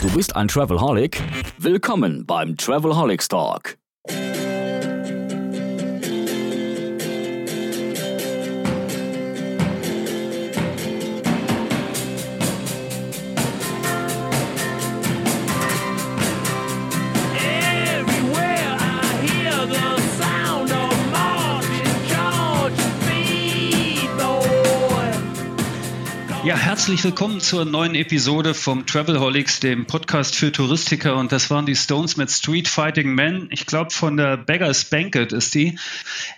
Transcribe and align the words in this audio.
Du 0.00 0.08
bist 0.08 0.34
ein 0.34 0.48
Travelholic? 0.48 1.22
Willkommen 1.58 2.24
beim 2.24 2.56
Travelholics 2.56 3.28
Talk. 3.28 3.76
Herzlich 26.90 27.04
willkommen 27.04 27.38
zur 27.38 27.64
neuen 27.64 27.94
Episode 27.94 28.52
vom 28.52 28.84
Travelholics, 28.84 29.60
dem 29.60 29.86
Podcast 29.86 30.34
für 30.34 30.50
Touristiker. 30.50 31.14
Und 31.14 31.30
das 31.30 31.48
waren 31.48 31.64
die 31.64 31.76
Stones 31.76 32.16
mit 32.16 32.32
Street 32.32 32.66
Fighting 32.66 33.14
Men. 33.14 33.46
Ich 33.52 33.64
glaube, 33.64 33.92
von 33.92 34.16
der 34.16 34.36
Beggars 34.36 34.86
Banquet 34.86 35.32
ist 35.32 35.54
die. 35.54 35.78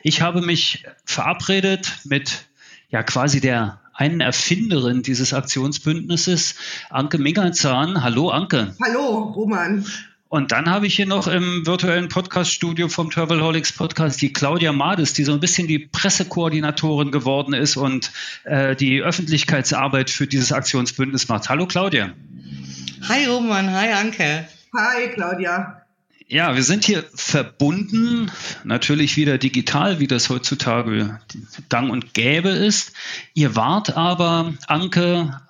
Ich 0.02 0.20
habe 0.20 0.43
mich 0.43 0.84
verabredet 1.07 2.01
mit 2.05 2.45
ja 2.91 3.02
quasi 3.02 3.41
der 3.41 3.80
einen 3.95 4.20
Erfinderin 4.20 5.02
dieses 5.02 5.33
Aktionsbündnisses, 5.33 6.57
Anke 6.91 7.16
Mingerzahn. 7.16 8.02
Hallo, 8.02 8.29
Anke. 8.29 8.77
Hallo, 8.82 9.32
Roman. 9.34 9.87
Und 10.33 10.51
dann 10.51 10.71
habe 10.71 10.87
ich 10.87 10.97
hier 10.97 11.05
noch 11.05 11.27
im 11.27 11.67
virtuellen 11.67 12.09
Podcaststudio 12.09 12.89
vom 12.89 13.11
Travelholics 13.11 13.75
Podcast 13.75 14.23
die 14.23 14.33
Claudia 14.33 14.73
Mades, 14.73 15.13
die 15.13 15.25
so 15.25 15.35
ein 15.35 15.41
bisschen 15.41 15.69
die 15.69 15.79
Pressekoordinatorin 15.79 17.11
geworden 17.11 17.53
ist 17.53 17.77
und 17.77 18.11
äh, 18.45 18.75
die 18.75 19.03
Öffentlichkeitsarbeit 19.03 20.09
für 20.09 20.27
dieses 20.27 20.51
Aktionsbündnis 20.51 21.29
macht. 21.29 21.51
Hallo 21.51 21.67
Claudia. 21.67 22.15
Hi 23.09 23.27
Roman, 23.27 23.75
hi 23.75 23.93
Anke. 23.93 24.49
Hi, 24.75 25.09
Claudia. 25.13 25.83
Ja, 26.29 26.55
wir 26.55 26.63
sind 26.63 26.85
hier 26.85 27.05
verbunden, 27.15 28.33
natürlich 28.65 29.19
wieder 29.19 29.37
digital, 29.37 30.01
wie 30.01 30.07
das 30.07 30.30
heutzutage 30.30 31.21
gang 31.69 31.91
und 31.91 32.15
gäbe 32.15 32.49
ist. 32.49 32.95
Ihr 33.35 33.55
wart 33.55 33.99
aber, 33.99 34.55
Anke, 34.67 35.43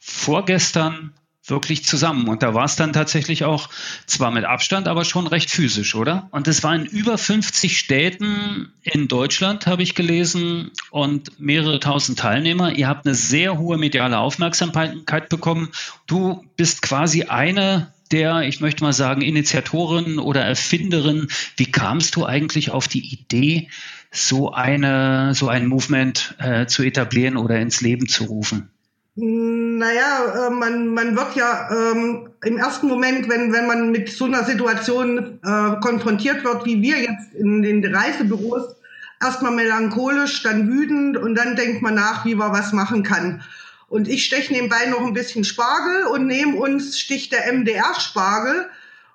vorgestern 0.00 1.12
wirklich 1.48 1.84
zusammen. 1.84 2.28
Und 2.28 2.42
da 2.42 2.54
war 2.54 2.64
es 2.64 2.76
dann 2.76 2.92
tatsächlich 2.92 3.44
auch 3.44 3.68
zwar 4.06 4.30
mit 4.30 4.44
Abstand, 4.44 4.88
aber 4.88 5.04
schon 5.04 5.26
recht 5.26 5.50
physisch, 5.50 5.94
oder? 5.94 6.28
Und 6.30 6.48
es 6.48 6.62
war 6.62 6.74
in 6.74 6.84
über 6.84 7.18
50 7.18 7.78
Städten 7.78 8.72
in 8.82 9.08
Deutschland, 9.08 9.66
habe 9.66 9.82
ich 9.82 9.94
gelesen, 9.94 10.70
und 10.90 11.38
mehrere 11.40 11.80
tausend 11.80 12.18
Teilnehmer. 12.18 12.72
Ihr 12.72 12.88
habt 12.88 13.06
eine 13.06 13.14
sehr 13.14 13.58
hohe 13.58 13.78
mediale 13.78 14.18
Aufmerksamkeit 14.18 15.28
bekommen. 15.28 15.70
Du 16.06 16.44
bist 16.56 16.82
quasi 16.82 17.24
eine 17.24 17.92
der, 18.12 18.42
ich 18.42 18.60
möchte 18.60 18.84
mal 18.84 18.92
sagen, 18.92 19.20
Initiatorin 19.20 20.18
oder 20.18 20.42
Erfinderin. 20.42 21.28
Wie 21.56 21.70
kamst 21.70 22.16
du 22.16 22.24
eigentlich 22.24 22.70
auf 22.70 22.88
die 22.88 23.12
Idee, 23.12 23.68
so 24.10 24.52
eine, 24.52 25.34
so 25.34 25.48
ein 25.48 25.66
Movement 25.66 26.36
äh, 26.38 26.66
zu 26.66 26.82
etablieren 26.82 27.36
oder 27.36 27.58
ins 27.58 27.80
Leben 27.80 28.06
zu 28.06 28.24
rufen? 28.24 28.70
Naja, 29.18 30.46
äh, 30.46 30.50
man, 30.50 30.88
man 30.88 31.16
wird 31.16 31.36
ja 31.36 31.70
ähm, 31.70 32.28
im 32.44 32.58
ersten 32.58 32.86
Moment, 32.86 33.30
wenn, 33.30 33.50
wenn 33.50 33.66
man 33.66 33.90
mit 33.90 34.10
so 34.10 34.26
einer 34.26 34.44
Situation 34.44 35.40
äh, 35.42 35.80
konfrontiert 35.80 36.44
wird, 36.44 36.66
wie 36.66 36.82
wir 36.82 36.98
jetzt 36.98 37.32
in 37.32 37.62
den 37.62 37.82
Reisebüros, 37.94 38.76
erstmal 39.22 39.52
melancholisch, 39.52 40.42
dann 40.42 40.68
wütend 40.68 41.16
und 41.16 41.34
dann 41.34 41.56
denkt 41.56 41.80
man 41.80 41.94
nach, 41.94 42.26
wie 42.26 42.34
man 42.34 42.52
was 42.52 42.74
machen 42.74 43.02
kann. 43.02 43.42
Und 43.88 44.06
ich 44.06 44.26
steche 44.26 44.52
nebenbei 44.52 44.84
noch 44.90 45.00
ein 45.00 45.14
bisschen 45.14 45.44
Spargel 45.44 46.08
und 46.08 46.26
neben 46.26 46.58
uns 46.58 46.98
sticht 46.98 47.32
der 47.32 47.50
MDR-Spargel. 47.50 48.66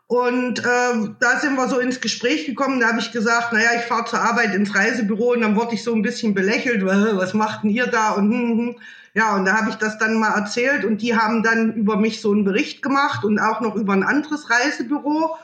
Und 0.08 0.60
äh, 0.60 1.10
da 1.20 1.40
sind 1.40 1.56
wir 1.56 1.68
so 1.68 1.78
ins 1.78 2.02
Gespräch 2.02 2.48
gekommen. 2.48 2.80
Da 2.80 2.88
habe 2.88 3.00
ich 3.00 3.12
gesagt, 3.12 3.54
naja, 3.54 3.70
ich 3.78 3.84
fahre 3.84 4.06
zur 4.06 4.20
Arbeit 4.20 4.56
ins 4.56 4.74
Reisebüro 4.74 5.34
und 5.34 5.42
dann 5.42 5.56
wurde 5.56 5.76
ich 5.76 5.84
so 5.84 5.94
ein 5.94 6.02
bisschen 6.02 6.34
belächelt, 6.34 6.84
was 6.86 7.36
macht 7.36 7.64
denn 7.64 7.70
ihr 7.70 7.86
da? 7.86 8.12
Und 8.14 8.32
hm, 8.32 8.58
hm. 8.58 8.76
Ja, 9.14 9.36
und 9.36 9.46
da 9.46 9.58
habe 9.58 9.70
ich 9.70 9.76
das 9.76 9.98
dann 9.98 10.20
mal 10.20 10.38
erzählt 10.38 10.86
und 10.86 11.02
die 11.02 11.18
haben 11.18 11.44
dann 11.44 11.74
über 11.74 11.98
mich 11.98 12.22
so 12.22 12.32
einen 12.32 12.46
Bericht 12.46 12.82
gemacht 12.82 13.26
und 13.26 13.40
auch 13.40 13.60
noch 13.60 13.76
über 13.76 13.94
ein 13.94 14.04
anderes 14.04 14.50
Reisebüro. 14.50 15.36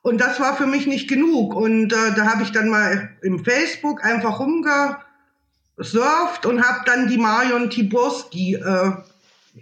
Und 0.00 0.20
das 0.20 0.40
war 0.40 0.56
für 0.56 0.66
mich 0.66 0.86
nicht 0.86 1.08
genug. 1.08 1.54
Und 1.54 1.92
äh, 1.92 2.14
da 2.14 2.26
habe 2.26 2.42
ich 2.42 2.52
dann 2.52 2.68
mal 2.68 3.10
im 3.22 3.44
Facebook 3.44 4.04
einfach 4.04 4.38
rumgesurft 4.38 6.46
und 6.46 6.66
habe 6.66 6.80
dann 6.86 7.08
die 7.08 7.18
Marion 7.18 7.70
Tiborski 7.70 8.54
äh, 8.54 8.92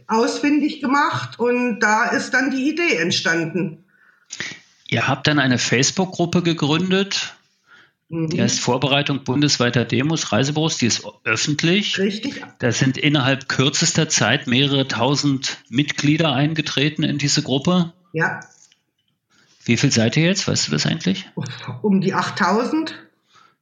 ausfindig 0.06 0.80
gemacht. 0.80 1.38
Und 1.38 1.80
da 1.80 2.06
ist 2.06 2.34
dann 2.34 2.50
die 2.50 2.68
Idee 2.68 2.96
entstanden. 2.96 3.84
Ihr 4.88 5.08
habt 5.08 5.26
dann 5.26 5.38
eine 5.38 5.58
Facebook-Gruppe 5.58 6.42
gegründet, 6.42 7.34
die 8.12 8.42
heißt 8.42 8.60
Vorbereitung 8.60 9.24
bundesweiter 9.24 9.86
Demos, 9.86 10.32
Reisebüros, 10.32 10.76
die 10.76 10.86
ist 10.86 11.02
öffentlich. 11.24 11.98
Richtig. 11.98 12.42
Da 12.58 12.70
sind 12.70 12.98
innerhalb 12.98 13.48
kürzester 13.48 14.08
Zeit 14.10 14.46
mehrere 14.46 14.86
tausend 14.86 15.58
Mitglieder 15.70 16.32
eingetreten 16.34 17.04
in 17.04 17.16
diese 17.16 17.42
Gruppe. 17.42 17.94
Ja, 18.12 18.40
Wie 19.64 19.78
viel 19.78 19.90
seid 19.90 20.18
ihr 20.18 20.24
jetzt? 20.24 20.46
Weißt 20.46 20.68
du 20.68 20.72
das 20.72 20.84
eigentlich? 20.84 21.26
um 21.80 22.02
die 22.02 22.12
8000. 22.12 22.94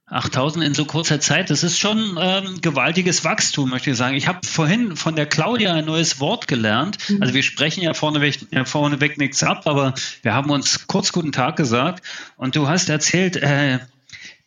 8000 0.07 0.65
in 0.65 0.73
so 0.73 0.83
kurzer 0.83 1.21
Zeit, 1.21 1.49
das 1.49 1.63
ist 1.63 1.79
schon 1.79 2.17
ähm, 2.19 2.59
gewaltiges 2.61 3.23
Wachstum, 3.23 3.69
möchte 3.69 3.91
ich 3.91 3.97
sagen. 3.97 4.17
Ich 4.17 4.27
habe 4.27 4.45
vorhin 4.45 4.97
von 4.97 5.15
der 5.15 5.25
Claudia 5.25 5.73
ein 5.73 5.85
neues 5.85 6.19
Wort 6.19 6.49
gelernt. 6.49 6.97
Also 7.21 7.33
wir 7.33 7.43
sprechen 7.43 7.81
ja 7.81 7.93
vorneweg, 7.93 8.39
ja, 8.51 8.65
vorneweg 8.65 9.17
nichts 9.17 9.41
ab, 9.41 9.65
aber 9.67 9.93
wir 10.21 10.33
haben 10.33 10.49
uns 10.49 10.85
kurz 10.87 11.13
guten 11.13 11.31
Tag 11.31 11.55
gesagt 11.55 12.03
und 12.35 12.57
du 12.57 12.67
hast 12.67 12.89
erzählt, 12.89 13.37
äh, 13.37 13.79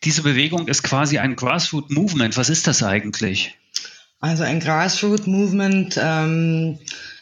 diese 0.04 0.22
Bewegung 0.22 0.68
ist 0.68 0.82
quasi 0.82 1.18
ein 1.18 1.36
Grassroot 1.36 1.90
Movement. 1.90 2.36
Was 2.36 2.50
ist 2.50 2.66
das 2.66 2.82
eigentlich? 2.82 3.56
Also 4.20 4.42
ein 4.42 4.60
Grassroot 4.60 5.26
Movement 5.26 5.98
ähm, 6.02 6.78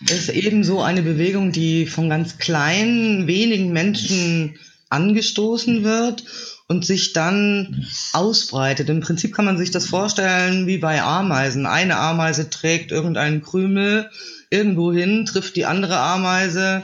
ist 0.08 0.28
ebenso 0.28 0.82
eine 0.82 1.02
Bewegung, 1.02 1.52
die 1.52 1.86
von 1.86 2.08
ganz 2.08 2.38
kleinen, 2.38 3.26
wenigen 3.26 3.72
Menschen 3.72 4.58
angestoßen 4.88 5.84
wird 5.84 6.24
und 6.68 6.84
sich 6.84 7.12
dann 7.12 7.86
ausbreitet. 8.12 8.88
Im 8.88 9.00
Prinzip 9.00 9.34
kann 9.34 9.44
man 9.44 9.58
sich 9.58 9.70
das 9.70 9.86
vorstellen 9.86 10.66
wie 10.66 10.78
bei 10.78 11.02
Ameisen. 11.02 11.66
Eine 11.66 11.96
Ameise 11.96 12.50
trägt 12.50 12.92
irgendeinen 12.92 13.42
Krümel 13.42 14.10
irgendwo 14.50 14.92
hin, 14.92 15.24
trifft 15.24 15.56
die 15.56 15.64
andere 15.66 15.98
Ameise, 15.98 16.82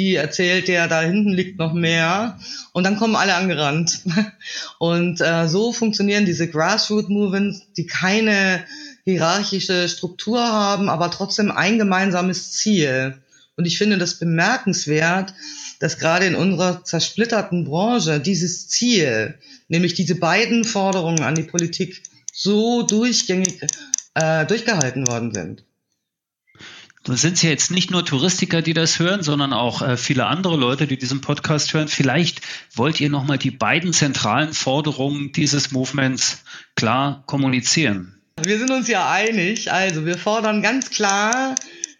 die 0.00 0.14
erzählt 0.14 0.66
der, 0.66 0.88
da 0.88 1.02
hinten 1.02 1.28
liegt 1.28 1.58
noch 1.58 1.74
mehr 1.74 2.38
und 2.72 2.84
dann 2.84 2.96
kommen 2.96 3.16
alle 3.16 3.34
angerannt. 3.34 4.00
Und 4.78 5.20
äh, 5.20 5.46
so 5.46 5.72
funktionieren 5.72 6.24
diese 6.24 6.48
Grassroot-Movements, 6.48 7.72
die 7.76 7.86
keine 7.86 8.64
hierarchische 9.04 9.90
Struktur 9.90 10.40
haben, 10.40 10.88
aber 10.88 11.10
trotzdem 11.10 11.50
ein 11.50 11.76
gemeinsames 11.76 12.52
Ziel. 12.52 13.18
Und 13.56 13.66
ich 13.66 13.76
finde 13.76 13.98
das 13.98 14.18
bemerkenswert, 14.18 15.34
dass 15.80 15.98
gerade 15.98 16.24
in 16.24 16.34
unserer 16.34 16.82
zersplitterten 16.82 17.64
Branche 17.64 18.20
dieses 18.20 18.68
Ziel, 18.68 19.38
nämlich 19.68 19.92
diese 19.92 20.14
beiden 20.14 20.64
Forderungen 20.64 21.24
an 21.24 21.34
die 21.34 21.42
Politik, 21.42 22.02
so 22.32 22.84
durchgängig 22.84 23.60
äh, 24.14 24.46
durchgehalten 24.46 25.06
worden 25.08 25.34
sind. 25.34 25.64
Da 27.02 27.16
sind 27.16 27.34
es 27.34 27.42
ja 27.42 27.48
jetzt 27.48 27.70
nicht 27.70 27.90
nur 27.90 28.04
Touristiker, 28.04 28.60
die 28.60 28.74
das 28.74 28.98
hören, 28.98 29.22
sondern 29.22 29.54
auch 29.54 29.80
äh, 29.80 29.96
viele 29.96 30.26
andere 30.26 30.56
Leute, 30.56 30.86
die 30.86 30.98
diesen 30.98 31.22
Podcast 31.22 31.72
hören. 31.72 31.88
Vielleicht 31.88 32.42
wollt 32.74 33.00
ihr 33.00 33.08
nochmal 33.08 33.38
die 33.38 33.50
beiden 33.50 33.94
zentralen 33.94 34.52
Forderungen 34.52 35.32
dieses 35.32 35.72
Movements 35.72 36.42
klar 36.76 37.22
kommunizieren. 37.26 38.20
Wir 38.42 38.58
sind 38.58 38.70
uns 38.70 38.86
ja 38.88 39.10
einig. 39.10 39.72
Also 39.72 40.04
wir 40.04 40.18
fordern 40.18 40.60
ganz 40.60 40.90
klar 40.90 41.54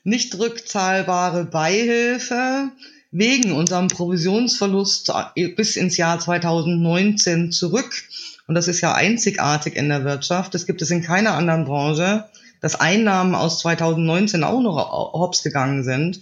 nicht 0.05 0.39
rückzahlbare 0.39 1.45
Beihilfe 1.45 2.71
wegen 3.11 3.53
unserem 3.53 3.89
Provisionsverlust 3.89 5.13
bis 5.57 5.77
ins 5.77 5.97
Jahr 5.97 6.19
2019 6.21 7.53
zurück. 7.53 8.05
Und 8.47 8.55
das 8.55 8.69
ist 8.69 8.81
ja 8.81 8.95
einzigartig 8.95 9.77
in 9.77 9.89
der 9.89 10.05
Wirtschaft. 10.05 10.55
Das 10.55 10.67
gibt 10.67 10.83
es 10.83 10.91
in 10.91 11.03
keiner 11.03 11.35
anderen 11.35 11.65
Branche, 11.65 12.25
dass 12.61 12.79
Einnahmen 12.79 13.35
aus 13.35 13.61
2019 13.61 14.45
auch 14.45 14.61
noch 14.61 14.77
hops 15.13 15.43
gegangen 15.43 15.83
sind. 15.85 16.21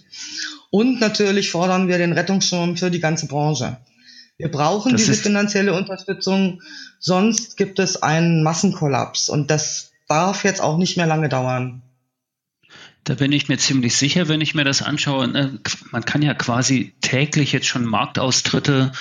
Und 0.71 0.99
natürlich 0.99 1.51
fordern 1.51 1.87
wir 1.87 1.97
den 1.97 2.13
Rettungsschirm 2.13 2.77
für 2.77 2.91
die 2.91 2.99
ganze 2.99 3.27
Branche. 3.27 3.77
Wir 4.37 4.49
brauchen 4.49 4.93
Das 4.93 5.01
diese 5.01 5.15
finanzielle 5.15 5.73
Unterstützung, 5.73 6.61
sonst 6.97 7.57
gibt 7.57 7.77
es 7.79 8.01
einen 8.01 8.41
Massenkollaps. 8.41 9.29
Und 9.29 9.51
das 9.51 9.91
darf 10.07 10.43
jetzt 10.45 10.61
auch 10.61 10.77
nicht 10.77 10.95
mehr 10.95 11.07
lange 11.07 11.27
dauern. 11.27 11.81
Da 13.05 13.15
bin 13.15 13.31
ich 13.31 13.47
mir 13.47 13.57
ziemlich 13.57 13.95
sicher, 13.95 14.27
wenn 14.27 14.41
ich 14.41 14.53
mir 14.53 14.65
das 14.65 14.81
anschaue. 14.81 15.27
Ne, 15.27 15.59
man 15.91 16.05
kann 16.05 16.21
ja 16.21 16.33
quasi 16.33 16.93
täglich 17.01 17.53
jetzt 17.53 17.65
schon 17.65 17.85
Marktaustritte 17.85 18.91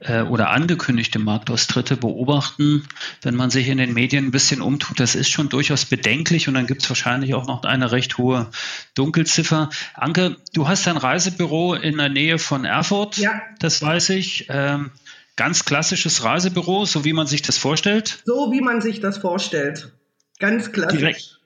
äh, 0.00 0.22
oder 0.22 0.50
angekündigte 0.50 1.18
Marktaustritte 1.18 1.96
beobachten. 1.96 2.86
Wenn 3.20 3.34
man 3.34 3.50
sich 3.50 3.68
in 3.68 3.78
den 3.78 3.92
Medien 3.92 4.26
ein 4.26 4.30
bisschen 4.30 4.62
umtut, 4.62 5.00
das 5.00 5.14
ist 5.14 5.28
schon 5.28 5.48
durchaus 5.48 5.84
bedenklich 5.84 6.48
und 6.48 6.54
dann 6.54 6.66
gibt 6.66 6.82
es 6.82 6.88
wahrscheinlich 6.88 7.34
auch 7.34 7.46
noch 7.46 7.64
eine 7.64 7.90
recht 7.92 8.16
hohe 8.16 8.48
Dunkelziffer. 8.94 9.70
Anke, 9.94 10.36
du 10.54 10.68
hast 10.68 10.86
ein 10.88 10.96
Reisebüro 10.96 11.74
in 11.74 11.98
der 11.98 12.08
Nähe 12.08 12.38
von 12.38 12.64
Erfurt, 12.64 13.18
Ja. 13.18 13.42
das 13.58 13.82
weiß 13.82 14.10
ich. 14.10 14.46
Ähm, 14.48 14.92
ganz 15.36 15.64
klassisches 15.64 16.24
Reisebüro, 16.24 16.84
so 16.84 17.04
wie 17.04 17.12
man 17.12 17.26
sich 17.26 17.42
das 17.42 17.58
vorstellt. 17.58 18.22
So 18.24 18.50
wie 18.50 18.60
man 18.60 18.80
sich 18.80 19.00
das 19.00 19.18
vorstellt. 19.18 19.92
Ganz 20.38 20.72
klassisch. 20.72 20.98
Direkt, 20.98 21.37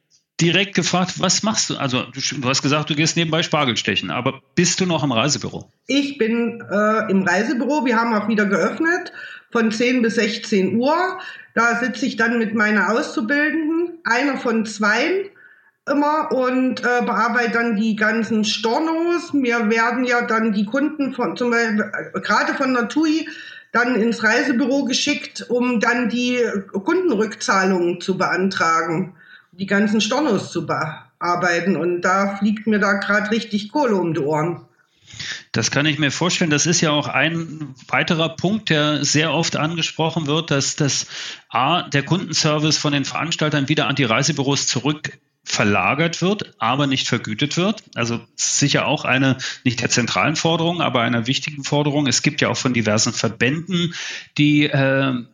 direkt 0.43 0.75
gefragt, 0.75 1.21
was 1.21 1.43
machst 1.43 1.71
du? 1.71 1.77
Also 1.77 2.03
du, 2.03 2.49
hast 2.49 2.63
gesagt, 2.63 2.91
du 2.91 2.95
gehst 2.95 3.17
nebenbei 3.17 3.43
Spargel 3.43 3.77
stechen, 3.77 4.11
aber 4.11 4.43
bist 4.55 4.81
du 4.81 4.87
noch 4.87 5.05
im 5.05 5.13
Reisebüro? 5.13 5.71
Ich 5.87 6.19
bin 6.19 6.63
äh, 6.69 7.11
im 7.11 7.23
Reisebüro. 7.23 7.85
Wir 7.85 7.97
haben 7.97 8.13
auch 8.15 8.29
wieder 8.29 8.47
geöffnet 8.47 9.13
von 9.53 9.71
10 9.71 10.03
bis 10.03 10.17
16 10.17 10.77
Uhr. 10.77 11.19
Da 11.55 11.79
sitze 11.79 12.07
ich 12.07 12.17
dann 12.17 12.39
mit 12.39 12.55
meiner 12.55 12.93
Auszubildenden, 12.93 13.99
einer 14.05 14.37
von 14.37 14.67
zweien 14.67 15.29
immer 15.91 16.31
und 16.33 16.81
äh, 16.81 17.03
bearbeite 17.05 17.53
dann 17.53 17.77
die 17.77 17.97
ganzen 17.97 18.45
Stornos. 18.45 19.33
Mir 19.33 19.71
werden 19.71 20.05
ja 20.05 20.23
dann 20.23 20.53
die 20.53 20.65
Kunden 20.65 21.13
von 21.13 21.37
zum 21.37 21.51
Beispiel 21.51 21.91
äh, 22.15 22.21
gerade 22.21 22.55
von 22.55 22.75
der 22.75 22.89
TUI 22.89 23.29
dann 23.73 23.95
ins 23.95 24.23
Reisebüro 24.23 24.85
geschickt, 24.85 25.47
um 25.49 25.81
dann 25.81 26.09
die 26.09 26.39
Kundenrückzahlungen 26.73 28.01
zu 28.01 28.19
beantragen, 28.19 29.15
die 29.53 29.67
ganzen 29.67 30.01
Stornos 30.01 30.51
zu 30.51 30.67
bearbeiten. 30.67 31.77
Und 31.77 32.03
da 32.03 32.37
fliegt 32.37 32.67
mir 32.67 32.79
da 32.79 32.95
gerade 32.95 33.31
richtig 33.31 33.71
Kohle 33.71 33.97
um 33.97 34.15
die 34.15 34.21
Ohren. 34.21 34.67
Das 35.53 35.71
kann 35.71 35.85
ich 35.85 35.99
mir 35.99 36.11
vorstellen. 36.11 36.51
Das 36.51 36.67
ist 36.67 36.81
ja 36.81 36.91
auch 36.91 37.07
ein 37.07 37.75
weiterer 37.89 38.31
Punkt, 38.31 38.71
der 38.71 39.05
sehr 39.05 39.33
oft 39.33 39.57
angesprochen 39.57 40.27
wird, 40.27 40.51
dass 40.51 40.77
das 40.77 41.07
A, 41.51 41.83
der 41.83 42.03
Kundenservice 42.03 42.79
von 42.79 42.93
den 42.93 43.05
Veranstaltern 43.05 43.69
wieder 43.69 43.87
an 43.89 43.95
die 43.95 44.05
Reisebüros 44.05 44.67
zurück 44.67 45.19
verlagert 45.45 46.23
wird, 46.23 46.55
aber 46.59 46.87
nicht 46.87 47.09
vergütet 47.09 47.57
wird. 47.57 47.83
Also 47.95 48.21
sicher 48.37 48.87
auch 48.87 49.05
eine 49.05 49.39
nicht 49.65 49.81
der 49.81 49.91
zentralen 49.91 50.37
Forderung, 50.37 50.81
aber 50.81 51.03
einer 51.03 51.27
wichtigen 51.27 51.65
Forderung. 51.65 52.07
Es 52.07 52.23
gibt 52.23 52.41
ja 52.41 52.49
auch 52.49 52.57
von 52.57 52.73
diversen 52.73 53.13
Verbänden 53.13 53.95
die 54.39 54.65
äh, 54.65 55.25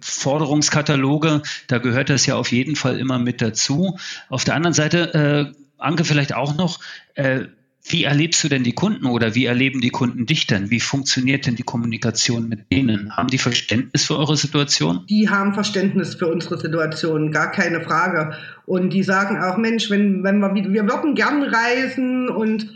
Forderungskataloge. 0.00 1.42
Da 1.66 1.78
gehört 1.78 2.10
das 2.10 2.26
ja 2.26 2.36
auf 2.36 2.52
jeden 2.52 2.76
Fall 2.76 2.98
immer 2.98 3.18
mit 3.18 3.42
dazu. 3.42 3.98
Auf 4.28 4.44
der 4.44 4.54
anderen 4.54 4.74
Seite, 4.74 5.54
äh, 5.54 5.58
Anke, 5.78 6.04
vielleicht 6.04 6.34
auch 6.34 6.56
noch, 6.56 6.80
äh, 7.14 7.46
wie 7.88 8.02
erlebst 8.02 8.42
du 8.42 8.48
denn 8.48 8.64
die 8.64 8.74
Kunden 8.74 9.06
oder 9.06 9.36
wie 9.36 9.44
erleben 9.44 9.80
die 9.80 9.90
Kunden 9.90 10.26
dich 10.26 10.48
denn? 10.48 10.70
Wie 10.70 10.80
funktioniert 10.80 11.46
denn 11.46 11.54
die 11.54 11.62
Kommunikation 11.62 12.48
mit 12.48 12.70
denen? 12.72 13.16
Haben 13.16 13.28
die 13.28 13.38
Verständnis 13.38 14.04
für 14.04 14.18
eure 14.18 14.36
Situation? 14.36 15.04
Die 15.08 15.28
haben 15.30 15.54
Verständnis 15.54 16.16
für 16.16 16.26
unsere 16.26 16.58
Situation, 16.58 17.30
gar 17.30 17.52
keine 17.52 17.80
Frage. 17.80 18.32
Und 18.64 18.90
die 18.90 19.04
sagen 19.04 19.40
auch, 19.40 19.56
Mensch, 19.56 19.88
wenn, 19.88 20.24
wenn 20.24 20.40
wir 20.40 20.52
wir 20.52 20.88
würden 20.88 21.14
gern 21.14 21.44
reisen 21.44 22.28
und 22.28 22.68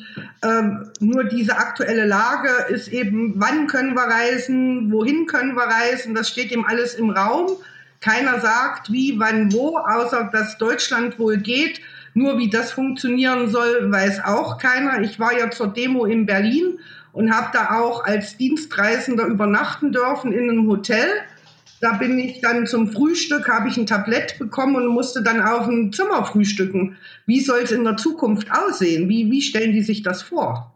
ähm, 0.45 0.91
nur 1.01 1.25
diese 1.25 1.57
aktuelle 1.59 2.07
Lage 2.07 2.73
ist 2.73 2.89
eben, 2.89 3.35
wann 3.37 3.67
können 3.67 3.95
wir 3.95 4.03
reisen, 4.03 4.93
wohin 4.93 5.27
können 5.27 5.55
wir 5.55 5.65
reisen, 5.65 6.15
das 6.15 6.29
steht 6.29 6.53
eben 6.53 6.65
alles 6.65 6.95
im 6.95 7.11
Raum. 7.11 7.49
Keiner 8.01 8.41
sagt, 8.41 8.93
wie, 8.93 9.19
wann, 9.19 9.53
wo, 9.53 9.77
außer 9.77 10.31
dass 10.33 10.57
Deutschland 10.57 11.19
wohl 11.19 11.39
geht. 11.39 11.81
Nur 12.15 12.39
wie 12.39 12.51
das 12.51 12.73
funktionieren 12.73 13.49
soll, 13.49 13.91
weiß 13.91 14.25
auch 14.25 14.59
keiner. 14.59 15.01
Ich 15.01 15.21
war 15.21 15.37
ja 15.37 15.51
zur 15.51 15.69
Demo 15.69 16.05
in 16.05 16.27
Berlin 16.27 16.79
und 17.13 17.35
habe 17.35 17.51
da 17.53 17.81
auch 17.81 18.05
als 18.05 18.37
Dienstreisender 18.37 19.27
übernachten 19.27 19.93
dürfen 19.93 20.33
in 20.33 20.51
einem 20.51 20.69
Hotel. 20.69 21.07
Da 21.81 21.95
bin 21.95 22.19
ich 22.19 22.41
dann 22.41 22.67
zum 22.67 22.89
Frühstück, 22.89 23.49
habe 23.49 23.69
ich 23.69 23.77
ein 23.77 23.87
Tablett 23.87 24.39
bekommen 24.39 24.77
und 24.77 24.89
musste 24.89 25.23
dann 25.23 25.41
auf 25.41 25.67
dem 25.67 25.93
Zimmer 25.93 26.25
frühstücken. 26.25 26.97
Wie 27.27 27.41
soll 27.41 27.61
es 27.61 27.71
in 27.71 27.85
der 27.85 27.97
Zukunft 27.97 28.49
aussehen? 28.53 29.09
Wie, 29.09 29.31
wie 29.31 29.41
stellen 29.41 29.73
die 29.73 29.83
sich 29.83 30.03
das 30.03 30.23
vor? 30.23 30.75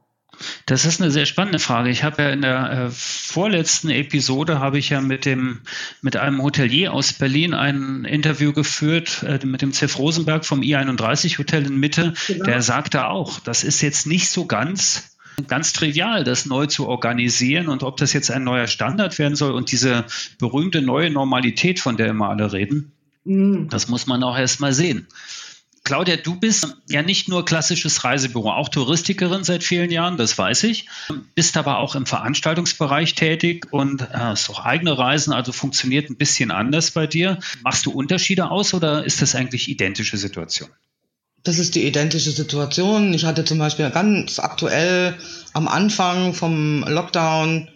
Das 0.66 0.84
ist 0.84 1.00
eine 1.00 1.10
sehr 1.10 1.26
spannende 1.26 1.58
Frage. 1.58 1.90
Ich 1.90 2.02
habe 2.04 2.22
ja 2.22 2.30
in 2.30 2.42
der 2.42 2.70
äh, 2.70 2.90
vorletzten 2.90 3.90
Episode 3.90 4.58
habe 4.58 4.78
ich 4.78 4.90
ja 4.90 5.00
mit 5.00 5.24
dem 5.24 5.60
mit 6.02 6.16
einem 6.16 6.42
Hotelier 6.42 6.92
aus 6.92 7.12
Berlin 7.12 7.54
ein 7.54 8.04
Interview 8.04 8.52
geführt 8.52 9.24
äh, 9.26 9.44
mit 9.44 9.62
dem 9.62 9.72
Zeff 9.72 9.98
Rosenberg 9.98 10.44
vom 10.44 10.60
I31 10.60 11.38
Hotel 11.38 11.66
in 11.66 11.76
Mitte. 11.76 12.14
Genau. 12.26 12.44
Der 12.44 12.62
sagte 12.62 13.06
auch, 13.06 13.40
das 13.40 13.64
ist 13.64 13.80
jetzt 13.80 14.06
nicht 14.06 14.28
so 14.30 14.46
ganz 14.46 15.10
ganz 15.48 15.72
trivial, 15.72 16.22
das 16.22 16.46
neu 16.46 16.66
zu 16.66 16.86
organisieren 16.86 17.68
und 17.68 17.82
ob 17.82 17.96
das 17.96 18.12
jetzt 18.12 18.30
ein 18.30 18.44
neuer 18.44 18.68
Standard 18.68 19.18
werden 19.18 19.34
soll 19.34 19.52
und 19.52 19.72
diese 19.72 20.04
berühmte 20.38 20.80
neue 20.80 21.10
Normalität, 21.10 21.80
von 21.80 21.96
der 21.96 22.06
immer 22.06 22.28
alle 22.28 22.52
reden, 22.52 22.92
Hm. 23.26 23.68
das 23.68 23.88
muss 23.88 24.06
man 24.06 24.22
auch 24.22 24.36
erst 24.36 24.60
mal 24.60 24.72
sehen. 24.72 25.06
Claudia, 25.84 26.16
du 26.16 26.40
bist 26.40 26.76
ja 26.88 27.02
nicht 27.02 27.28
nur 27.28 27.44
klassisches 27.44 28.04
Reisebüro, 28.04 28.50
auch 28.50 28.70
Touristikerin 28.70 29.44
seit 29.44 29.62
vielen 29.62 29.90
Jahren, 29.90 30.16
das 30.16 30.36
weiß 30.36 30.64
ich, 30.64 30.88
bist 31.34 31.58
aber 31.58 31.78
auch 31.78 31.94
im 31.94 32.06
Veranstaltungsbereich 32.06 33.14
tätig 33.14 33.66
und 33.70 34.08
hast 34.10 34.48
auch 34.48 34.64
eigene 34.64 34.96
Reisen, 34.96 35.34
also 35.34 35.52
funktioniert 35.52 36.08
ein 36.08 36.16
bisschen 36.16 36.50
anders 36.50 36.90
bei 36.90 37.06
dir. 37.06 37.38
Machst 37.62 37.84
du 37.84 37.90
Unterschiede 37.90 38.50
aus 38.50 38.72
oder 38.72 39.04
ist 39.04 39.20
das 39.20 39.34
eigentlich 39.34 39.68
identische 39.68 40.16
Situation? 40.16 40.70
Das 41.42 41.58
ist 41.58 41.74
die 41.74 41.86
identische 41.86 42.30
Situation. 42.30 43.12
Ich 43.12 43.26
hatte 43.26 43.44
zum 43.44 43.58
Beispiel 43.58 43.90
ganz 43.90 44.38
aktuell 44.38 45.14
am 45.52 45.68
Anfang 45.68 46.32
vom 46.32 46.82
Lockdown 46.88 47.68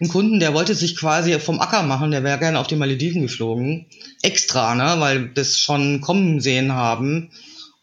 einen 0.00 0.10
Kunden, 0.10 0.40
der 0.40 0.52
wollte 0.52 0.74
sich 0.74 0.96
quasi 0.96 1.38
vom 1.40 1.60
Acker 1.60 1.82
machen, 1.82 2.10
der 2.10 2.22
wäre 2.22 2.38
gerne 2.38 2.58
auf 2.58 2.66
die 2.66 2.76
Malediven 2.76 3.22
geflogen. 3.22 3.86
Extra, 4.20 4.74
ne, 4.74 4.96
weil 4.98 5.28
das 5.28 5.58
schon 5.58 6.02
kommen 6.02 6.40
sehen 6.40 6.72
haben. 6.72 7.30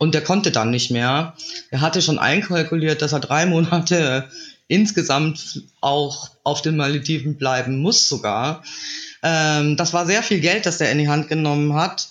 Und 0.01 0.15
der 0.15 0.24
konnte 0.24 0.50
dann 0.50 0.71
nicht 0.71 0.89
mehr. 0.89 1.36
Er 1.69 1.81
hatte 1.81 2.01
schon 2.01 2.18
einkalkuliert, 2.18 3.03
dass 3.03 3.13
er 3.13 3.19
drei 3.19 3.45
Monate 3.53 4.27
insgesamt 4.68 5.62
auch 5.80 6.31
auf 6.44 6.63
den 6.63 6.75
Malediven 6.75 7.38
bleiben 7.38 7.77
muss 7.77 8.09
sogar. 8.09 8.63
Ähm, 9.21 9.77
das 9.77 9.94
war 9.94 10.07
sehr 10.07 10.24
viel 10.24 10.39
Geld, 10.39 10.65
das 10.65 10.80
der 10.80 10.92
in 10.92 10.98
die 10.98 11.07
Hand 11.09 11.27
genommen 11.27 11.75
hat 11.75 12.09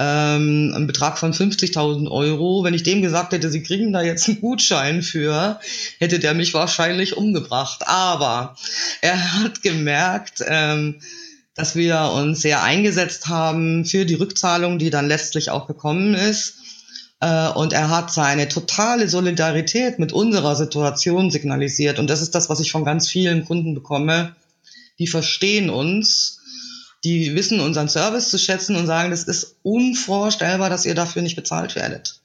ähm, 0.00 0.72
ein 0.74 0.88
Betrag 0.88 1.16
von 1.16 1.32
50.000 1.32 2.10
Euro. 2.10 2.64
Wenn 2.64 2.74
ich 2.74 2.82
dem 2.82 3.02
gesagt 3.02 3.32
hätte, 3.32 3.50
sie 3.50 3.62
kriegen 3.62 3.92
da 3.92 4.02
jetzt 4.02 4.28
einen 4.28 4.40
Gutschein 4.40 5.02
für, 5.02 5.60
hätte 6.00 6.18
der 6.18 6.34
mich 6.34 6.54
wahrscheinlich 6.54 7.16
umgebracht. 7.16 7.86
Aber 7.86 8.56
er 9.00 9.40
hat 9.40 9.62
gemerkt, 9.62 10.42
ähm, 10.44 11.00
dass 11.54 11.76
wir 11.76 12.12
uns 12.16 12.40
sehr 12.40 12.64
eingesetzt 12.64 13.28
haben 13.28 13.84
für 13.84 14.04
die 14.04 14.14
Rückzahlung, 14.14 14.80
die 14.80 14.90
dann 14.90 15.06
letztlich 15.06 15.50
auch 15.50 15.68
gekommen 15.68 16.14
ist. 16.14 16.58
Äh, 17.20 17.48
und 17.50 17.72
er 17.72 17.90
hat 17.90 18.12
seine 18.12 18.48
totale 18.48 19.08
Solidarität 19.08 19.98
mit 19.98 20.12
unserer 20.12 20.56
Situation 20.56 21.30
signalisiert. 21.30 21.98
Und 21.98 22.08
das 22.08 22.22
ist 22.22 22.34
das, 22.34 22.48
was 22.48 22.60
ich 22.60 22.72
von 22.72 22.84
ganz 22.84 23.08
vielen 23.08 23.44
Kunden 23.44 23.74
bekomme. 23.74 24.34
Die 24.98 25.06
verstehen 25.06 25.70
uns 25.70 26.38
die 27.04 27.34
wissen 27.34 27.60
unseren 27.60 27.88
Service 27.88 28.30
zu 28.30 28.38
schätzen 28.38 28.76
und 28.76 28.86
sagen, 28.86 29.10
das 29.10 29.24
ist 29.24 29.56
unvorstellbar, 29.62 30.70
dass 30.70 30.86
ihr 30.86 30.94
dafür 30.94 31.22
nicht 31.22 31.36
bezahlt 31.36 31.76
werdet. 31.76 32.20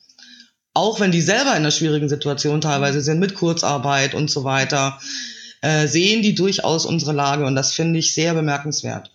Auch 0.73 0.99
wenn 0.99 1.11
die 1.11 1.21
selber 1.21 1.51
in 1.51 1.57
einer 1.57 1.71
schwierigen 1.71 2.09
Situation 2.09 2.61
teilweise 2.61 3.01
sind, 3.01 3.19
mit 3.19 3.35
Kurzarbeit 3.35 4.15
und 4.15 4.31
so 4.31 4.43
weiter, 4.43 4.99
äh, 5.61 5.87
sehen 5.87 6.23
die 6.23 6.33
durchaus 6.33 6.85
unsere 6.85 7.13
Lage 7.13 7.45
und 7.45 7.55
das 7.55 7.73
finde 7.73 7.99
ich 7.99 8.13
sehr 8.13 8.33
bemerkenswert. 8.33 9.11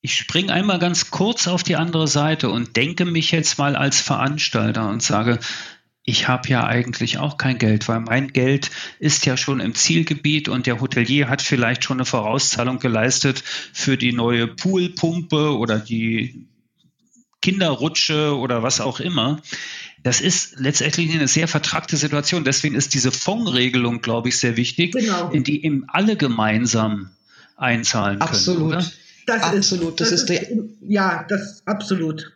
Ich 0.00 0.14
springe 0.14 0.52
einmal 0.52 0.78
ganz 0.78 1.10
kurz 1.10 1.48
auf 1.48 1.62
die 1.62 1.76
andere 1.76 2.06
Seite 2.06 2.50
und 2.50 2.76
denke 2.76 3.04
mich 3.04 3.32
jetzt 3.32 3.58
mal 3.58 3.74
als 3.74 4.00
Veranstalter 4.00 4.88
und 4.88 5.02
sage, 5.02 5.40
ich 6.04 6.26
habe 6.28 6.48
ja 6.48 6.64
eigentlich 6.64 7.18
auch 7.18 7.36
kein 7.36 7.58
Geld, 7.58 7.86
weil 7.88 8.00
mein 8.00 8.32
Geld 8.32 8.70
ist 8.98 9.26
ja 9.26 9.36
schon 9.36 9.60
im 9.60 9.74
Zielgebiet 9.74 10.48
und 10.48 10.66
der 10.66 10.80
Hotelier 10.80 11.28
hat 11.28 11.42
vielleicht 11.42 11.84
schon 11.84 11.98
eine 11.98 12.06
Vorauszahlung 12.06 12.78
geleistet 12.78 13.42
für 13.72 13.98
die 13.98 14.12
neue 14.12 14.46
Poolpumpe 14.46 15.54
oder 15.58 15.78
die 15.78 16.46
Kinderrutsche 17.42 18.36
oder 18.38 18.62
was 18.62 18.80
auch 18.80 19.00
immer. 19.00 19.42
Das 20.02 20.20
ist 20.20 20.58
letztendlich 20.58 21.12
eine 21.12 21.28
sehr 21.28 21.48
vertragte 21.48 21.96
Situation. 21.96 22.44
Deswegen 22.44 22.74
ist 22.74 22.94
diese 22.94 23.12
Fondsregelung, 23.12 24.00
glaube 24.00 24.28
ich, 24.28 24.38
sehr 24.38 24.56
wichtig, 24.56 24.92
Genau. 24.92 25.30
in 25.30 25.44
die 25.44 25.64
eben 25.64 25.84
alle 25.88 26.16
gemeinsam 26.16 27.10
einzahlen 27.56 28.18
können. 28.20 28.30
Absolut. 28.30 28.62
Oder? 28.68 28.90
Das 29.28 29.42
Absolut, 29.42 30.00
ist, 30.00 30.10
das 30.10 30.22
ist 30.22 30.32
ja, 30.80 31.26
das 31.28 31.62
absolut. 31.66 32.32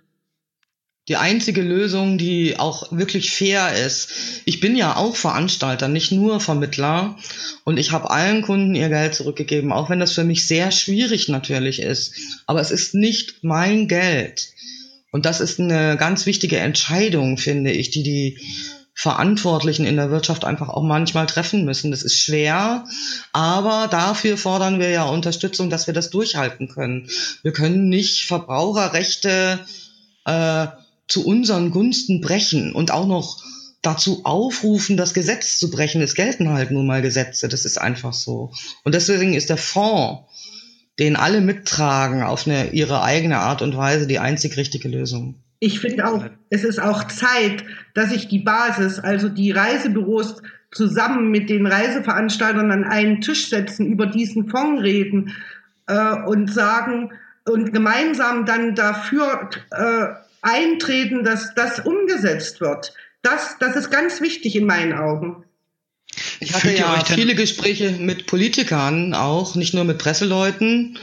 Die 1.09 1.17
einzige 1.17 1.63
Lösung, 1.63 2.19
die 2.19 2.59
auch 2.59 2.93
wirklich 2.93 3.31
fair 3.31 3.75
ist. 3.75 4.11
Ich 4.45 4.61
bin 4.61 4.77
ja 4.77 4.97
auch 4.97 5.17
Veranstalter, 5.17 5.89
nicht 5.89 6.13
nur 6.13 6.39
Vermittler. 6.39 7.17
Und 7.65 7.79
ich 7.79 7.93
habe 7.93 8.11
allen 8.11 8.43
Kunden 8.43 8.75
ihr 8.75 8.91
Geld 8.91 9.15
zurückgegeben, 9.15 9.73
auch 9.73 9.89
wenn 9.89 10.01
das 10.01 10.13
für 10.13 10.23
mich 10.23 10.47
sehr 10.47 10.71
schwierig 10.71 11.31
natürlich 11.31 11.81
ist. 11.81 12.15
Aber 12.47 12.61
es 12.61 12.71
ist 12.71 12.95
nicht 12.95 13.43
mein 13.43 13.89
Geld. 13.89 14.51
Und 15.13 15.25
das 15.25 15.41
ist 15.41 15.59
eine 15.59 15.97
ganz 15.97 16.27
wichtige 16.27 16.59
Entscheidung, 16.59 17.39
finde 17.39 17.73
ich, 17.73 17.91
die 17.91 18.03
die 18.03 18.39
Verantwortlichen 18.95 19.87
in 19.87 19.97
der 19.97 20.11
Wirtschaft 20.11 20.45
einfach 20.45 20.69
auch 20.69 20.83
manchmal 20.83 21.27
treffen 21.27 21.65
müssen. 21.65 21.91
Das 21.91 22.03
ist 22.03 22.21
schwer, 22.21 22.85
aber 23.33 23.89
dafür 23.89 24.37
fordern 24.37 24.79
wir 24.79 24.91
ja 24.91 25.05
Unterstützung, 25.05 25.71
dass 25.71 25.87
wir 25.87 25.95
das 25.95 26.11
durchhalten 26.11 26.69
können. 26.69 27.09
Wir 27.43 27.53
können 27.53 27.89
nicht 27.89 28.25
Verbraucherrechte 28.25 29.61
äh, 30.27 30.67
zu 31.09 31.27
unseren 31.27 31.71
Gunsten 31.71 32.21
brechen 32.21 32.75
und 32.75 32.91
auch 32.91 33.07
noch 33.07 33.43
dazu 33.83 34.25
aufrufen, 34.25 34.97
das 34.97 35.15
Gesetz 35.15 35.59
zu 35.59 35.71
brechen. 35.71 36.01
Es 36.03 36.15
gelten 36.15 36.51
halt 36.51 36.71
nun 36.71 36.87
mal 36.87 37.03
Gesetze, 37.03 37.49
das 37.49 37.65
ist 37.65 37.79
einfach 37.79 38.13
so. 38.13 38.53
Und 38.85 38.95
deswegen 38.95 39.35
ist 39.35 39.51
der 39.51 39.57
Fonds, 39.57 40.23
den 40.99 41.17
alle 41.17 41.41
mittragen, 41.41 42.23
auf 42.23 42.47
eine, 42.47 42.71
ihre 42.73 43.03
eigene 43.03 43.39
Art 43.39 43.63
und 43.63 43.77
Weise 43.77 44.07
die 44.07 44.19
einzig 44.19 44.57
richtige 44.57 44.89
Lösung. 44.89 45.43
Ich 45.65 45.79
finde 45.79 46.09
auch, 46.09 46.25
es 46.51 46.65
ist 46.65 46.81
auch 46.81 47.07
Zeit, 47.07 47.65
dass 47.95 48.11
sich 48.11 48.27
die 48.27 48.41
Basis, 48.41 48.99
also 48.99 49.29
die 49.29 49.53
Reisebüros 49.53 50.43
zusammen 50.73 51.31
mit 51.31 51.49
den 51.49 51.69
Reiseveranstaltern 51.69 52.73
an 52.73 52.83
einen 52.83 53.21
Tisch 53.21 53.49
setzen, 53.49 53.87
über 53.87 54.07
diesen 54.07 54.51
Fonds 54.51 54.83
reden 54.83 55.37
äh, 55.87 56.17
und 56.27 56.53
sagen 56.53 57.13
und 57.45 57.73
gemeinsam 57.73 58.45
dann 58.45 58.75
dafür 58.75 59.51
äh, 59.71 60.07
eintreten, 60.41 61.23
dass 61.23 61.55
das 61.55 61.79
umgesetzt 61.79 62.61
wird. 62.61 62.93
Das, 63.23 63.57
das 63.61 63.77
ist 63.77 63.93
ganz 63.93 64.21
wichtig 64.21 64.57
in 64.57 64.67
meinen 64.67 64.95
Augen. 64.95 65.45
Ich 66.41 66.55
hatte 66.55 66.77
ja 66.77 67.05
viele 67.05 67.37
Gespräche 67.37 67.93
mit 67.93 68.27
Politikern 68.27 69.15
auch, 69.15 69.55
nicht 69.55 69.75
nur 69.75 69.85
mit 69.85 69.99
Presseleuten. 69.99 70.99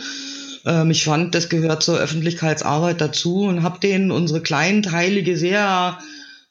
Ähm, 0.65 0.91
ich 0.91 1.03
fand, 1.03 1.35
das 1.35 1.49
gehört 1.49 1.83
zur 1.83 1.97
Öffentlichkeitsarbeit 1.97 3.01
dazu 3.01 3.43
und 3.43 3.63
habe 3.63 3.79
denen 3.79 4.11
unsere 4.11 4.41
kleinteilige, 4.41 5.37
sehr 5.37 5.99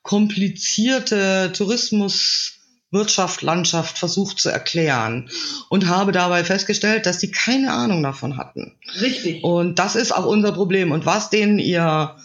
komplizierte 0.03 1.53
Tourismus 1.55 2.55
Wirtschaft, 2.91 3.43
Landschaft 3.43 3.99
versucht 3.99 4.41
zu 4.41 4.49
erklären 4.49 5.29
und 5.69 5.88
habe 5.88 6.11
dabei 6.12 6.43
festgestellt, 6.43 7.05
dass 7.05 7.19
die 7.19 7.31
keine 7.31 7.73
Ahnung 7.73 8.03
davon 8.03 8.38
hatten. 8.38 8.77
Richtig. 9.00 9.45
Und 9.45 9.79
das 9.79 9.95
ist 9.95 10.12
auch 10.12 10.25
unser 10.25 10.53
Problem. 10.53 10.91
Und 10.93 11.05
was 11.05 11.29
denen 11.29 11.59
ihr 11.59 12.17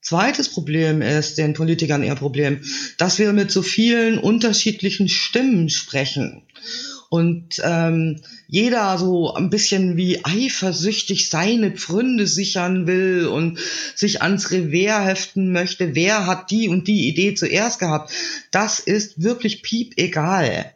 zweites 0.00 0.48
Problem 0.48 1.02
ist, 1.02 1.38
den 1.38 1.54
Politikern 1.54 2.02
ihr 2.02 2.16
Problem, 2.16 2.62
dass 2.96 3.20
wir 3.20 3.32
mit 3.32 3.52
so 3.52 3.62
vielen 3.62 4.18
unterschiedlichen 4.18 5.08
Stimmen 5.08 5.68
sprechen 5.68 6.42
und 7.08 7.60
ähm, 7.64 8.20
jeder 8.48 8.98
so 8.98 9.32
ein 9.32 9.48
bisschen 9.48 9.96
wie 9.96 10.24
eifersüchtig 10.24 11.30
seine 11.30 11.70
Pfründe 11.70 12.26
sichern 12.26 12.86
will 12.86 13.26
und 13.26 13.58
sich 13.94 14.20
ans 14.20 14.50
Revers 14.50 15.06
heften 15.06 15.52
möchte, 15.52 15.94
wer 15.94 16.26
hat 16.26 16.50
die 16.50 16.68
und 16.68 16.86
die 16.86 17.08
Idee 17.08 17.34
zuerst 17.34 17.78
gehabt, 17.78 18.12
das 18.50 18.78
ist 18.78 19.22
wirklich 19.22 19.62
piep 19.62 19.94
egal. 19.96 20.74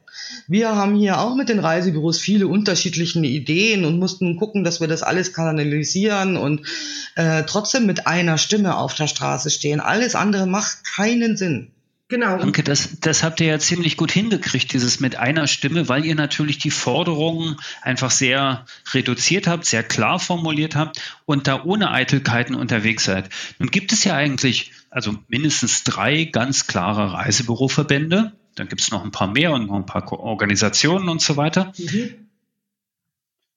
Wir 0.49 0.75
haben 0.75 0.95
hier 0.95 1.21
auch 1.21 1.35
mit 1.35 1.49
den 1.49 1.59
Reisebüros 1.59 2.19
viele 2.19 2.47
unterschiedliche 2.47 3.19
Ideen 3.21 3.85
und 3.85 3.99
mussten 3.99 4.37
gucken, 4.37 4.65
dass 4.65 4.81
wir 4.81 4.89
das 4.89 5.03
alles 5.03 5.33
kanalisieren 5.33 6.37
und 6.37 6.67
äh, 7.15 7.43
trotzdem 7.45 7.87
mit 7.87 8.07
einer 8.07 8.39
Stimme 8.39 8.77
auf 8.77 8.95
der 8.95 9.09
Straße 9.09 9.51
stehen. 9.51 9.81
Alles 9.81 10.15
andere 10.15 10.47
macht 10.47 10.79
keinen 10.97 11.37
Sinn. 11.37 11.72
Genau. 12.13 12.37
Danke, 12.37 12.63
das, 12.63 13.01
das 13.01 13.23
habt 13.23 13.41
ihr 13.41 13.47
ja 13.47 13.59
ziemlich 13.59 13.97
gut 13.97 14.13
hingekriegt, 14.13 14.75
dieses 14.75 15.01
mit 15.01 15.17
einer 15.17 15.47
Stimme, 15.47 15.89
weil 15.89 16.05
ihr 16.05 16.15
natürlich 16.15 16.59
die 16.59 16.71
Forderungen 16.71 17.57
einfach 17.81 18.11
sehr 18.11 18.67
reduziert 18.93 19.47
habt, 19.47 19.65
sehr 19.65 19.83
klar 19.83 20.19
formuliert 20.21 20.77
habt 20.77 21.01
und 21.25 21.47
da 21.47 21.65
ohne 21.65 21.91
Eitelkeiten 21.91 22.55
unterwegs 22.55 23.05
seid. 23.05 23.31
Nun 23.59 23.71
gibt 23.71 23.95
es 23.95 24.05
ja 24.05 24.15
eigentlich 24.15 24.73
also 24.91 25.17
mindestens 25.29 25.85
drei 25.85 26.25
ganz 26.25 26.67
klare 26.67 27.15
Reisebüroverbände. 27.15 28.33
Dann 28.57 28.69
gibt 28.69 28.83
es 28.83 28.91
noch 28.91 29.03
ein 29.03 29.11
paar 29.11 29.29
mehr 29.29 29.53
und 29.53 29.69
noch 29.69 29.77
ein 29.77 29.87
paar 29.87 30.13
Organisationen 30.13 31.09
und 31.09 31.23
so 31.23 31.39
weiter. 31.39 31.73
Mhm. 31.79 32.29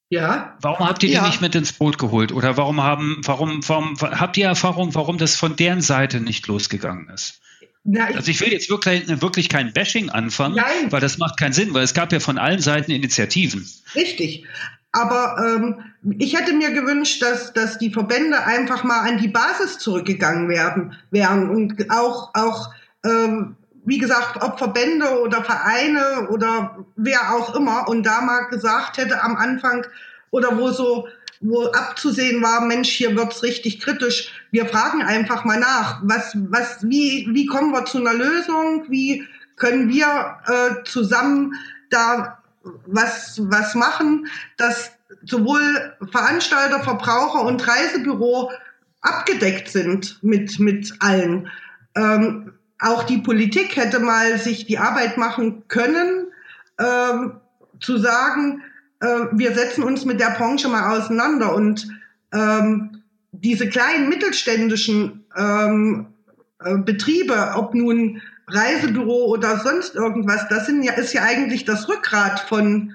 Ja. 0.07 0.57
Warum 0.61 0.87
habt 0.87 1.03
ihr 1.03 1.09
die 1.09 1.25
nicht 1.25 1.41
mit 1.41 1.55
ins 1.55 1.73
Boot 1.73 1.97
geholt? 1.97 2.31
Oder 2.31 2.55
warum 2.55 2.81
haben, 2.81 3.17
warum, 3.25 3.67
warum 3.67 3.97
habt 3.99 4.37
ihr 4.37 4.45
Erfahrung, 4.45 4.95
warum 4.95 5.17
das 5.17 5.35
von 5.35 5.57
deren 5.57 5.81
Seite 5.81 6.21
nicht 6.21 6.47
losgegangen 6.47 7.09
ist? 7.09 7.41
Ich 7.85 8.01
also 8.01 8.31
ich 8.31 8.41
will 8.41 8.51
jetzt 8.51 8.69
wirklich, 8.69 9.07
wirklich 9.21 9.47
kein 9.47 9.71
Bashing 9.71 10.09
anfangen, 10.09 10.55
Nein. 10.55 10.91
weil 10.91 11.01
das 11.01 11.17
macht 11.19 11.37
keinen 11.37 11.53
Sinn, 11.53 11.73
weil 11.73 11.83
es 11.83 11.93
gab 11.93 12.11
ja 12.11 12.19
von 12.19 12.37
allen 12.37 12.59
Seiten 12.59 12.91
Initiativen. 12.91 13.67
Richtig. 13.93 14.45
Aber 14.91 15.35
ähm, 15.45 15.75
ich 16.17 16.39
hätte 16.39 16.53
mir 16.53 16.71
gewünscht, 16.71 17.21
dass, 17.21 17.53
dass 17.53 17.77
die 17.77 17.91
Verbände 17.91 18.43
einfach 18.45 18.83
mal 18.83 19.01
an 19.01 19.17
die 19.17 19.27
Basis 19.27 19.77
zurückgegangen 19.77 20.49
werden, 20.49 20.95
wären 21.11 21.49
und 21.49 21.91
auch, 21.91 22.31
auch 22.33 22.73
ähm, 23.05 23.55
wie 23.85 23.97
gesagt, 23.99 24.41
ob 24.41 24.57
Verbände 24.57 25.21
oder 25.21 25.43
Vereine 25.43 26.29
oder 26.29 26.85
wer 26.95 27.35
auch 27.35 27.55
immer 27.55 27.87
und 27.87 28.03
da 28.03 28.21
mal 28.21 28.47
gesagt 28.47 28.97
hätte 28.97 29.21
am 29.21 29.35
Anfang 29.35 29.85
oder 30.31 30.57
wo 30.57 30.71
so 30.71 31.07
wo 31.41 31.65
abzusehen 31.65 32.41
war, 32.41 32.61
Mensch, 32.61 32.89
hier 32.89 33.15
wird's 33.15 33.43
richtig 33.43 33.79
kritisch. 33.79 34.31
Wir 34.55 34.67
fragen 34.67 35.01
einfach 35.01 35.43
mal 35.43 35.59
nach, 35.59 35.99
was, 36.03 36.31
was, 36.49 36.77
wie, 36.81 37.27
wie 37.33 37.45
kommen 37.45 37.73
wir 37.73 37.83
zu 37.83 37.97
einer 37.97 38.13
Lösung? 38.13 38.85
Wie 38.87 39.27
können 39.57 39.89
wir 39.89 40.37
äh, 40.47 40.81
zusammen 40.85 41.55
da 41.89 42.41
was, 42.85 43.37
was 43.51 43.75
machen, 43.75 44.27
dass 44.55 44.93
sowohl 45.25 45.59
Veranstalter, 46.09 46.81
Verbraucher 46.85 47.41
und 47.41 47.67
Reisebüro 47.67 48.49
abgedeckt 49.01 49.67
sind 49.67 50.23
mit, 50.23 50.57
mit 50.57 50.93
allen. 50.99 51.49
Ähm, 51.93 52.53
auch 52.79 53.03
die 53.03 53.17
Politik 53.17 53.75
hätte 53.75 53.99
mal 53.99 54.39
sich 54.39 54.65
die 54.65 54.77
Arbeit 54.77 55.17
machen 55.17 55.67
können, 55.67 56.27
ähm, 56.79 57.41
zu 57.81 57.97
sagen, 57.97 58.63
äh, 59.01 59.25
wir 59.33 59.53
setzen 59.53 59.83
uns 59.83 60.05
mit 60.05 60.21
der 60.21 60.31
Branche 60.37 60.69
mal 60.69 60.97
auseinander 60.97 61.53
und 61.53 61.89
ähm, 62.31 63.01
diese 63.41 63.69
kleinen 63.69 64.09
mittelständischen 64.09 65.25
ähm, 65.35 66.07
äh, 66.59 66.77
Betriebe, 66.77 67.53
ob 67.55 67.73
nun 67.73 68.21
Reisebüro 68.47 69.25
oder 69.25 69.59
sonst 69.59 69.95
irgendwas, 69.95 70.47
das 70.49 70.65
sind 70.65 70.83
ja, 70.83 70.93
ist 70.93 71.13
ja 71.13 71.23
eigentlich 71.23 71.65
das 71.65 71.89
Rückgrat 71.89 72.39
von, 72.39 72.93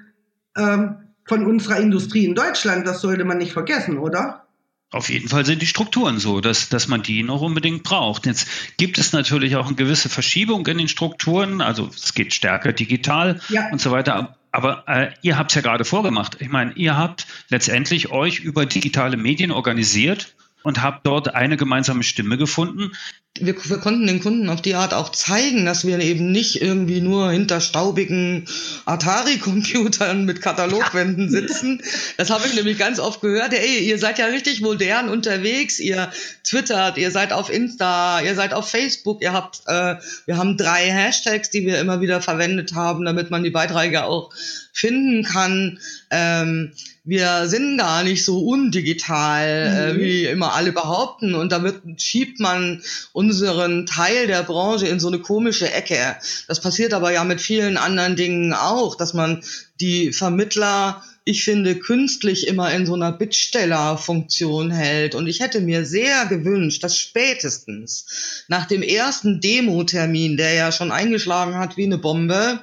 ähm, 0.57 0.95
von 1.25 1.45
unserer 1.45 1.77
Industrie 1.77 2.25
in 2.25 2.35
Deutschland. 2.35 2.87
Das 2.87 3.01
sollte 3.01 3.25
man 3.25 3.37
nicht 3.37 3.53
vergessen, 3.53 3.97
oder? 3.97 4.47
Auf 4.91 5.09
jeden 5.09 5.29
Fall 5.29 5.45
sind 5.45 5.61
die 5.61 5.67
Strukturen 5.67 6.19
so, 6.19 6.41
dass, 6.41 6.67
dass 6.67 6.89
man 6.89 7.01
die 7.01 7.23
noch 7.23 7.41
unbedingt 7.41 7.83
braucht. 7.83 8.25
Jetzt 8.25 8.49
gibt 8.77 8.97
es 8.97 9.13
natürlich 9.13 9.55
auch 9.55 9.67
eine 9.67 9.75
gewisse 9.75 10.09
Verschiebung 10.09 10.67
in 10.67 10.77
den 10.77 10.89
Strukturen, 10.89 11.61
also 11.61 11.89
es 11.95 12.13
geht 12.13 12.33
stärker 12.33 12.73
digital 12.73 13.39
ja. 13.47 13.69
und 13.71 13.79
so 13.79 13.91
weiter. 13.91 14.37
Aber 14.51 14.83
äh, 14.87 15.11
ihr 15.21 15.37
habt 15.37 15.51
es 15.51 15.55
ja 15.55 15.61
gerade 15.61 15.85
vorgemacht. 15.85 16.37
Ich 16.39 16.49
meine, 16.49 16.73
ihr 16.73 16.97
habt 16.97 17.25
letztendlich 17.49 18.11
euch 18.11 18.39
über 18.39 18.65
digitale 18.65 19.17
Medien 19.17 19.51
organisiert 19.51 20.35
und 20.63 20.81
habt 20.81 21.05
dort 21.05 21.33
eine 21.33 21.57
gemeinsame 21.57 22.03
Stimme 22.03 22.37
gefunden. 22.37 22.91
Wir, 23.39 23.55
wir, 23.63 23.77
konnten 23.77 24.07
den 24.07 24.19
Kunden 24.19 24.49
auf 24.49 24.61
die 24.61 24.75
Art 24.75 24.93
auch 24.93 25.09
zeigen, 25.09 25.63
dass 25.63 25.87
wir 25.87 25.99
eben 25.99 26.33
nicht 26.33 26.61
irgendwie 26.61 26.99
nur 26.99 27.31
hinter 27.31 27.61
staubigen 27.61 28.45
Atari-Computern 28.85 30.25
mit 30.25 30.41
Katalogwänden 30.41 31.29
sitzen. 31.31 31.81
Das 32.17 32.29
habe 32.29 32.45
ich 32.45 32.53
nämlich 32.55 32.77
ganz 32.77 32.99
oft 32.99 33.21
gehört. 33.21 33.53
Ey, 33.53 33.79
ihr 33.79 33.97
seid 33.97 34.19
ja 34.19 34.25
richtig 34.25 34.59
modern 34.59 35.07
unterwegs. 35.07 35.79
Ihr 35.79 36.11
twittert, 36.43 36.97
ihr 36.97 37.09
seid 37.09 37.31
auf 37.31 37.49
Insta, 37.49 38.19
ihr 38.19 38.35
seid 38.35 38.53
auf 38.53 38.69
Facebook. 38.69 39.21
Ihr 39.21 39.31
habt, 39.31 39.61
äh, 39.65 39.95
wir 40.25 40.37
haben 40.37 40.57
drei 40.57 40.91
Hashtags, 40.91 41.49
die 41.49 41.65
wir 41.65 41.79
immer 41.79 42.01
wieder 42.01 42.21
verwendet 42.21 42.75
haben, 42.75 43.05
damit 43.05 43.31
man 43.31 43.43
die 43.43 43.49
Beiträge 43.49 44.03
auch 44.03 44.31
finden 44.73 45.23
kann. 45.23 45.79
Ähm, 46.09 46.73
wir 47.03 47.47
sind 47.47 47.79
gar 47.79 48.03
nicht 48.03 48.23
so 48.23 48.39
undigital, 48.45 49.47
äh, 49.47 49.93
mhm. 49.93 49.99
äh, 49.99 50.03
wie 50.03 50.25
immer 50.25 50.53
alle 50.53 50.71
behaupten. 50.71 51.33
Und 51.33 51.51
damit 51.51 51.81
schiebt 51.99 52.39
man 52.39 52.83
unseren 53.11 53.85
Teil 53.87 54.27
der 54.27 54.43
Branche 54.43 54.87
in 54.87 54.99
so 54.99 55.07
eine 55.07 55.19
komische 55.19 55.71
Ecke. 55.71 56.17
Das 56.47 56.61
passiert 56.61 56.93
aber 56.93 57.11
ja 57.11 57.23
mit 57.23 57.41
vielen 57.41 57.77
anderen 57.77 58.15
Dingen 58.15 58.53
auch, 58.53 58.95
dass 58.95 59.15
man 59.15 59.43
die 59.79 60.13
Vermittler, 60.13 61.03
ich 61.23 61.43
finde, 61.43 61.75
künstlich 61.75 62.47
immer 62.47 62.71
in 62.71 62.85
so 62.85 62.93
einer 62.93 63.11
Bittstellerfunktion 63.11 64.69
hält. 64.69 65.15
Und 65.15 65.25
ich 65.25 65.39
hätte 65.39 65.59
mir 65.59 65.85
sehr 65.85 66.27
gewünscht, 66.27 66.83
dass 66.83 66.99
spätestens 66.99 68.43
nach 68.47 68.67
dem 68.67 68.83
ersten 68.83 69.41
Demo-Termin, 69.41 70.37
der 70.37 70.53
ja 70.53 70.71
schon 70.71 70.91
eingeschlagen 70.91 71.57
hat 71.57 71.77
wie 71.77 71.85
eine 71.85 71.97
Bombe, 71.97 72.59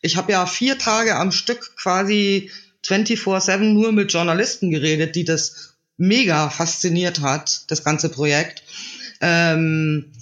ich 0.00 0.16
habe 0.16 0.32
ja 0.32 0.46
vier 0.46 0.78
Tage 0.78 1.16
am 1.16 1.32
Stück 1.32 1.76
quasi 1.76 2.50
24-7 2.88 3.58
nur 3.58 3.92
mit 3.92 4.12
Journalisten 4.12 4.70
geredet, 4.70 5.14
die 5.14 5.24
das 5.24 5.74
mega 5.96 6.48
fasziniert 6.48 7.20
hat, 7.20 7.70
das 7.70 7.84
ganze 7.84 8.08
Projekt. 8.08 8.62
Ähm, 9.20 10.12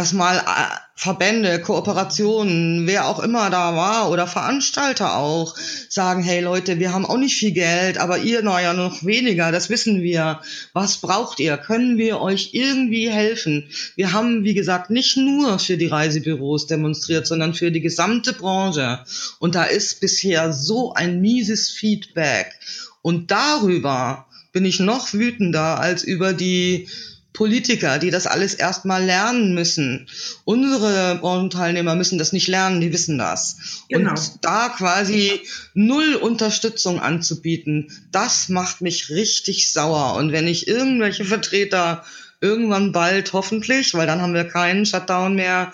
dass 0.00 0.14
mal 0.14 0.38
äh, 0.38 0.76
Verbände, 0.94 1.60
Kooperationen, 1.60 2.86
wer 2.86 3.06
auch 3.06 3.20
immer 3.20 3.50
da 3.50 3.76
war 3.76 4.10
oder 4.10 4.26
Veranstalter 4.26 5.14
auch 5.18 5.54
sagen, 5.90 6.22
hey 6.22 6.40
Leute, 6.40 6.78
wir 6.78 6.94
haben 6.94 7.04
auch 7.04 7.18
nicht 7.18 7.36
viel 7.36 7.50
Geld, 7.50 7.98
aber 7.98 8.16
ihr 8.16 8.40
naja 8.40 8.72
noch 8.72 9.04
weniger, 9.04 9.52
das 9.52 9.68
wissen 9.68 10.00
wir. 10.00 10.40
Was 10.72 11.02
braucht 11.02 11.38
ihr? 11.38 11.58
Können 11.58 11.98
wir 11.98 12.18
euch 12.18 12.54
irgendwie 12.54 13.10
helfen? 13.10 13.68
Wir 13.94 14.14
haben, 14.14 14.42
wie 14.42 14.54
gesagt, 14.54 14.88
nicht 14.88 15.18
nur 15.18 15.58
für 15.58 15.76
die 15.76 15.88
Reisebüros 15.88 16.66
demonstriert, 16.66 17.26
sondern 17.26 17.52
für 17.52 17.70
die 17.70 17.82
gesamte 17.82 18.32
Branche. 18.32 19.00
Und 19.38 19.54
da 19.54 19.64
ist 19.64 20.00
bisher 20.00 20.54
so 20.54 20.94
ein 20.94 21.20
mieses 21.20 21.68
Feedback. 21.68 22.54
Und 23.02 23.30
darüber 23.30 24.28
bin 24.52 24.64
ich 24.64 24.80
noch 24.80 25.12
wütender 25.12 25.78
als 25.78 26.02
über 26.04 26.32
die 26.32 26.88
Politiker, 27.32 27.98
die 27.98 28.10
das 28.10 28.26
alles 28.26 28.54
erstmal 28.54 29.04
lernen 29.04 29.54
müssen. 29.54 30.08
Unsere 30.44 31.16
Branchenteilnehmer 31.20 31.94
müssen 31.94 32.18
das 32.18 32.32
nicht 32.32 32.48
lernen, 32.48 32.80
die 32.80 32.92
wissen 32.92 33.18
das. 33.18 33.84
Genau. 33.88 34.10
Und 34.10 34.44
da 34.44 34.68
quasi 34.68 35.40
null 35.74 36.14
Unterstützung 36.14 37.00
anzubieten, 37.00 37.88
das 38.10 38.48
macht 38.48 38.80
mich 38.80 39.10
richtig 39.10 39.72
sauer. 39.72 40.16
Und 40.16 40.32
wenn 40.32 40.48
ich 40.48 40.66
irgendwelche 40.66 41.24
Vertreter 41.24 42.04
irgendwann 42.40 42.92
bald 42.92 43.32
hoffentlich, 43.32 43.94
weil 43.94 44.06
dann 44.06 44.22
haben 44.22 44.34
wir 44.34 44.44
keinen 44.44 44.86
Shutdown 44.86 45.34
mehr, 45.34 45.72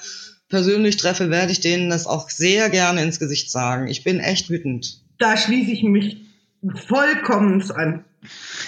persönlich 0.49 0.97
treffe, 0.97 1.31
werde 1.31 1.53
ich 1.53 1.61
denen 1.61 1.91
das 1.91 2.07
auch 2.07 2.31
sehr 2.31 2.71
gerne 2.71 3.03
ins 3.03 3.19
Gesicht 3.19 3.51
sagen. 3.51 3.89
Ich 3.89 4.05
bin 4.05 4.21
echt 4.21 4.51
wütend. 4.51 5.01
Da 5.19 5.37
schließe 5.37 5.71
ich 5.71 5.83
mich 5.83 6.19
vollkommen 6.87 7.63
an. 7.73 8.05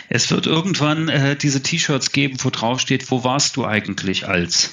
Es 0.09 0.31
wird 0.31 0.47
irgendwann 0.47 1.09
äh, 1.09 1.37
diese 1.37 1.63
T-Shirts 1.63 2.13
geben, 2.13 2.39
wo 2.41 2.51
drauf 2.51 2.81
steht, 2.81 3.11
wo 3.11 3.25
warst 3.25 3.57
du 3.57 3.65
eigentlich 3.65 4.27
als? 4.27 4.71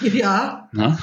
Ja, 0.00 0.68
Na? 0.72 0.98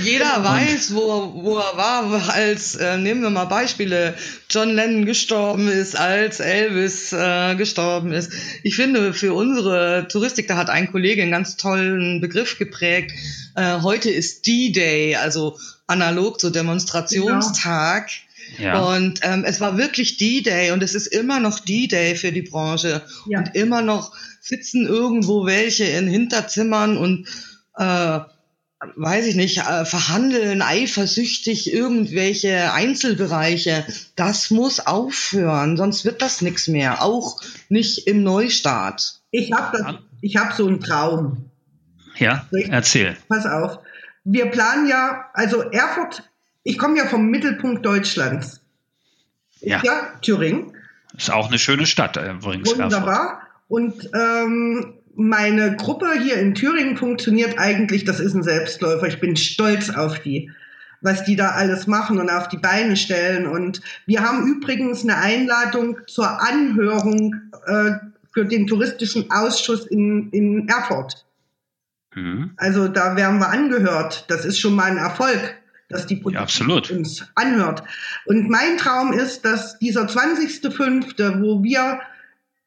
Jeder 0.00 0.42
weiß, 0.42 0.92
wo, 0.94 1.34
wo 1.34 1.56
er 1.56 1.76
war, 1.76 2.30
als, 2.30 2.74
äh, 2.74 2.98
nehmen 2.98 3.22
wir 3.22 3.30
mal 3.30 3.44
Beispiele, 3.44 4.16
John 4.50 4.74
Lennon 4.74 5.06
gestorben 5.06 5.68
ist, 5.68 5.96
als 5.96 6.40
Elvis 6.40 7.12
äh, 7.12 7.54
gestorben 7.54 8.12
ist. 8.12 8.32
Ich 8.64 8.74
finde, 8.74 9.14
für 9.14 9.34
unsere 9.34 10.08
Touristik, 10.10 10.48
da 10.48 10.56
hat 10.56 10.68
ein 10.68 10.90
Kollege 10.90 11.22
einen 11.22 11.30
ganz 11.30 11.56
tollen 11.56 12.20
Begriff 12.20 12.58
geprägt. 12.58 13.12
Äh, 13.54 13.80
heute 13.82 14.10
ist 14.10 14.48
D-Day, 14.48 15.14
also 15.14 15.56
analog 15.86 16.40
zu 16.40 16.50
Demonstrationstag. 16.50 18.10
Ja. 18.58 18.78
Und 18.78 19.20
ähm, 19.22 19.44
es 19.44 19.60
war 19.60 19.76
wirklich 19.76 20.16
D-Day 20.16 20.70
und 20.72 20.82
es 20.82 20.94
ist 20.94 21.06
immer 21.06 21.40
noch 21.40 21.60
D-Day 21.60 22.16
für 22.16 22.32
die 22.32 22.42
Branche. 22.42 23.02
Ja. 23.26 23.40
Und 23.40 23.54
immer 23.54 23.82
noch 23.82 24.12
sitzen 24.40 24.86
irgendwo 24.86 25.46
welche 25.46 25.84
in 25.84 26.08
Hinterzimmern 26.08 26.96
und 26.96 27.26
äh, 27.76 28.20
weiß 28.96 29.26
ich 29.26 29.34
nicht, 29.34 29.58
äh, 29.58 29.84
verhandeln 29.84 30.62
eifersüchtig 30.62 31.72
irgendwelche 31.72 32.72
Einzelbereiche. 32.72 33.84
Das 34.16 34.50
muss 34.50 34.80
aufhören, 34.80 35.76
sonst 35.76 36.04
wird 36.04 36.22
das 36.22 36.42
nichts 36.42 36.68
mehr. 36.68 37.02
Auch 37.02 37.40
nicht 37.68 38.06
im 38.06 38.22
Neustart. 38.22 39.20
ich 39.30 39.52
habe 39.52 40.00
ich 40.20 40.36
hab 40.36 40.52
so 40.52 40.66
einen 40.66 40.80
Traum. 40.80 41.50
Ja, 42.18 42.46
erzähl. 42.50 43.16
Pass 43.28 43.46
auf. 43.46 43.78
Wir 44.24 44.46
planen 44.46 44.88
ja, 44.88 45.26
also 45.32 45.62
Erfurt, 45.62 46.27
ich 46.68 46.76
komme 46.76 46.98
ja 46.98 47.06
vom 47.06 47.30
Mittelpunkt 47.30 47.84
Deutschlands. 47.86 48.60
Ja. 49.60 49.80
ja 49.82 50.12
Thüringen. 50.20 50.76
Ist 51.16 51.30
auch 51.30 51.48
eine 51.48 51.58
schöne 51.58 51.86
Stadt 51.86 52.18
äh, 52.18 52.30
übrigens. 52.30 52.68
Wunderbar. 52.68 53.40
Und 53.68 54.10
ähm, 54.14 54.92
meine 55.14 55.76
Gruppe 55.76 56.12
hier 56.22 56.36
in 56.36 56.54
Thüringen 56.54 56.98
funktioniert 56.98 57.58
eigentlich, 57.58 58.04
das 58.04 58.20
ist 58.20 58.34
ein 58.34 58.42
Selbstläufer. 58.42 59.06
Ich 59.06 59.18
bin 59.18 59.34
stolz 59.36 59.88
auf 59.88 60.18
die, 60.18 60.50
was 61.00 61.24
die 61.24 61.36
da 61.36 61.52
alles 61.52 61.86
machen 61.86 62.20
und 62.20 62.28
auf 62.28 62.48
die 62.48 62.58
Beine 62.58 62.96
stellen. 62.96 63.46
Und 63.46 63.80
wir 64.04 64.22
haben 64.22 64.46
übrigens 64.46 65.04
eine 65.04 65.16
Einladung 65.16 65.96
zur 66.06 66.42
Anhörung 66.42 67.34
äh, 67.64 67.92
für 68.34 68.44
den 68.44 68.66
touristischen 68.66 69.30
Ausschuss 69.30 69.86
in, 69.86 70.28
in 70.32 70.68
Erfurt. 70.68 71.24
Mhm. 72.14 72.50
Also 72.58 72.88
da 72.88 73.16
werden 73.16 73.38
wir 73.38 73.48
angehört. 73.48 74.26
Das 74.28 74.44
ist 74.44 74.58
schon 74.60 74.74
mal 74.74 74.90
ein 74.90 74.98
Erfolg, 74.98 75.57
dass 75.88 76.06
die 76.06 76.16
Politik 76.16 76.38
Ja, 76.38 76.42
absolut. 76.42 76.90
uns 76.90 77.24
anhört. 77.34 77.82
Und 78.26 78.48
mein 78.48 78.76
Traum 78.78 79.12
ist, 79.12 79.44
dass 79.44 79.78
dieser 79.78 80.06
20.05., 80.06 81.40
wo 81.40 81.62
wir 81.62 82.00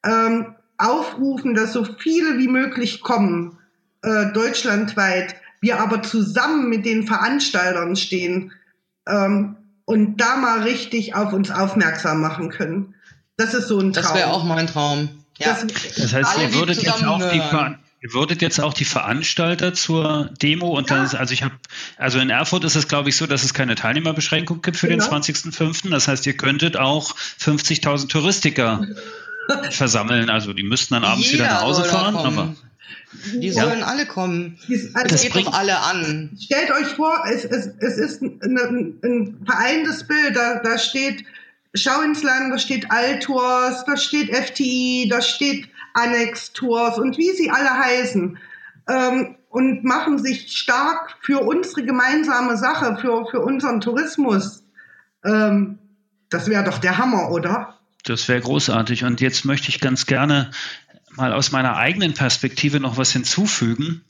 ähm, 0.04 0.54
aufrufen, 0.78 1.54
dass 1.54 1.72
so 1.72 1.84
viele 1.84 2.38
wie 2.38 2.48
möglich 2.48 3.00
kommen, 3.00 3.58
äh, 4.02 4.32
deutschlandweit, 4.32 5.36
wir 5.60 5.78
aber 5.80 6.02
zusammen 6.02 6.68
mit 6.68 6.84
den 6.84 7.06
Veranstaltern 7.06 7.94
stehen 7.94 8.52
ähm, 9.06 9.56
und 9.84 10.16
da 10.20 10.36
mal 10.36 10.62
richtig 10.62 11.14
auf 11.14 11.32
uns 11.32 11.50
aufmerksam 11.50 12.20
machen 12.20 12.50
können. 12.50 12.94
Das 13.36 13.54
ist 13.54 13.68
so 13.68 13.78
ein 13.78 13.92
Traum. 13.92 14.02
Das 14.02 14.14
wäre 14.14 14.30
auch 14.32 14.44
mein 14.44 14.66
Traum. 14.66 15.08
Ja. 15.38 15.48
Das- 15.50 15.66
Das 15.96 16.12
heißt, 16.12 16.36
Alle, 16.36 16.44
ihr 16.48 16.54
würdet, 16.54 16.82
jetzt 16.82 17.04
auch 17.04 17.18
die. 17.30 17.38
Ver- 17.40 17.78
ihr 18.02 18.12
würdet 18.12 18.42
jetzt 18.42 18.60
auch 18.60 18.74
die 18.74 18.84
Veranstalter 18.84 19.74
zur 19.74 20.30
Demo 20.42 20.76
und 20.76 20.90
dann 20.90 21.04
ist, 21.04 21.14
also 21.14 21.32
ich 21.32 21.42
habe, 21.44 21.54
also 21.96 22.18
in 22.18 22.30
Erfurt 22.30 22.64
ist 22.64 22.74
es 22.76 22.88
glaube 22.88 23.08
ich 23.10 23.16
so, 23.16 23.26
dass 23.26 23.44
es 23.44 23.54
keine 23.54 23.74
Teilnehmerbeschränkung 23.76 24.60
gibt 24.62 24.76
für 24.76 24.88
Genau. 24.88 25.04
den 25.08 25.22
20.05. 25.22 25.90
Das 25.90 26.08
heißt, 26.08 26.26
ihr 26.26 26.36
könntet 26.36 26.76
auch 26.76 27.14
50.000 27.40 28.08
Touristiker 28.08 28.84
versammeln. 29.70 30.30
Also 30.30 30.52
die 30.52 30.64
müssten 30.64 30.94
dann 30.94 31.04
abends 31.04 31.28
wieder 31.32 31.44
Jeder 31.44 31.54
nach 31.54 31.62
Hause 31.62 31.84
fahren, 31.84 32.14
kommen. 32.14 32.38
aber 32.38 32.54
Die 33.34 33.48
Ja. 33.48 33.64
sollen 33.64 33.82
alle 33.84 34.06
kommen. 34.06 34.58
Dies- 34.68 34.92
Das, 34.92 35.04
also 35.12 35.28
geht 35.28 35.46
doch 35.46 35.52
alle 35.52 35.78
an. 35.80 36.36
stellt 36.42 36.70
euch 36.72 36.88
vor, 36.96 37.24
es, 37.30 37.44
es, 37.44 37.68
es 37.78 37.98
ist 37.98 38.22
ein, 38.22 38.40
ein, 38.42 38.94
ein 39.04 39.36
vereintes 39.46 40.06
Bild. 40.08 40.34
Da, 40.34 40.60
da 40.62 40.78
steht 40.78 41.24
Schau 41.74 42.02
ins 42.02 42.22
Land, 42.22 42.52
da 42.52 42.58
steht 42.58 42.90
Altours, 42.90 43.84
da 43.86 43.96
steht 43.96 44.28
FTI, 44.36 45.06
da 45.08 45.22
steht 45.22 45.68
Annex 45.94 46.52
Tours 46.52 46.98
und 46.98 47.18
wie 47.18 47.30
sie 47.30 47.50
alle 47.50 47.70
heißen. 47.70 48.38
Ähm, 48.88 49.36
und 49.52 49.84
machen 49.84 50.18
sich 50.18 50.50
stark 50.56 51.14
für 51.20 51.40
unsere 51.40 51.84
gemeinsame 51.84 52.56
Sache, 52.56 52.96
für, 52.98 53.26
für 53.30 53.40
unseren 53.40 53.82
Tourismus. 53.82 54.64
Ähm, 55.24 55.78
das 56.30 56.48
wäre 56.48 56.64
doch 56.64 56.78
der 56.78 56.96
Hammer, 56.96 57.30
oder? 57.30 57.78
Das 58.04 58.26
wäre 58.28 58.40
großartig. 58.40 59.04
Und 59.04 59.20
jetzt 59.20 59.44
möchte 59.44 59.68
ich 59.68 59.78
ganz 59.78 60.06
gerne 60.06 60.50
mal 61.16 61.34
aus 61.34 61.52
meiner 61.52 61.76
eigenen 61.76 62.14
Perspektive 62.14 62.80
noch 62.80 62.96
was 62.96 63.12
hinzufügen. 63.12 64.02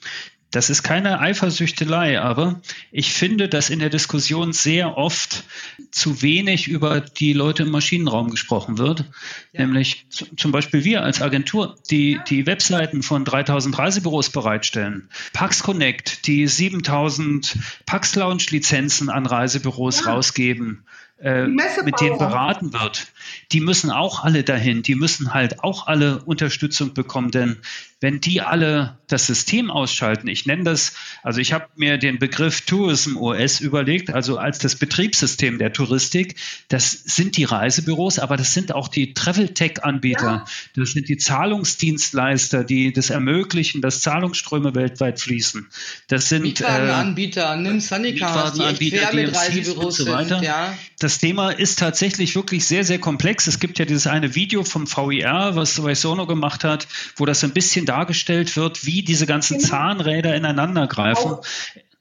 Das 0.53 0.71
ist 0.71 0.83
keine 0.83 1.19
Eifersüchtelei, 1.19 2.21
aber 2.21 2.61
ich 2.91 3.13
finde, 3.13 3.49
dass 3.49 3.71
in 3.71 3.79
der 3.81 3.91
Diskussion 3.91 4.53
sehr 4.53 4.97
oft 4.99 5.45
zu 5.91 6.23
wenig 6.23 6.69
über 6.69 7.01
die 7.01 7.33
Leute 7.33 7.65
im 7.65 7.71
Maschinenraum 7.71 8.31
gesprochen 8.31 8.79
wird. 8.79 9.07
Nämlich 9.53 10.07
z- 10.11 10.29
zum 10.39 10.53
Beispiel 10.53 10.85
wir 10.85 11.03
als 11.03 11.21
Agentur, 11.23 11.77
die 11.91 12.21
die 12.29 12.47
Webseiten 12.47 13.03
von 13.03 13.25
3000 13.25 13.77
Reisebüros 13.79 14.31
bereitstellen. 14.31 15.09
Pax 15.33 15.63
Connect, 15.63 16.27
die 16.27 16.47
7000 16.47 17.57
Pax 17.87 18.15
Lounge 18.15 18.45
Lizenzen 18.51 19.09
an 19.11 19.27
Reisebüros 19.27 20.05
Ja. 20.05 20.13
rausgeben, 20.13 20.85
äh, 21.19 21.47
mit 21.47 22.01
denen 22.01 22.19
beraten 22.19 22.73
wird. 22.73 23.07
Die 23.53 23.61
müssen 23.61 23.91
auch 23.91 24.25
alle 24.25 24.45
dahin. 24.45 24.83
Die 24.83 24.95
müssen 24.95 25.35
halt 25.35 25.63
auch 25.63 25.87
alle 25.87 26.23
Unterstützung 26.25 26.95
bekommen, 26.95 27.31
denn 27.31 27.59
wenn 28.03 28.21
die 28.21 28.41
alle 28.41 28.99
das 29.07 29.27
System 29.27 29.71
ausschalten, 29.71 30.27
ich 30.27 30.45
nenne 30.45 30.65
das, 30.65 30.93
also 31.23 31.41
ich 31.41 31.53
habe 31.53 31.69
mir 31.77 31.99
den 31.99 32.19
Begriff 32.19 32.63
Tourism 32.63 33.17
OS 33.17 33.61
überlegt, 33.61 34.11
also 34.11 34.39
als 34.39 34.59
das 34.59 34.75
Betriebssystem 34.75 35.59
der 35.59 35.73
Touristik, 35.73 36.35
das 36.67 36.91
sind 36.91 37.37
die 37.37 37.45
Reisebüros, 37.45 38.19
aber 38.19 38.37
das 38.37 38.55
sind 38.55 38.75
auch 38.75 38.89
die 38.89 39.15
Travel-Tech-Anbieter, 39.15 40.45
das 40.75 40.91
sind 40.91 41.09
die 41.09 41.17
Zahlungsdienstleister, 41.17 42.65
die 42.65 42.93
das 42.93 43.11
ermöglichen, 43.11 43.83
dass 43.83 44.01
Zahlungsströme 44.01 44.75
weltweit 44.75 45.21
fließen. 45.21 45.69
Das 46.09 46.29
sind 46.29 46.43
äh, 46.43 46.49
Mietwagenanbieter, 46.49 47.55
nimm 47.55 47.79
Sunnycars, 47.79 48.55
die 48.79 48.91
quer 48.91 49.15
mit 49.15 49.33
Reisebüros 49.33 50.01
und 50.01 50.07
so 50.07 50.13
weiter. 50.13 50.39
sind. 50.41 50.43
Ja. 50.43 50.77
das 50.99 51.19
Thema 51.19 51.51
ist 51.51 51.79
tatsächlich 51.79 52.35
wirklich 52.35 52.67
sehr, 52.67 52.83
sehr 52.85 52.99
komplex. 52.99 53.12
Es 53.21 53.59
gibt 53.61 53.79
ja 53.79 53.85
dieses 53.85 54.07
eine 54.07 54.35
Video 54.35 54.65
vom 54.65 54.87
VIR, 54.87 55.53
was 55.57 55.75
Sono 56.01 56.27
gemacht 56.27 56.65
hat, 56.65 56.87
wo 57.17 57.27
das 57.27 57.43
ein 57.45 57.53
bisschen 57.53 57.87
dargestellt 57.87 58.57
wird, 58.57 58.85
wie 58.87 59.03
diese 59.03 59.27
ganzen 59.27 59.59
Genau. 59.59 59.69
Zahnräder 59.69 60.35
ineinander 60.35 60.87
greifen. 60.87 61.33
Auch, 61.33 61.45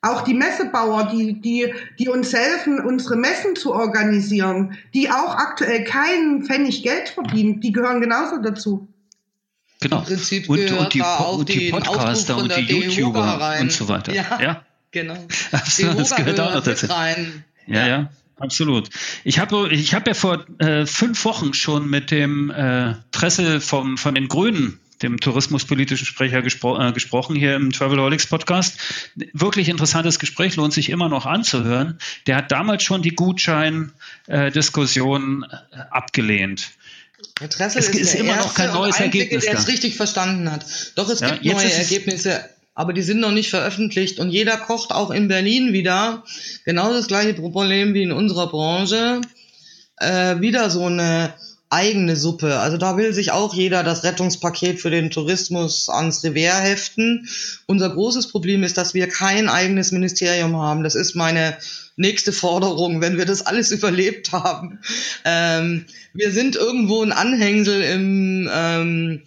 auch 0.02 0.22
die 0.22 0.34
Messebauer, 0.34 1.10
die, 1.14 1.40
die, 1.42 1.74
die 2.00 2.10
uns 2.10 2.34
helfen, 2.34 2.80
unsere 2.80 3.16
Messen 3.16 3.56
zu 3.56 3.74
organisieren, 3.74 4.78
die 4.94 5.10
auch 5.12 5.36
aktuell 5.36 5.84
keinen 5.84 6.44
Pfennig 6.44 6.84
Geld 6.84 7.10
verdienen, 7.10 7.62
die 7.62 7.72
gehören 7.72 8.02
genauso 8.02 8.38
dazu. 8.42 8.88
Genau. 9.80 10.00
Im 10.00 10.04
Prinzip 10.06 10.50
und, 10.50 10.58
gehört 10.58 10.80
und 10.80 10.94
die, 10.94 11.00
da 11.00 11.18
Po- 11.18 11.24
auch 11.24 11.38
und 11.40 11.50
die 11.50 11.70
Podcaster 11.72 12.38
und 12.38 12.56
die 12.56 12.62
YouTuber 12.62 13.20
rein. 13.22 13.62
und 13.64 13.72
so 13.72 13.88
weiter. 13.88 14.14
Ja. 14.14 14.40
ja. 14.42 14.66
Genau. 14.92 15.16
Absolut, 15.52 16.00
das 16.00 16.16
gehört 16.16 16.40
auch 16.40 16.50
noch 16.50 16.66
mit 16.66 16.68
dazu. 16.68 16.86
rein. 16.88 17.44
Ja, 17.68 17.88
ja, 17.88 18.10
absolut. 18.42 18.90
Ich 19.24 19.40
habe 19.40 19.70
ich 19.72 19.94
hab 19.94 20.08
ja 20.08 20.14
vor 20.14 20.46
äh, 20.60 20.86
fünf 20.86 21.24
Wochen 21.26 21.54
schon 21.54 21.90
mit 21.90 22.12
dem 22.12 22.52
äh, 22.52 22.96
Presse 23.12 23.62
vom, 23.62 23.98
von 23.98 24.16
den 24.16 24.28
Grünen 24.28 24.80
dem 25.02 25.20
tourismuspolitischen 25.20 26.06
Sprecher 26.06 26.42
gespro 26.42 26.78
äh, 26.80 26.92
gesprochen 26.92 27.34
hier 27.36 27.56
im 27.56 27.72
Travelholics 27.72 28.28
Podcast. 28.28 28.78
Wirklich 29.34 29.70
interessantes 29.70 30.20
Gespräch, 30.20 30.58
lohnt 30.58 30.74
sich 30.74 30.90
immer 30.90 31.08
noch 31.10 31.26
anzuhören. 31.26 31.98
Der 32.28 32.36
hat 32.38 32.52
damals 32.52 32.84
schon 32.84 33.02
die 33.02 33.16
Gutschein-Diskussion 33.16 35.44
äh, 35.44 35.48
abgelehnt. 35.90 36.70
Herr 37.40 37.48
Dressel 37.48 37.80
Es 37.80 37.90
ist, 37.90 38.00
ist 38.00 38.14
der 38.14 38.20
immer 38.22 38.36
noch 38.36 38.54
kein 38.54 38.72
neues 38.74 38.98
Einzige, 38.98 39.24
Ergebnis 39.24 39.46
der 39.46 39.56
es 39.56 39.68
richtig 39.68 39.96
verstanden 39.96 40.52
hat. 40.52 40.64
Doch, 40.96 41.10
es 41.10 41.20
Ja, 41.20 41.32
gibt 41.36 41.46
neue 41.46 41.72
Ergebnisse, 41.72 42.44
aber 42.74 42.94
die 42.94 43.02
sind 43.02 43.20
noch 43.20 43.32
nicht 43.32 43.50
veröffentlicht. 43.50 44.20
Und 44.20 44.30
jeder 44.30 44.58
kocht 44.58 44.92
auch 44.92 45.12
in 45.12 45.28
Berlin 45.28 45.74
wieder 45.74 46.24
genau 46.66 46.92
das 46.92 47.08
gleiche 47.08 47.34
Problem 47.34 47.94
wie 47.94 48.04
in 48.04 48.12
unserer 48.12 48.48
Branche. 48.48 49.22
Äh, 49.98 50.40
wieder 50.40 50.70
so 50.70 50.86
eine 50.86 51.34
eigene 51.72 52.18
Suppe. 52.18 52.60
Also 52.60 52.78
da 52.78 52.98
will 52.98 53.14
sich 53.14 53.32
auch 53.32 53.54
jeder 53.54 53.84
das 53.84 54.04
Rettungspaket 54.04 54.82
für 54.82 54.90
den 54.90 55.10
Tourismus 55.10 55.90
ans 55.90 56.24
Revers 56.24 56.62
heften. 56.62 57.28
Unser 57.66 57.90
großes 57.90 58.28
Problem 58.28 58.64
ist, 58.64 58.78
dass 58.78 58.94
wir 58.94 59.08
kein 59.08 59.48
eigenes 59.48 59.92
Ministerium 59.92 60.58
haben. 60.58 60.84
Das 60.84 60.96
ist 60.96 61.16
meine 61.16 61.58
nächste 61.96 62.34
Forderung, 62.34 63.00
wenn 63.00 63.18
wir 63.18 63.26
das 63.26 63.46
alles 63.46 63.72
überlebt 63.72 64.34
haben. 64.34 64.80
Ähm, 65.24 65.86
wir 66.14 66.32
sind 66.32 66.58
irgendwo 66.58 67.04
ein 67.04 67.14
Anhängsel 67.14 67.82
im 67.82 68.50
ähm, 68.54 69.22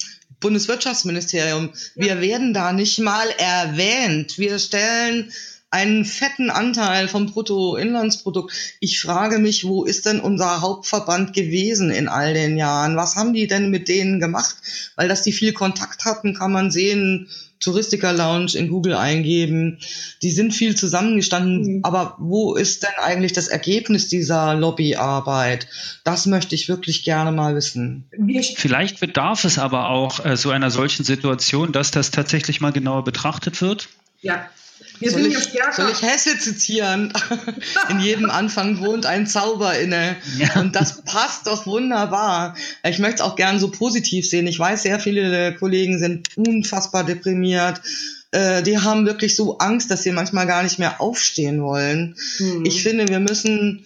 Bundeswirtschaftsministerium. 0.45 1.73
Wir 1.95 2.21
werden 2.21 2.53
da 2.53 2.73
nicht 2.73 2.99
mal 2.99 3.27
erwähnt. 3.39 4.39
Wir 4.39 4.59
stellen 4.59 5.33
einen 5.75 6.05
fetten 6.05 6.51
Anteil 6.51 7.09
vom 7.09 7.27
Bruttoinlandsprodukt. 7.27 8.55
Ich 8.79 9.01
frage 9.01 9.41
mich, 9.41 9.65
wo 9.65 9.83
ist 9.83 10.07
denn 10.07 10.21
unser 10.21 10.61
Hauptverband 10.61 11.33
gewesen 11.33 11.91
in 11.91 12.07
all 12.07 12.33
den 12.33 12.57
Jahren? 12.57 12.97
Was 12.97 13.17
haben 13.17 13.35
die 13.35 13.49
denn 13.49 13.71
mit 13.71 13.89
denen 13.89 14.21
gemacht? 14.21 14.55
Weil 14.95 15.09
dass 15.09 15.23
die 15.23 15.33
viel 15.33 15.53
Kontakt 15.53 16.05
hatten, 16.05 16.33
kann 16.33 16.53
man 16.53 16.71
sehen. 16.71 17.29
Touristiker 17.59 18.13
Lounge 18.13 18.53
in 18.55 18.69
Google 18.69 18.95
eingeben. 18.95 19.81
Die 20.23 20.31
sind 20.31 20.55
viel 20.55 20.77
zusammengestanden. 20.77 21.83
Aber 21.83 22.15
wo 22.21 22.55
ist 22.55 22.85
denn 22.85 22.95
eigentlich 23.03 23.33
das 23.33 23.49
Ergebnis 23.49 24.07
dieser 24.07 24.55
Lobbyarbeit? 24.55 25.67
Das 26.05 26.27
möchte 26.27 26.55
ich 26.55 26.69
wirklich 26.69 27.03
gerne 27.03 27.33
mal 27.33 27.57
wissen. 27.57 28.05
Vielleicht 28.55 29.01
bedarf 29.01 29.45
es 29.45 29.59
aber 29.59 29.89
auch 29.89 30.25
äh, 30.25 30.37
so 30.37 30.51
einer 30.51 30.71
solchen 30.71 31.05
Situation, 31.05 31.73
dass 31.73 31.91
das 31.91 32.13
tatsächlich 32.13 32.61
mal 32.61 32.73
genauer 32.73 33.03
betrachtet 33.03 33.61
wird. 33.61 33.89
ja, 34.21 34.47
wir 35.05 35.11
Soll 35.11 35.27
ich, 35.27 35.75
soll 35.77 35.91
ich 35.91 36.03
Hesse 36.03 36.39
zitieren? 36.39 37.13
In 37.91 38.01
jedem 38.01 38.31
Anfang 38.31 38.81
wohnt 38.81 39.07
ein 39.07 39.27
Zauber 39.27 39.79
inne. 39.79 40.17
Ja. 40.39 40.61
Und 40.61 40.75
das 40.75 41.03
passt 41.03 41.47
doch 41.47 41.67
wunderbar. 41.67 42.57
Ich 42.85 42.99
möchte 42.99 43.17
es 43.17 43.21
auch 43.21 43.37
gern 43.37 43.59
so 43.59 43.71
positiv 43.71 44.29
sehen. 44.29 44.47
Ich 44.47 44.59
weiß, 44.59 44.83
sehr 44.83 44.99
viele 44.99 45.55
Kollegen 45.55 45.99
sind 45.99 46.29
unfassbar 46.37 47.05
deprimiert. 47.05 47.81
Äh, 48.31 48.63
Die 48.63 48.79
haben 48.79 49.07
wirklich 49.07 49.37
so 49.37 49.59
Angst, 49.59 49.91
dass 49.91 50.03
sie 50.03 50.13
manchmal 50.13 50.47
gar 50.47 50.63
nicht 50.63 50.79
mehr 50.79 51.01
aufstehen 51.01 51.63
wollen. 51.63 52.17
Mhm. 52.39 52.65
Ich 52.65 52.83
finde, 52.83 53.09
wir 53.09 53.21
müssen, 53.21 53.85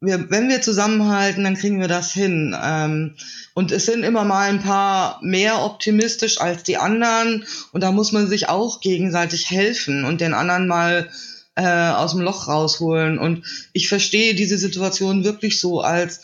wir, 0.00 0.30
wenn 0.30 0.48
wir 0.48 0.60
zusammenhalten, 0.60 1.44
dann 1.44 1.56
kriegen 1.56 1.80
wir 1.80 1.88
das 1.88 2.12
hin. 2.12 2.54
Ähm, 2.62 3.14
und 3.54 3.72
es 3.72 3.86
sind 3.86 4.02
immer 4.02 4.24
mal 4.24 4.50
ein 4.50 4.60
paar 4.60 5.20
mehr 5.22 5.62
optimistisch 5.62 6.40
als 6.40 6.62
die 6.62 6.76
anderen. 6.76 7.44
Und 7.72 7.82
da 7.82 7.92
muss 7.92 8.12
man 8.12 8.26
sich 8.28 8.48
auch 8.48 8.80
gegenseitig 8.80 9.50
helfen 9.50 10.04
und 10.04 10.20
den 10.20 10.34
anderen 10.34 10.68
mal 10.68 11.10
äh, 11.54 11.88
aus 11.90 12.12
dem 12.12 12.20
Loch 12.20 12.48
rausholen. 12.48 13.18
Und 13.18 13.44
ich 13.72 13.88
verstehe 13.88 14.34
diese 14.34 14.58
Situation 14.58 15.24
wirklich 15.24 15.58
so 15.60 15.80
als, 15.80 16.20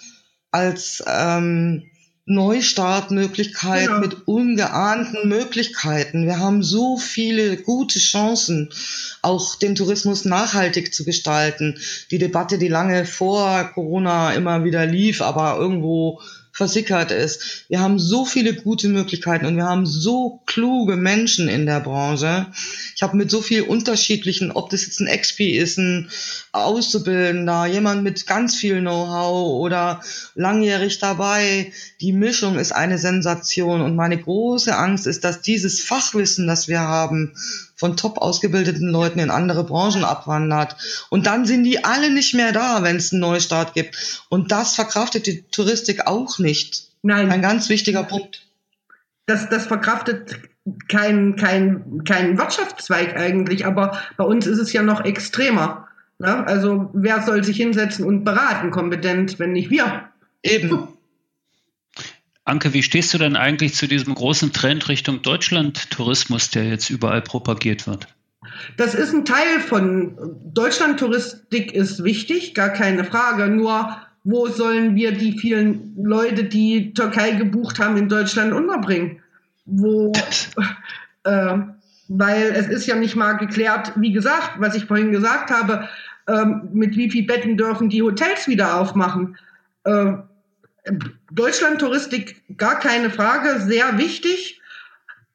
als 0.50 1.02
ähm, 1.06 1.84
Neustartmöglichkeit 2.24 3.88
Genau. 3.88 4.00
mit 4.00 4.28
ungeahnten 4.28 5.28
Möglichkeiten. 5.28 6.24
Wir 6.26 6.38
haben 6.38 6.62
so 6.62 6.96
viele 6.96 7.56
gute 7.56 7.98
Chancen, 7.98 8.70
auch 9.22 9.56
den 9.56 9.74
Tourismus 9.74 10.24
nachhaltig 10.24 10.94
zu 10.94 11.04
gestalten. 11.04 11.78
Die 12.10 12.18
Debatte, 12.18 12.58
die 12.58 12.68
lange 12.68 13.06
vor 13.06 13.64
Corona 13.74 14.32
immer 14.34 14.64
wieder 14.64 14.86
lief, 14.86 15.20
aber 15.20 15.56
irgendwo 15.58 16.20
versickert 16.52 17.10
ist. 17.10 17.64
Wir 17.68 17.80
haben 17.80 17.98
so 17.98 18.26
viele 18.26 18.54
gute 18.54 18.88
Möglichkeiten 18.88 19.46
und 19.46 19.56
wir 19.56 19.64
haben 19.64 19.86
so 19.86 20.42
kluge 20.44 20.96
Menschen 20.96 21.48
in 21.48 21.64
der 21.64 21.80
Branche. 21.80 22.46
Ich 22.94 23.02
habe 23.02 23.16
mit 23.16 23.30
so 23.30 23.40
viel 23.40 23.62
unterschiedlichen, 23.62 24.52
ob 24.52 24.68
das 24.68 24.84
jetzt 24.84 25.00
ein 25.00 25.06
Expi 25.06 25.56
ist, 25.56 25.78
ein 25.78 26.10
Auszubildender, 26.52 27.64
jemand 27.66 28.02
mit 28.02 28.26
ganz 28.26 28.54
viel 28.54 28.80
Know-how 28.80 29.60
oder 29.60 30.02
langjährig 30.34 30.98
dabei. 30.98 31.72
Die 32.02 32.12
Mischung 32.12 32.58
ist 32.58 32.72
eine 32.72 32.98
Sensation 32.98 33.80
und 33.80 33.96
meine 33.96 34.18
große 34.18 34.76
Angst 34.76 35.06
ist, 35.06 35.24
dass 35.24 35.40
dieses 35.40 35.80
Fachwissen, 35.80 36.46
das 36.46 36.68
wir 36.68 36.80
haben, 36.80 37.34
von 37.82 37.96
top 37.96 38.18
ausgebildeten 38.18 38.88
Leuten 38.88 39.18
in 39.18 39.28
andere 39.28 39.64
Branchen 39.64 40.04
abwandert. 40.04 40.76
Und 41.10 41.26
dann 41.26 41.46
sind 41.46 41.64
die 41.64 41.84
alle 41.84 42.10
nicht 42.10 42.32
mehr 42.32 42.52
da, 42.52 42.84
wenn 42.84 42.94
es 42.94 43.12
einen 43.12 43.20
Neustart 43.20 43.74
gibt. 43.74 44.24
Und 44.28 44.52
das 44.52 44.76
verkraftet 44.76 45.26
die 45.26 45.42
Touristik 45.50 46.06
auch 46.06 46.38
nicht. 46.38 46.84
Nein, 47.02 47.32
Ein 47.32 47.42
ganz 47.42 47.68
wichtiger 47.68 48.04
Punkt. 48.04 48.46
das, 49.26 49.48
das 49.48 49.66
verkraftet 49.66 50.38
kein, 50.86 51.34
kein, 51.34 52.04
kein 52.04 52.38
Wirtschaftszweig 52.38 53.16
eigentlich, 53.16 53.66
aber 53.66 53.98
bei 54.16 54.22
uns 54.22 54.46
ist 54.46 54.58
es 54.58 54.72
ja 54.72 54.84
noch 54.84 55.04
extremer. 55.04 55.88
Ne? 56.20 56.46
Also 56.46 56.88
wer 56.92 57.20
soll 57.22 57.42
sich 57.42 57.56
hinsetzen 57.56 58.04
und 58.04 58.22
beraten 58.22 58.70
kompetent, 58.70 59.40
wenn 59.40 59.52
nicht 59.52 59.70
wir? 59.70 60.04
Eben. 60.44 60.86
Anke, 62.44 62.72
wie 62.74 62.82
stehst 62.82 63.14
du 63.14 63.18
denn 63.18 63.36
eigentlich 63.36 63.74
zu 63.74 63.86
diesem 63.86 64.14
großen 64.14 64.52
Trend 64.52 64.88
Richtung 64.88 65.22
Deutschland-Tourismus, 65.22 66.50
der 66.50 66.64
jetzt 66.64 66.90
überall 66.90 67.22
propagiert 67.22 67.86
wird? 67.86 68.08
Das 68.76 68.94
ist 68.94 69.14
ein 69.14 69.24
Teil 69.24 69.60
von 69.60 70.36
Deutschland-Touristik 70.52 71.72
ist 71.72 72.02
wichtig, 72.02 72.54
gar 72.54 72.70
keine 72.70 73.04
Frage. 73.04 73.48
Nur 73.48 73.96
wo 74.24 74.48
sollen 74.48 74.96
wir 74.96 75.12
die 75.12 75.38
vielen 75.38 75.94
Leute, 75.96 76.44
die 76.44 76.92
Türkei 76.94 77.32
gebucht 77.32 77.78
haben, 77.78 77.96
in 77.96 78.08
Deutschland 78.08 78.52
unterbringen? 78.52 79.20
Wo, 79.64 80.12
äh, 81.24 81.58
weil 82.08 82.42
es 82.54 82.66
ist 82.66 82.86
ja 82.86 82.96
nicht 82.96 83.14
mal 83.14 83.34
geklärt, 83.34 83.92
wie 83.96 84.12
gesagt, 84.12 84.54
was 84.58 84.74
ich 84.74 84.86
vorhin 84.86 85.12
gesagt 85.12 85.50
habe, 85.50 85.88
ähm, 86.28 86.68
mit 86.72 86.96
wie 86.96 87.10
viel 87.10 87.26
Betten 87.26 87.56
dürfen 87.56 87.88
die 87.88 88.02
Hotels 88.02 88.48
wieder 88.48 88.80
aufmachen. 88.80 89.36
Äh, 89.84 90.14
Deutschland-Touristik, 91.30 92.42
gar 92.56 92.78
keine 92.78 93.10
Frage, 93.10 93.60
sehr 93.60 93.98
wichtig. 93.98 94.60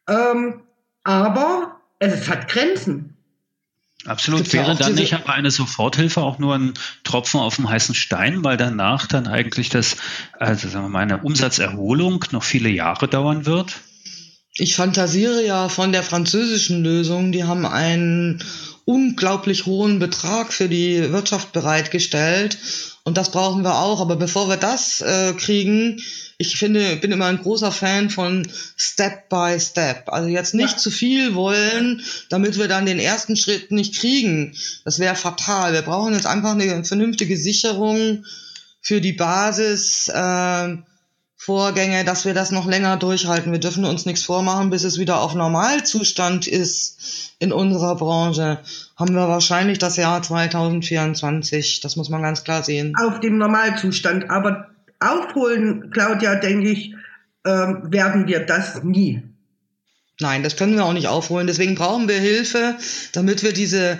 Ähm, 0.07 0.61
aber 1.03 1.81
es 1.99 2.29
hat 2.29 2.47
Grenzen. 2.49 3.17
Absolut. 4.05 4.51
Wäre 4.53 4.75
dann 4.75 4.95
nicht 4.95 5.13
aber 5.13 5.33
eine 5.33 5.51
Soforthilfe 5.51 6.21
auch 6.21 6.39
nur 6.39 6.55
ein 6.55 6.73
Tropfen 7.03 7.39
auf 7.39 7.57
dem 7.57 7.69
heißen 7.69 7.95
Stein, 7.95 8.43
weil 8.43 8.55
danach 8.55 9.05
dann 9.07 9.27
eigentlich 9.27 9.69
das, 9.69 9.97
also 10.39 10.69
sagen 10.69 10.85
wir 10.85 10.89
mal, 10.89 10.99
eine 10.99 11.17
Umsatzerholung 11.17 12.23
noch 12.31 12.43
viele 12.43 12.69
Jahre 12.69 13.07
dauern 13.07 13.45
wird? 13.45 13.81
Ich 14.59 14.75
fantasiere 14.75 15.45
ja 15.45 15.69
von 15.69 15.91
der 15.91 16.03
französischen 16.03 16.83
Lösung. 16.83 17.31
Die 17.31 17.43
haben 17.43 17.65
einen 17.65 18.43
unglaublich 18.85 19.65
hohen 19.65 19.99
Betrag 19.99 20.51
für 20.53 20.67
die 20.67 21.11
Wirtschaft 21.11 21.51
bereitgestellt. 21.51 22.57
Und 23.03 23.17
das 23.17 23.31
brauchen 23.31 23.63
wir 23.63 23.75
auch. 23.79 24.01
Aber 24.01 24.15
bevor 24.15 24.49
wir 24.49 24.57
das 24.57 25.01
äh, 25.01 25.33
kriegen, 25.33 26.01
ich 26.39 26.57
finde, 26.57 26.95
bin 26.97 27.11
immer 27.11 27.25
ein 27.25 27.39
großer 27.41 27.71
Fan 27.71 28.09
von 28.09 28.47
Step 28.75 29.29
by 29.29 29.59
Step. 29.59 30.09
Also 30.11 30.27
jetzt 30.29 30.53
nicht 30.53 30.73
Ja. 30.73 30.77
zu 30.77 30.91
viel 30.91 31.35
wollen, 31.35 32.01
damit 32.29 32.57
wir 32.57 32.67
dann 32.67 32.85
den 32.85 32.99
ersten 32.99 33.35
Schritt 33.37 33.71
nicht 33.71 33.95
kriegen. 33.95 34.55
Das 34.85 34.99
wäre 34.99 35.15
fatal. 35.15 35.73
Wir 35.73 35.81
brauchen 35.83 36.13
jetzt 36.13 36.27
einfach 36.27 36.51
eine 36.51 36.83
vernünftige 36.83 37.37
Sicherung 37.37 38.25
für 38.81 39.01
die 39.01 39.13
Basis. 39.13 40.07
Äh, 40.07 40.77
Vorgänge, 41.39 42.03
dass 42.03 42.25
wir 42.25 42.33
das 42.33 42.51
noch 42.51 42.65
länger 42.67 42.97
durchhalten. 42.97 43.51
Wir 43.51 43.59
dürfen 43.59 43.85
uns 43.85 44.05
nichts 44.05 44.23
vormachen, 44.23 44.71
bis 44.71 44.83
es 44.83 44.97
wieder 44.97 45.21
auf 45.21 45.35
Normalzustand 45.35 46.47
ist 46.47 47.35
in 47.39 47.53
unserer 47.53 47.95
Branche. 47.95 48.59
Haben 48.97 49.13
wir 49.13 49.27
wahrscheinlich 49.27 49.77
das 49.77 49.97
Jahr 49.97 50.21
2024. 50.21 51.79
Das 51.81 51.95
muss 51.95 52.09
man 52.09 52.23
ganz 52.23 52.43
klar 52.43 52.63
sehen. 52.63 52.93
auf 52.99 53.19
dem 53.19 53.37
Normalzustand. 53.37 54.29
Aber 54.31 54.67
aufholen, 54.99 55.91
Claudia, 55.91 56.35
denke 56.35 56.69
ich, 56.69 56.95
ähm, 57.45 57.83
werden 57.85 58.27
wir 58.27 58.39
das 58.45 58.83
nie. 58.83 59.21
Nein, 60.19 60.41
das 60.41 60.55
können 60.57 60.75
wir 60.75 60.85
auch 60.85 60.93
nicht 60.93 61.07
aufholen. 61.07 61.45
Deswegen 61.45 61.75
brauchen 61.75 62.07
wir 62.07 62.19
Hilfe, 62.19 62.75
damit 63.13 63.43
wir 63.43 63.53
diese 63.53 63.99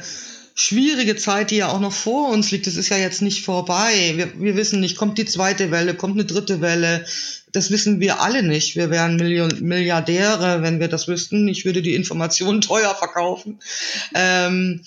schwierige 0.58 1.16
Zeit, 1.16 1.52
die 1.52 1.58
ja 1.58 1.70
auch 1.70 1.80
noch 1.80 1.94
vor 1.94 2.30
uns 2.30 2.50
liegt, 2.50 2.66
das 2.66 2.76
ist 2.76 2.90
ja 2.90 2.98
jetzt 2.98 3.22
nicht 3.22 3.46
vorbei. 3.46 4.14
Wir, 4.16 4.42
wir 4.42 4.56
wissen 4.58 4.80
nicht, 4.80 4.98
kommt 4.98 5.20
die 5.20 5.26
zweite 5.26 5.70
Welle, 5.70 5.94
kommt 5.94 6.16
eine 6.16 6.26
dritte 6.26 6.62
Welle. 6.62 7.06
Das 7.52 7.70
wissen 7.70 8.00
wir 8.00 8.22
alle 8.22 8.42
nicht. 8.42 8.76
Wir 8.76 8.90
wären 8.90 9.18
Million 9.18 9.52
Milliardäre, 9.62 10.64
wenn 10.64 10.80
wir 10.80 10.88
das 10.88 11.08
wüssten. 11.08 11.48
Ich 11.48 11.64
würde 11.64 11.84
die 11.84 11.94
Informationen 11.94 12.62
teuer 12.62 12.96
verkaufen. 12.96 13.60
Ähm, 14.16 14.82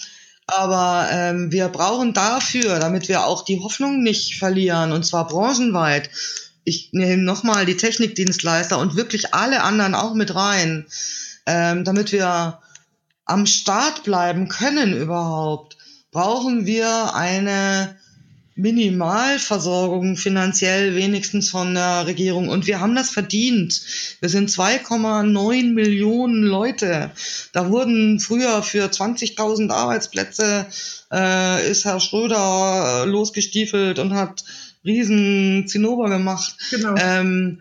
aber 0.48 1.08
ähm, 1.12 1.52
wir 1.52 1.68
brauchen 1.68 2.12
dafür, 2.14 2.80
damit 2.80 3.08
wir 3.08 3.24
auch 3.24 3.44
die 3.44 3.60
Hoffnung 3.60 4.02
nicht 4.02 4.36
verlieren, 4.36 4.90
und 4.90 5.06
zwar 5.06 5.28
branchenweit, 5.28 6.10
ich 6.64 6.88
nehme 6.90 7.22
nochmal 7.22 7.64
die 7.64 7.76
Technikdienstleister 7.76 8.76
und 8.76 8.96
wirklich 8.96 9.32
alle 9.34 9.62
anderen 9.62 9.94
auch 9.94 10.14
mit 10.14 10.34
rein, 10.34 10.86
ähm, 11.46 11.84
damit 11.84 12.10
wir 12.10 12.58
am 13.30 13.46
Start 13.46 14.02
bleiben 14.02 14.48
können 14.48 14.92
überhaupt, 14.92 15.76
brauchen 16.10 16.66
wir 16.66 17.14
eine 17.14 17.96
Minimalversorgung 18.56 20.16
finanziell 20.16 20.96
wenigstens 20.96 21.48
von 21.48 21.72
der 21.74 22.06
Regierung. 22.06 22.48
Und 22.48 22.66
wir 22.66 22.80
haben 22.80 22.94
das 22.94 23.10
verdient. 23.10 23.80
Wir 24.20 24.28
sind 24.28 24.50
2,9 24.50 25.72
Millionen 25.72 26.42
Leute. 26.42 27.12
Da 27.52 27.70
wurden 27.70 28.18
früher 28.18 28.62
für 28.62 28.86
20.000 28.86 29.70
Arbeitsplätze, 29.70 30.66
äh, 31.12 31.70
ist 31.70 31.84
Herr 31.84 32.00
Schröder 32.00 33.06
losgestiefelt 33.06 33.98
und 34.00 34.12
hat 34.14 34.44
riesen 34.84 35.66
Zinnober 35.68 36.08
gemacht. 36.08 36.56
Genau. 36.70 36.96
Ähm, 36.96 37.60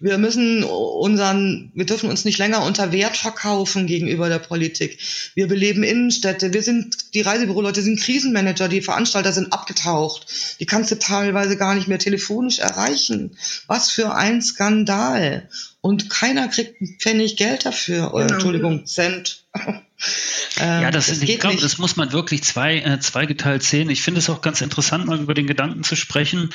wir 0.00 0.18
müssen 0.18 0.62
unseren, 0.62 1.72
wir 1.74 1.84
dürfen 1.84 2.08
uns 2.08 2.24
nicht 2.24 2.38
länger 2.38 2.62
unter 2.62 2.92
Wert 2.92 3.16
verkaufen 3.16 3.86
gegenüber 3.86 4.28
der 4.28 4.38
Politik. 4.38 5.00
Wir 5.34 5.48
beleben 5.48 5.82
Innenstädte. 5.82 6.52
Wir 6.52 6.62
sind, 6.62 7.14
die 7.14 7.20
Reisebüroleute 7.20 7.82
sind 7.82 8.00
Krisenmanager. 8.00 8.68
Die 8.68 8.80
Veranstalter 8.80 9.32
sind 9.32 9.52
abgetaucht. 9.52 10.26
Die 10.60 10.66
kannst 10.66 10.92
du 10.92 10.98
teilweise 10.98 11.56
gar 11.56 11.74
nicht 11.74 11.88
mehr 11.88 11.98
telefonisch 11.98 12.60
erreichen. 12.60 13.36
Was 13.66 13.90
für 13.90 14.14
ein 14.14 14.40
Skandal. 14.40 15.48
Und 15.80 16.10
keiner 16.10 16.46
kriegt 16.48 16.80
einen 16.80 16.96
Pfennig 17.00 17.36
Geld 17.36 17.66
dafür. 17.66 18.14
Oder, 18.14 18.24
Genau. 18.24 18.34
Entschuldigung, 18.34 18.86
Cent. 18.86 19.44
Ähm, 20.60 20.82
Ja, 20.82 20.90
das, 20.92 21.08
ist, 21.08 21.24
ich 21.24 21.40
glaube, 21.40 21.60
das 21.60 21.78
muss 21.78 21.96
man 21.96 22.12
wirklich 22.12 22.44
zwei, 22.44 22.78
äh, 22.78 23.00
zweigeteilt 23.00 23.64
sehen. 23.64 23.90
Ich 23.90 24.00
finde 24.00 24.20
es 24.20 24.30
auch 24.30 24.42
ganz 24.42 24.60
interessant, 24.60 25.06
mal 25.06 25.18
über 25.18 25.34
den 25.34 25.48
Gedanken 25.48 25.82
zu 25.82 25.96
sprechen. 25.96 26.50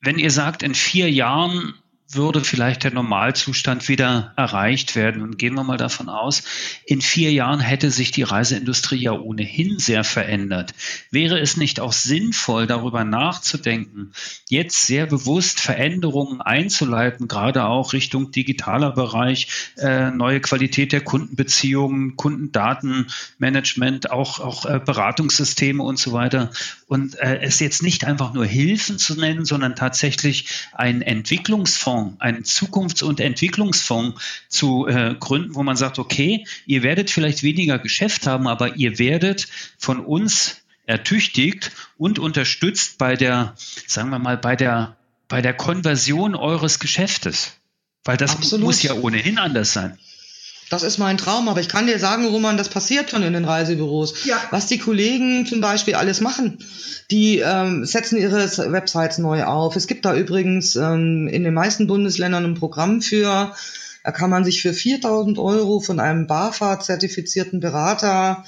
Wenn 0.00 0.20
ihr 0.20 0.30
sagt, 0.30 0.62
in 0.62 0.76
vier 0.76 1.10
Jahren 1.10 1.74
würde 2.12 2.42
vielleicht 2.42 2.84
der 2.84 2.92
Normalzustand 2.92 3.88
wieder 3.88 4.32
erreicht 4.36 4.96
werden. 4.96 5.22
Und 5.22 5.38
gehen 5.38 5.54
wir 5.54 5.64
mal 5.64 5.76
davon 5.76 6.08
aus, 6.08 6.42
in 6.84 7.00
vier 7.00 7.32
Jahren 7.32 7.60
hätte 7.60 7.90
sich 7.90 8.10
die 8.10 8.22
Reiseindustrie 8.22 8.96
ja 8.96 9.12
ohnehin 9.12 9.78
sehr 9.78 10.02
verändert. 10.02 10.74
Wäre 11.10 11.38
es 11.38 11.56
nicht 11.56 11.78
auch 11.80 11.92
sinnvoll, 11.92 12.66
darüber 12.66 13.04
nachzudenken, 13.04 14.12
jetzt 14.48 14.86
sehr 14.86 15.06
bewusst 15.06 15.60
Veränderungen 15.60 16.40
einzuleiten, 16.40 17.28
gerade 17.28 17.64
auch 17.64 17.92
Richtung 17.92 18.32
digitaler 18.32 18.92
Bereich, 18.92 19.48
äh, 19.76 20.10
neue 20.10 20.40
Qualität 20.40 20.92
der 20.92 21.02
Kundenbeziehungen, 21.02 22.16
Kundendatenmanagement, 22.16 24.10
auch, 24.10 24.40
auch 24.40 24.66
äh, 24.66 24.80
Beratungssysteme 24.84 25.82
und 25.82 25.98
so 25.98 26.12
weiter. 26.12 26.50
Und 26.86 27.18
äh, 27.20 27.40
es 27.42 27.60
jetzt 27.60 27.82
nicht 27.82 28.04
einfach 28.04 28.32
nur 28.32 28.46
Hilfen 28.46 28.98
zu 28.98 29.14
nennen, 29.14 29.44
sondern 29.44 29.76
tatsächlich 29.76 30.46
einen 30.72 31.02
Entwicklungsfonds, 31.02 31.99
einen 32.18 32.44
Zukunfts- 32.44 33.02
und 33.02 33.20
Entwicklungsfonds 33.20 34.20
zu 34.48 34.86
äh, 34.86 35.14
gründen, 35.18 35.54
wo 35.54 35.62
man 35.62 35.76
sagt, 35.76 35.98
okay, 35.98 36.46
ihr 36.66 36.82
werdet 36.82 37.10
vielleicht 37.10 37.42
weniger 37.42 37.78
Geschäft 37.78 38.26
haben, 38.26 38.46
aber 38.46 38.76
ihr 38.76 38.98
werdet 38.98 39.48
von 39.78 40.00
uns 40.00 40.62
ertüchtigt 40.86 41.70
und 41.98 42.18
unterstützt 42.18 42.98
bei 42.98 43.16
der, 43.16 43.54
sagen 43.86 44.10
wir 44.10 44.18
mal, 44.18 44.36
bei 44.36 44.56
der, 44.56 44.96
bei 45.28 45.40
der 45.40 45.54
Konversion 45.54 46.34
eures 46.34 46.78
Geschäftes. 46.78 47.56
Weil 48.04 48.16
das 48.16 48.36
Absolut. 48.36 48.66
muss 48.66 48.82
ja 48.82 48.94
ohnehin 48.94 49.38
anders 49.38 49.72
sein. 49.72 49.98
Das 50.70 50.84
ist 50.84 50.98
mein 50.98 51.18
Traum, 51.18 51.48
aber 51.48 51.60
ich 51.60 51.68
kann 51.68 51.88
dir 51.88 51.98
sagen, 51.98 52.24
Roman, 52.24 52.56
das 52.56 52.68
passiert 52.68 53.10
schon 53.10 53.24
in 53.24 53.32
den 53.32 53.44
Reisebüros. 53.44 54.24
Ja. 54.24 54.36
Was 54.52 54.68
die 54.68 54.78
Kollegen 54.78 55.44
zum 55.44 55.60
Beispiel 55.60 55.96
alles 55.96 56.20
machen. 56.20 56.58
Die 57.10 57.40
ähm, 57.40 57.84
setzen 57.84 58.16
ihre 58.16 58.48
Websites 58.72 59.18
neu 59.18 59.42
auf. 59.42 59.74
Es 59.74 59.88
gibt 59.88 60.04
da 60.04 60.14
übrigens 60.14 60.76
ähm, 60.76 61.26
in 61.26 61.42
den 61.42 61.54
meisten 61.54 61.88
Bundesländern 61.88 62.44
ein 62.44 62.54
Programm 62.54 63.02
für, 63.02 63.52
da 64.04 64.12
kann 64.12 64.30
man 64.30 64.44
sich 64.44 64.62
für 64.62 64.72
4000 64.72 65.40
Euro 65.40 65.80
von 65.80 65.98
einem 65.98 66.28
BAFA-zertifizierten 66.28 67.58
Berater 67.58 68.44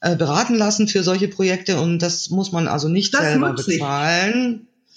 äh, 0.00 0.14
beraten 0.14 0.54
lassen 0.54 0.86
für 0.86 1.02
solche 1.02 1.26
Projekte 1.26 1.80
und 1.80 1.98
das 1.98 2.30
muss 2.30 2.52
man 2.52 2.68
also 2.68 2.88
nicht 2.88 3.14
Das 3.14 3.22
selber 3.22 3.48
nutze 3.48 3.74
ich. 3.74 3.80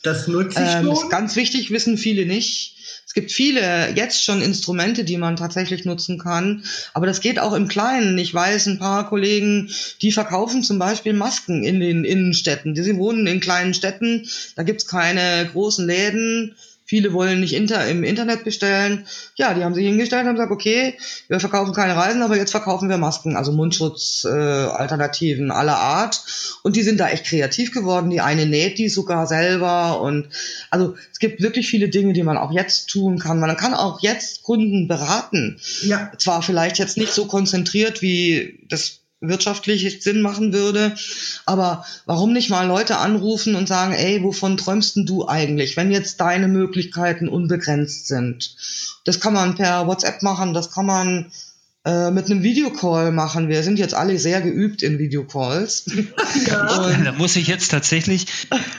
Das 0.03 0.27
nutze 0.27 0.61
ich 0.61 0.69
Ähm, 0.69 0.91
ist 0.91 1.09
ganz 1.09 1.35
wichtig, 1.35 1.71
wissen 1.71 1.97
viele 1.97 2.25
nicht. 2.25 2.75
Es 3.05 3.13
gibt 3.13 3.31
viele 3.31 3.93
jetzt 3.95 4.23
schon 4.23 4.41
Instrumente, 4.41 5.03
die 5.03 5.17
man 5.17 5.37
tatsächlich 5.37 5.85
nutzen 5.85 6.19
kann, 6.19 6.63
aber 6.93 7.07
das 7.07 7.21
geht 7.21 7.39
auch 7.39 7.53
im 7.53 7.67
Kleinen. 7.67 8.17
Ich 8.17 8.33
weiß, 8.33 8.67
ein 8.67 8.79
paar 8.79 9.07
Kollegen, 9.09 9.71
die 10.01 10.11
verkaufen 10.11 10.61
zum 10.61 10.77
Beispiel 10.77 11.13
Masken 11.13 11.63
in 11.63 11.79
den 11.79 12.03
Innenstädten. 12.03 12.73
Die 12.73 12.83
sie 12.83 12.97
wohnen 12.97 13.25
in 13.25 13.39
kleinen 13.39 13.73
Städten, 13.73 14.27
da 14.55 14.63
gibt's 14.63 14.87
keine 14.87 15.49
großen 15.51 15.87
Läden. 15.87 16.55
Viele 16.89 17.11
wollen 17.11 17.41
nicht 17.41 17.53
inter 17.53 17.85
im 17.85 18.05
Internet 18.05 18.45
bestellen. 18.45 19.05
Ja, 19.35 19.53
die 19.53 19.65
haben 19.65 19.73
sich 19.73 19.85
hingestellt 19.85 20.21
und 20.21 20.29
haben 20.29 20.35
gesagt, 20.35 20.53
okay, 20.53 20.97
wir 21.27 21.41
verkaufen 21.41 21.73
keine 21.73 21.97
Reisen, 21.97 22.21
aber 22.21 22.37
jetzt 22.37 22.51
verkaufen 22.51 22.87
wir 22.87 22.97
Masken, 22.97 23.35
also 23.35 23.51
Mundschutz-Alternativen 23.51 25.49
äh, 25.49 25.53
aller 25.53 25.75
Art. 25.75 26.23
Und 26.63 26.77
die 26.77 26.83
sind 26.83 27.01
da 27.01 27.09
echt 27.09 27.25
kreativ 27.25 27.73
geworden. 27.73 28.09
Die 28.09 28.21
eine 28.21 28.45
näht 28.45 28.77
die 28.77 28.87
sogar 28.87 29.27
selber. 29.27 29.99
Und 29.99 30.29
also 30.69 30.95
es 31.11 31.19
gibt 31.19 31.41
wirklich 31.41 31.67
viele 31.67 31.89
Dinge, 31.89 32.13
die 32.13 32.23
man 32.23 32.37
auch 32.37 32.53
jetzt 32.53 32.89
tun 32.89 33.19
kann. 33.19 33.41
Man 33.41 33.57
kann 33.57 33.73
auch 33.73 33.99
jetzt 33.99 34.43
Kunden 34.43 34.87
beraten. 34.87 35.59
Ja. 35.81 36.09
Zwar 36.17 36.41
vielleicht 36.41 36.79
jetzt 36.79 36.95
nicht 36.95 37.11
so 37.11 37.25
konzentriert, 37.25 38.01
wie 38.01 38.65
das 38.69 39.01
wirtschaftlich 39.19 40.03
Sinn 40.03 40.21
machen 40.21 40.53
würde, 40.53 40.95
aber 41.45 41.85
warum 42.05 42.33
nicht 42.33 42.49
mal 42.49 42.67
Leute 42.67 42.97
anrufen 42.97 43.55
und 43.55 43.67
sagen, 43.67 43.93
ey, 43.93 44.23
wovon 44.23 44.57
träumst 44.57 44.95
denn 44.95 45.05
du 45.05 45.27
eigentlich, 45.27 45.75
wenn 45.75 45.91
jetzt 45.91 46.21
deine 46.21 46.47
Möglichkeiten 46.47 47.27
unbegrenzt 47.27 48.07
sind? 48.07 48.55
Das 49.05 49.19
kann 49.19 49.33
man 49.33 49.55
per 49.55 49.87
WhatsApp 49.87 50.21
machen, 50.21 50.53
das 50.53 50.71
kann 50.71 50.85
man 50.85 51.31
äh, 51.87 52.11
mit 52.11 52.29
einem 52.29 52.43
Videocall 52.43 53.13
machen. 53.13 53.47
Wir 53.47 53.63
sind 53.63 53.79
jetzt 53.79 53.93
alle 53.93 54.19
sehr 54.19 54.41
geübt 54.41 54.83
in 54.83 54.99
Videocalls. 54.99 55.85
Und 55.87 57.05
Da 57.05 57.13
muss 57.17 57.37
ich 57.37 57.47
jetzt 57.47 57.69
tatsächlich, 57.69 58.25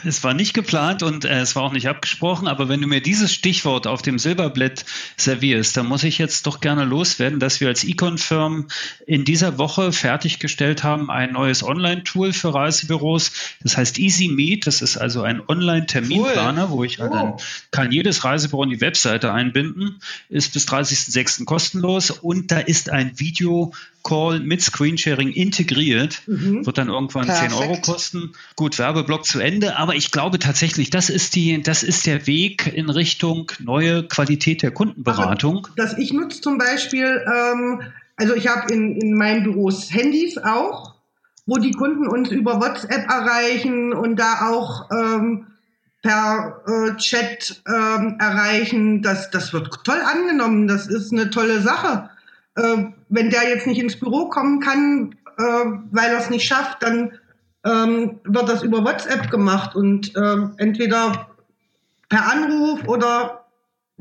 es 0.05 0.23
war 0.23 0.35
nicht 0.35 0.53
geplant 0.53 1.03
und 1.03 1.25
äh, 1.25 1.40
es 1.40 1.57
war 1.57 1.62
auch 1.62 1.73
nicht 1.73 1.88
abgesprochen, 1.88 2.49
aber 2.49 2.68
wenn 2.68 2.83
du 2.83 2.87
mir 2.87 3.01
dieses 3.01 3.33
Stichwort 3.33 3.87
auf 3.87 4.03
dem 4.03 4.18
Silberblett 4.18 4.85
servierst, 5.16 5.77
dann 5.77 5.87
muss 5.87 6.03
ich 6.03 6.18
jetzt 6.18 6.47
doch 6.47 6.61
gerne 6.61 6.85
loswerden, 6.85 7.40
dass 7.40 7.62
wir 7.62 7.68
als 7.68 7.83
Econ-Firm 7.83 8.68
in 9.07 9.25
dieser 9.25 9.57
Woche 9.57 9.92
fertiggestellt 9.92 10.85
haben 10.85 11.11
ein 11.11 11.33
neues 11.33 11.62
Online-Tool 11.62 12.35
für 12.35 12.53
Reisebüros. 12.53 13.33
Das 13.62 13.79
heißt 13.79 13.99
Easy 13.99 14.29
Meet. 14.29 14.66
Das 14.66 14.83
ist 14.83 14.99
also 14.99 15.23
ein 15.23 15.40
Online-Terminplaner, 15.49 16.71
wo 16.71 16.85
ich 16.85 16.99
halt 16.99 17.14
dann 17.14 17.35
kann 17.71 17.90
jedes 17.90 18.25
Reisebüro 18.25 18.64
in 18.64 18.71
die 18.71 18.81
Webseite 18.83 19.33
einbinden, 19.33 20.01
ist 20.29 20.53
bis 20.53 20.68
30.06. 20.68 21.47
kostenlos 21.47 22.11
und 22.11 22.51
da 22.51 22.59
ist 22.59 22.90
ein 22.90 22.98
Video-Call 23.15 24.41
mit 24.41 24.63
Screensharing 24.63 25.31
integriert, 25.31 26.23
wird 26.27 26.79
dann 26.79 26.89
irgendwann 26.89 27.25
10 27.25 27.53
Euro 27.53 27.67
Perfekt. 27.67 27.87
kosten. 27.87 28.33
Gut, 28.57 28.79
Werbeblock 28.79 29.25
zu 29.25 29.41
Ende, 29.41 29.77
aber 29.77 29.95
ich 29.95 30.11
glaube 30.11 30.39
tatsächlich, 30.39 30.91
das 30.91 31.11
ist 31.11 31.35
die, 31.35 31.63
das 31.63 31.83
ist 31.83 32.07
der 32.07 32.27
Weg 32.27 32.73
in 32.73 32.91
Richtung 32.91 33.53
neue 33.59 34.03
Qualität 34.03 34.63
der 34.63 34.71
Kundenberatung. 34.71 35.69
Das 35.77 35.97
ich 35.97 36.13
nutze 36.13 36.41
zum 36.41 36.59
Beispiel, 36.59 37.25
ähm, 37.27 37.83
also 38.17 38.35
ich 38.35 38.49
habe 38.49 38.73
in, 38.73 39.01
in 39.01 39.15
meinen 39.15 39.45
Büros 39.45 39.93
Handys 39.93 40.39
auch, 40.39 40.95
wo 41.47 41.57
die 41.57 41.73
Kunden 41.73 42.07
uns 42.07 42.31
über 42.31 42.61
WhatsApp 42.61 43.09
erreichen 43.09 43.93
und 43.93 44.17
da 44.17 44.51
auch 44.51 44.91
ähm, 44.91 45.47
per 46.03 46.63
äh, 46.67 46.97
Chat 46.97 47.63
ähm, 47.67 48.17
erreichen. 48.19 49.03
Das, 49.03 49.31
das 49.31 49.53
wird 49.53 49.85
toll 49.85 50.01
angenommen. 50.01 50.69
Das 50.69 50.87
ist 50.87 51.13
eine 51.13 51.31
tolle 51.31 51.61
Sache. 51.61 52.11
Äh, 52.59 52.90
wenn 53.09 53.31
der 53.31 53.49
jetzt 53.49 53.66
nicht 53.68 53.81
ins 53.81 53.99
Büro 53.99 54.29
kommen 54.29 54.59
kann, 54.61 55.14
äh, 55.38 55.42
weil 55.92 56.11
er 56.11 56.18
es 56.18 56.29
nicht 56.29 56.44
schafft, 56.44 56.83
dann 56.83 57.12
ähm, 57.64 58.18
wird 58.25 58.49
das 58.49 58.64
über 58.64 58.85
WhatsApp 58.85 59.31
gemacht 59.31 59.77
und 59.77 60.12
ähm, 60.16 60.55
entweder 60.57 61.29
per 62.09 62.33
Anruf 62.33 62.87
oder 62.88 63.47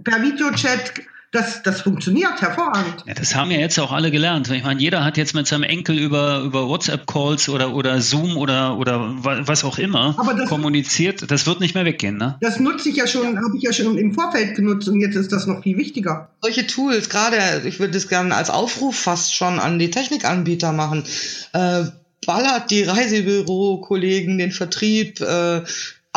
per 0.03 0.21
Videochat. 0.23 0.93
Das, 1.33 1.61
das 1.61 1.81
funktioniert 1.81 2.41
hervorragend. 2.41 3.03
Ja, 3.05 3.13
das 3.13 3.35
haben 3.35 3.51
ja 3.51 3.57
jetzt 3.59 3.77
auch 3.79 3.91
alle 3.91 4.11
gelernt. 4.11 4.49
Ich 4.49 4.63
meine, 4.63 4.79
jeder 4.79 5.03
hat 5.03 5.17
jetzt 5.17 5.35
mit 5.35 5.45
seinem 5.45 5.63
Enkel 5.63 5.99
über, 5.99 6.39
über 6.39 6.69
WhatsApp-Calls 6.69 7.49
oder, 7.49 7.75
oder 7.75 7.99
Zoom 7.99 8.37
oder, 8.37 8.77
oder 8.77 8.99
wa- 9.23 9.39
was 9.41 9.65
auch 9.65 9.77
immer 9.77 10.15
Aber 10.17 10.33
das- 10.33 10.47
kommuniziert. 10.47 11.29
Das 11.29 11.45
wird 11.45 11.59
nicht 11.59 11.75
mehr 11.75 11.83
weggehen, 11.83 12.15
ne? 12.17 12.37
Das 12.39 12.61
nutze 12.61 12.87
ich 12.89 12.95
ja 12.95 13.07
schon, 13.07 13.37
habe 13.37 13.57
ich 13.57 13.63
ja 13.63 13.73
schon 13.73 13.97
im 13.97 14.13
Vorfeld 14.13 14.55
genutzt 14.55 14.87
und 14.87 15.01
jetzt 15.01 15.15
ist 15.15 15.33
das 15.33 15.47
noch 15.47 15.63
viel 15.63 15.77
wichtiger. 15.77 16.29
solche 16.41 16.65
Tools, 16.65 17.09
gerade, 17.09 17.37
ich 17.65 17.79
würde 17.79 17.91
das 17.93 18.07
gerne 18.07 18.33
als 18.33 18.49
Aufruf 18.49 18.95
fast 18.97 19.35
schon 19.35 19.59
an 19.59 19.79
die 19.79 19.91
Technikanbieter 19.91 20.71
machen. 20.71 21.03
Äh, 21.51 21.83
ballert 22.25 22.71
die 22.71 22.83
Reisebüro-Kollegen, 22.83 24.37
den 24.37 24.51
Vertrieb, 24.51 25.19
äh, 25.21 25.61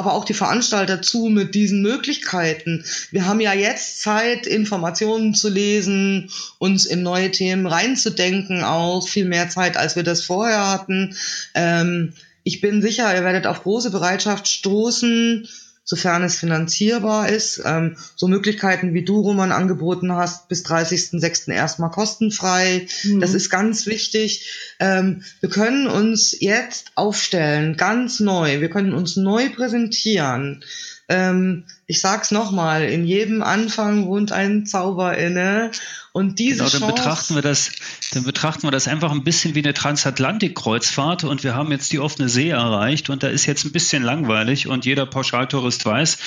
aber 0.01 0.15
auch 0.15 0.25
die 0.25 0.33
Veranstalter 0.33 1.03
zu 1.03 1.27
mit 1.27 1.55
diesen 1.55 1.83
Möglichkeiten. 1.83 2.87
Wir 3.11 3.27
haben 3.27 3.39
ja 3.39 3.53
jetzt 3.53 4.01
Zeit, 4.01 4.47
Informationen 4.47 5.35
zu 5.35 5.51
lesen, 5.51 6.31
uns 6.57 6.87
in 6.87 7.03
neue 7.03 7.31
Themen 7.31 7.67
reinzudenken, 7.67 8.65
auch 8.65 9.07
viel 9.07 9.27
mehr 9.27 9.51
Zeit, 9.51 9.77
als 9.77 9.97
wir 9.97 10.03
das 10.03 10.25
vorher 10.25 10.71
hatten. 10.71 11.15
Ähm, 11.55 12.15
ich 12.45 12.63
bin 12.63 12.81
sicher, 12.81 13.15
ihr 13.15 13.25
werdet 13.25 13.47
auf 13.47 13.63
große 13.63 13.91
Bereitschaft 13.91 14.49
stoßen, 14.49 15.47
sofern 15.91 16.23
es 16.23 16.37
finanzierbar 16.37 17.29
ist. 17.29 17.63
Ähm, 17.65 17.97
so 18.15 18.29
Möglichkeiten 18.29 18.95
wie 18.95 19.05
du, 19.05 19.19
Roman, 19.19 19.51
angeboten 19.51 20.13
hast, 20.13 20.47
bis 20.47 20.65
30.06. 20.65 21.53
erstmal 21.53 21.91
kostenfrei. 21.91 22.87
Mhm. 23.03 23.19
Das 23.19 23.35
ist 23.35 23.51
ganz 23.51 23.87
wichtig. 23.87 24.49
Ähm, 24.79 25.25
wir 25.41 25.49
können 25.49 25.89
uns 25.89 26.37
jetzt 26.39 26.93
aufstellen, 26.95 27.77
ganz 27.77 28.21
neu. 28.21 28.61
Wir 28.61 28.71
können 28.71 28.95
uns 28.95 29.17
neu 29.17 29.51
präsentieren. 29.51 30.63
Ähm, 31.11 31.65
ich 31.87 32.01
sag's 32.01 32.31
nochmal, 32.31 32.85
in 32.85 33.05
jedem 33.05 33.43
Anfang 33.43 34.07
wohnt 34.07 34.31
ein 34.31 34.65
Zauber 34.65 35.19
inne. 35.19 35.73
Und 36.13 36.39
diese 36.39 36.59
Genau, 36.59 36.71
dann 36.71 36.81
Chance, 36.81 36.95
betrachten 36.95 37.35
wir 37.35 37.43
das, 37.43 37.73
dann 38.13 38.23
betrachten 38.23 38.63
wir 38.63 38.71
das 38.71 38.87
einfach 38.87 39.11
ein 39.11 39.25
bisschen 39.25 39.57
wie 39.57 39.59
eine 39.59 39.75
Transatlantik-Kreuzfahrt 39.75 41.25
und 41.25 41.43
wir 41.43 41.57
haben 41.57 41.73
jetzt 41.73 41.91
die 41.91 41.99
offene 41.99 42.29
See 42.29 42.51
erreicht 42.51 43.11
und 43.11 43.25
da 43.25 43.29
ist 43.29 43.47
jetzt 43.47 43.65
ein 43.65 43.73
bisschen 43.73 44.05
langweilig 44.05 44.69
und 44.69 44.85
jeder 44.85 45.05
Pauschaltourist 45.05 45.85
weiß, 45.85 46.19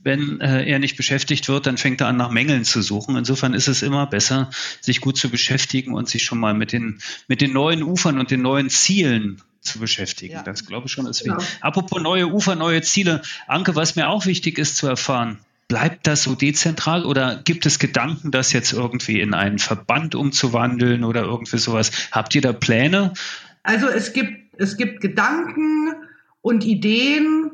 wenn 0.00 0.40
äh, 0.40 0.68
er 0.68 0.80
nicht 0.80 0.96
beschäftigt 0.96 1.48
wird, 1.48 1.66
dann 1.66 1.78
fängt 1.78 2.00
er 2.00 2.08
an, 2.08 2.16
nach 2.16 2.30
Mängeln 2.30 2.64
zu 2.64 2.82
suchen. 2.82 3.16
Insofern 3.16 3.54
ist 3.54 3.68
es 3.68 3.82
immer 3.82 4.08
besser, 4.08 4.50
sich 4.80 5.00
gut 5.00 5.16
zu 5.16 5.30
beschäftigen 5.30 5.94
und 5.94 6.08
sich 6.08 6.24
schon 6.24 6.40
mal 6.40 6.54
mit 6.54 6.72
den, 6.72 7.00
mit 7.28 7.40
den 7.40 7.52
neuen 7.52 7.84
Ufern 7.84 8.18
und 8.18 8.32
den 8.32 8.42
neuen 8.42 8.70
Zielen 8.70 9.40
zu 9.62 9.78
beschäftigen. 9.78 10.34
Ja. 10.34 10.42
Das 10.42 10.66
glaube 10.66 10.86
ich 10.86 10.92
schon 10.92 11.06
ist 11.06 11.24
Genau. 11.24 11.38
Apropos 11.60 12.02
neue 12.02 12.26
Ufer, 12.26 12.56
neue 12.56 12.82
Ziele. 12.82 13.22
Anke, 13.46 13.74
was 13.76 13.96
mir 13.96 14.08
auch 14.08 14.26
wichtig 14.26 14.58
ist 14.58 14.76
zu 14.76 14.86
erfahren, 14.86 15.38
bleibt 15.68 16.06
das 16.06 16.24
so 16.24 16.34
dezentral 16.34 17.06
oder 17.06 17.40
gibt 17.44 17.64
es 17.64 17.78
Gedanken, 17.78 18.30
das 18.30 18.52
jetzt 18.52 18.72
irgendwie 18.72 19.20
in 19.20 19.32
einen 19.34 19.58
Verband 19.58 20.14
umzuwandeln 20.14 21.04
oder 21.04 21.22
irgendwie 21.22 21.58
sowas? 21.58 21.92
Habt 22.10 22.34
ihr 22.34 22.42
da 22.42 22.52
Pläne? 22.52 23.14
Also 23.62 23.88
es 23.88 24.12
gibt, 24.12 24.54
es 24.58 24.76
gibt 24.76 25.00
Gedanken 25.00 25.94
und 26.40 26.64
Ideen, 26.64 27.52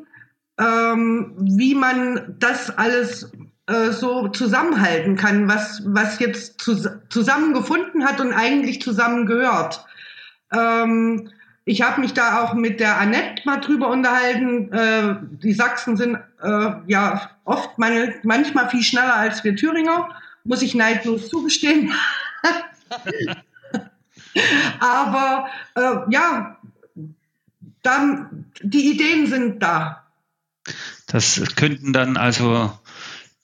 ähm, 0.58 1.34
wie 1.38 1.74
man 1.74 2.36
das 2.38 2.70
alles 2.70 3.30
äh, 3.66 3.90
so 3.92 4.28
zusammenhalten 4.28 5.16
kann, 5.16 5.46
was, 5.46 5.82
was 5.84 6.18
jetzt 6.18 6.60
zus 6.60 6.88
zusammengefunden 7.10 8.04
hat 8.04 8.20
und 8.20 8.32
eigentlich 8.32 8.80
zusammengehört. 8.80 9.84
Ähm, 10.52 11.30
ich 11.68 11.82
habe 11.82 12.00
mich 12.00 12.14
da 12.14 12.42
auch 12.42 12.54
mit 12.54 12.80
der 12.80 12.98
Annette 12.98 13.42
mal 13.44 13.60
drüber 13.60 13.90
unterhalten. 13.90 14.72
Äh, 14.72 15.16
die 15.42 15.52
Sachsen 15.52 15.98
sind 15.98 16.16
äh, 16.42 16.70
ja 16.86 17.30
oft 17.44 17.78
man, 17.78 18.14
manchmal 18.22 18.70
viel 18.70 18.82
schneller 18.82 19.14
als 19.14 19.44
wir 19.44 19.54
Thüringer, 19.54 20.08
muss 20.44 20.62
ich 20.62 20.74
neidlos 20.74 21.28
zugestehen. 21.28 21.92
Aber 24.80 25.48
äh, 25.74 26.10
ja, 26.10 26.56
dann, 27.82 28.46
die 28.62 28.90
Ideen 28.90 29.26
sind 29.26 29.62
da. 29.62 30.06
Das 31.06 31.54
könnten 31.54 31.92
dann 31.92 32.16
also 32.16 32.72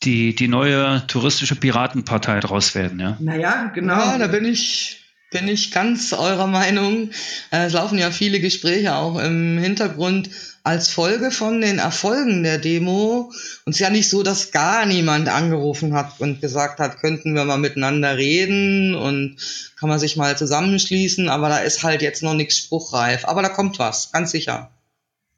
die, 0.03 0.35
die 0.35 0.49
neue 0.49 1.07
touristische 1.09 1.57
Piratenpartei 1.57 2.41
draus 2.41 2.75
werden, 2.75 3.01
ja? 3.01 3.19
Naja, 3.21 3.71
genau. 3.75 3.99
Ja, 3.99 4.17
da 4.19 4.29
bin 4.29 4.47
ich, 4.47 5.04
bin 5.35 5.49
ich 5.49 5.73
ganz 5.73 6.13
eurer 6.13 6.47
Meinung. 6.47 7.11
Äh, 7.51 7.67
Es 7.67 7.73
laufen 7.73 7.99
ja 7.99 8.13
viele 8.13 8.39
Gespräche 8.39 8.95
auch 8.95 9.19
im 9.19 9.59
Hintergrund 9.59 10.31
als 10.63 10.89
Folge 10.89 11.33
von 11.33 11.61
den 11.61 11.79
Erfolgen 11.79 12.45
der 12.45 12.59
Demo. 12.59 13.33
Und 13.65 13.73
es 13.73 13.77
ist 13.77 13.81
ja 13.81 13.91
nicht 13.91 14.09
so, 14.09 14.23
dass 14.23 14.53
gar 14.53 14.87
niemand 14.87 15.29
angerufen 15.29 15.93
hat 15.93 16.21
und 16.21 16.41
gesagt 16.41 16.79
hat, 16.79 17.01
könnten 17.01 17.35
wir 17.35 17.45
mal 17.45 17.59
miteinander 17.59 18.17
reden 18.17 18.95
und 18.95 19.37
kann 19.79 19.89
man 19.89 19.99
sich 19.99 20.17
mal 20.17 20.39
zusammenschließen. 20.39 21.29
Aber 21.29 21.49
da 21.49 21.59
ist 21.59 21.83
halt 21.83 22.01
jetzt 22.01 22.23
noch 22.23 22.35
nichts 22.35 22.57
spruchreif. 22.57 23.25
Aber 23.25 23.43
da 23.43 23.49
kommt 23.49 23.81
was, 23.81 24.13
ganz 24.13 24.31
sicher. 24.31 24.71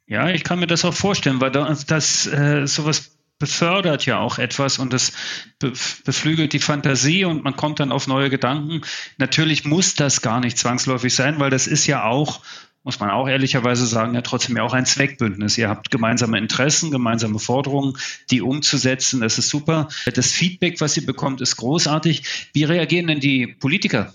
Ja, 0.06 0.28
ich 0.28 0.44
kann 0.44 0.60
mir 0.60 0.68
das 0.68 0.84
auch 0.84 0.94
vorstellen, 0.94 1.40
weil 1.40 1.50
da, 1.50 1.74
das 1.86 2.26
äh, 2.26 2.66
sowas 2.66 3.15
befördert 3.38 4.06
ja 4.06 4.18
auch 4.18 4.38
etwas 4.38 4.78
und 4.78 4.92
das 4.92 5.12
be 5.58 5.72
beflügelt 6.04 6.52
die 6.52 6.58
Fantasie 6.58 7.24
und 7.24 7.44
man 7.44 7.56
kommt 7.56 7.80
dann 7.80 7.92
auf 7.92 8.06
neue 8.06 8.30
Gedanken. 8.30 8.82
Natürlich 9.18 9.64
muss 9.64 9.94
das 9.94 10.22
gar 10.22 10.40
nicht 10.40 10.58
zwangsläufig 10.58 11.14
sein, 11.14 11.38
weil 11.38 11.50
das 11.50 11.66
ist 11.66 11.86
ja 11.86 12.04
auch, 12.04 12.40
muss 12.82 12.98
man 12.98 13.10
auch 13.10 13.28
ehrlicherweise 13.28 13.86
sagen, 13.86 14.14
ja 14.14 14.22
trotzdem 14.22 14.56
ja 14.56 14.62
auch 14.62 14.72
ein 14.72 14.86
Zweckbündnis. 14.86 15.58
Ihr 15.58 15.68
habt 15.68 15.90
gemeinsame 15.90 16.38
Interessen, 16.38 16.90
gemeinsame 16.90 17.38
Forderungen, 17.38 17.98
die 18.30 18.40
umzusetzen. 18.40 19.20
Das 19.20 19.38
ist 19.38 19.50
super. 19.50 19.88
Das 20.14 20.32
Feedback, 20.32 20.80
was 20.80 20.96
ihr 20.96 21.04
bekommt, 21.04 21.40
ist 21.40 21.56
großartig. 21.56 22.50
Wie 22.54 22.64
reagieren 22.64 23.08
denn 23.08 23.20
die 23.20 23.46
Politiker? 23.46 24.14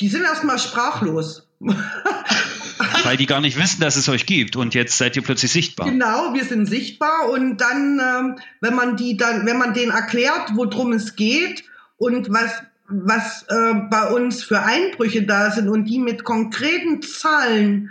Die 0.00 0.08
sind 0.08 0.24
erstmal 0.24 0.58
sprachlos. 0.58 1.48
Weil 3.04 3.16
die 3.16 3.26
gar 3.26 3.40
nicht 3.40 3.58
wissen, 3.58 3.80
dass 3.80 3.96
es 3.96 4.08
euch 4.08 4.26
gibt 4.26 4.56
und 4.56 4.74
jetzt 4.74 4.98
seid 4.98 5.16
ihr 5.16 5.22
plötzlich 5.22 5.52
sichtbar. 5.52 5.88
Genau, 5.88 6.34
wir 6.34 6.44
sind 6.44 6.66
sichtbar 6.66 7.30
und 7.30 7.58
dann, 7.60 8.00
ähm, 8.00 8.38
wenn 8.60 8.74
man 8.74 8.96
die 8.96 9.16
dann, 9.16 9.46
wenn 9.46 9.58
man 9.58 9.74
denen 9.74 9.92
erklärt, 9.92 10.50
worum 10.54 10.92
es 10.92 11.16
geht 11.16 11.64
und 11.96 12.30
was 12.30 12.50
was 12.88 13.44
äh, 13.48 13.74
bei 13.90 14.08
uns 14.08 14.42
für 14.42 14.62
Einbrüche 14.62 15.24
da 15.24 15.50
sind 15.50 15.68
und 15.68 15.84
die 15.84 15.98
mit 15.98 16.24
konkreten 16.24 17.02
Zahlen 17.02 17.90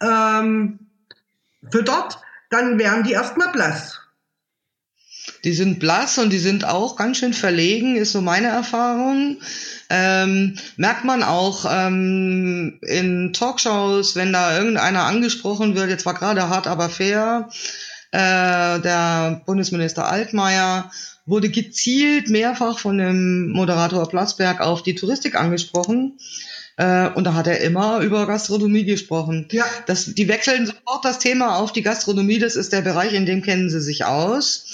ähm, 0.00 0.78
füttert, 1.70 2.18
dann 2.50 2.78
wären 2.78 3.02
die 3.02 3.12
erstmal 3.12 3.50
blass. 3.50 4.00
Die 5.44 5.52
sind 5.52 5.80
blass 5.80 6.18
und 6.18 6.30
die 6.30 6.38
sind 6.38 6.64
auch 6.64 6.96
ganz 6.96 7.18
schön 7.18 7.34
verlegen, 7.34 7.96
ist 7.96 8.12
so 8.12 8.20
meine 8.20 8.48
Erfahrung. 8.48 9.38
Ähm, 9.90 10.58
merkt 10.76 11.04
man 11.04 11.22
auch 11.22 11.64
ähm, 11.70 12.78
in 12.82 13.32
Talkshows, 13.32 14.16
wenn 14.16 14.32
da 14.32 14.58
irgendeiner 14.58 15.04
angesprochen 15.04 15.74
wird, 15.74 15.88
jetzt 15.88 16.04
war 16.04 16.14
gerade 16.14 16.48
hart, 16.48 16.66
aber 16.66 16.90
fair, 16.90 17.48
äh, 18.10 18.80
der 18.80 19.42
Bundesminister 19.46 20.06
Altmaier 20.08 20.90
wurde 21.24 21.50
gezielt 21.50 22.28
mehrfach 22.28 22.78
von 22.78 22.98
dem 22.98 23.48
Moderator 23.50 24.08
Platzberg 24.08 24.60
auf 24.60 24.82
die 24.82 24.94
Touristik 24.94 25.34
angesprochen. 25.34 26.18
Äh, 26.78 27.08
und 27.10 27.24
da 27.24 27.34
hat 27.34 27.46
er 27.46 27.60
immer 27.60 28.00
über 28.00 28.26
Gastronomie 28.26 28.84
gesprochen. 28.84 29.48
Ja. 29.50 29.64
Das, 29.86 30.14
die 30.14 30.28
wechseln 30.28 30.66
sofort 30.66 31.04
das 31.04 31.18
Thema 31.18 31.56
auf 31.56 31.72
die 31.72 31.82
Gastronomie. 31.82 32.38
Das 32.38 32.56
ist 32.56 32.72
der 32.72 32.82
Bereich, 32.82 33.12
in 33.12 33.26
dem 33.26 33.42
kennen 33.42 33.68
sie 33.68 33.80
sich 33.80 34.04
aus. 34.04 34.66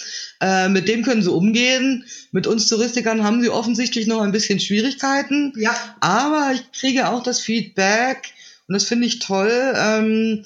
Äh, 0.44 0.68
mit 0.68 0.88
dem 0.88 1.02
können 1.02 1.22
sie 1.22 1.32
umgehen. 1.32 2.04
Mit 2.30 2.46
uns 2.46 2.68
Touristikern 2.68 3.24
haben 3.24 3.40
sie 3.40 3.48
offensichtlich 3.48 4.06
noch 4.06 4.20
ein 4.20 4.32
bisschen 4.32 4.60
Schwierigkeiten. 4.60 5.54
Ja, 5.56 5.74
Aber 6.00 6.50
ich 6.52 6.70
kriege 6.78 7.08
auch 7.08 7.22
das 7.22 7.40
Feedback, 7.40 8.34
und 8.68 8.74
das 8.74 8.84
finde 8.84 9.06
ich 9.06 9.20
toll, 9.20 9.50
ähm, 9.74 10.44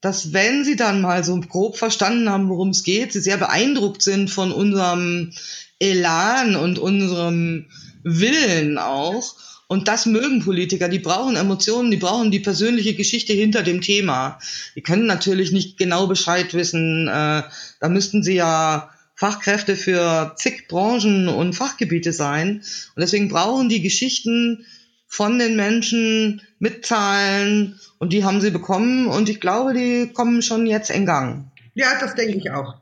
dass 0.00 0.32
wenn 0.32 0.64
sie 0.64 0.76
dann 0.76 1.00
mal 1.00 1.24
so 1.24 1.38
grob 1.40 1.76
verstanden 1.76 2.30
haben, 2.30 2.48
worum 2.48 2.68
es 2.68 2.84
geht, 2.84 3.12
sie 3.12 3.20
sehr 3.20 3.38
beeindruckt 3.38 4.02
sind 4.02 4.30
von 4.30 4.52
unserem 4.52 5.32
Elan 5.80 6.54
und 6.54 6.78
unserem 6.78 7.66
Willen 8.04 8.78
auch. 8.78 9.34
Und 9.66 9.88
das 9.88 10.06
mögen 10.06 10.44
Politiker, 10.44 10.88
die 10.88 11.00
brauchen 11.00 11.34
Emotionen, 11.34 11.90
die 11.90 11.96
brauchen 11.96 12.30
die 12.30 12.40
persönliche 12.40 12.94
Geschichte 12.94 13.32
hinter 13.32 13.64
dem 13.64 13.80
Thema. 13.80 14.38
Die 14.76 14.82
können 14.82 15.06
natürlich 15.06 15.50
nicht 15.50 15.76
genau 15.76 16.06
Bescheid 16.06 16.54
wissen. 16.54 17.08
Äh, 17.08 17.42
da 17.80 17.88
müssten 17.88 18.22
sie 18.22 18.34
ja 18.34 18.90
Fachkräfte 19.20 19.76
für 19.76 20.32
zig 20.36 20.66
Branchen 20.66 21.28
und 21.28 21.52
Fachgebiete 21.52 22.10
sein. 22.14 22.62
Und 22.94 23.00
deswegen 23.02 23.28
brauchen 23.28 23.68
die 23.68 23.82
Geschichten 23.82 24.64
von 25.06 25.38
den 25.38 25.56
Menschen 25.56 26.40
mit 26.58 26.86
Zahlen 26.86 27.78
und 27.98 28.14
die 28.14 28.24
haben 28.24 28.40
sie 28.40 28.50
bekommen 28.50 29.08
und 29.08 29.28
ich 29.28 29.38
glaube, 29.38 29.74
die 29.74 30.10
kommen 30.14 30.40
schon 30.40 30.64
jetzt 30.64 30.88
in 30.88 31.04
Gang. 31.04 31.52
ja, 31.74 32.00
das 32.00 32.14
denke 32.14 32.38
ich 32.38 32.50
auch. 32.50 32.76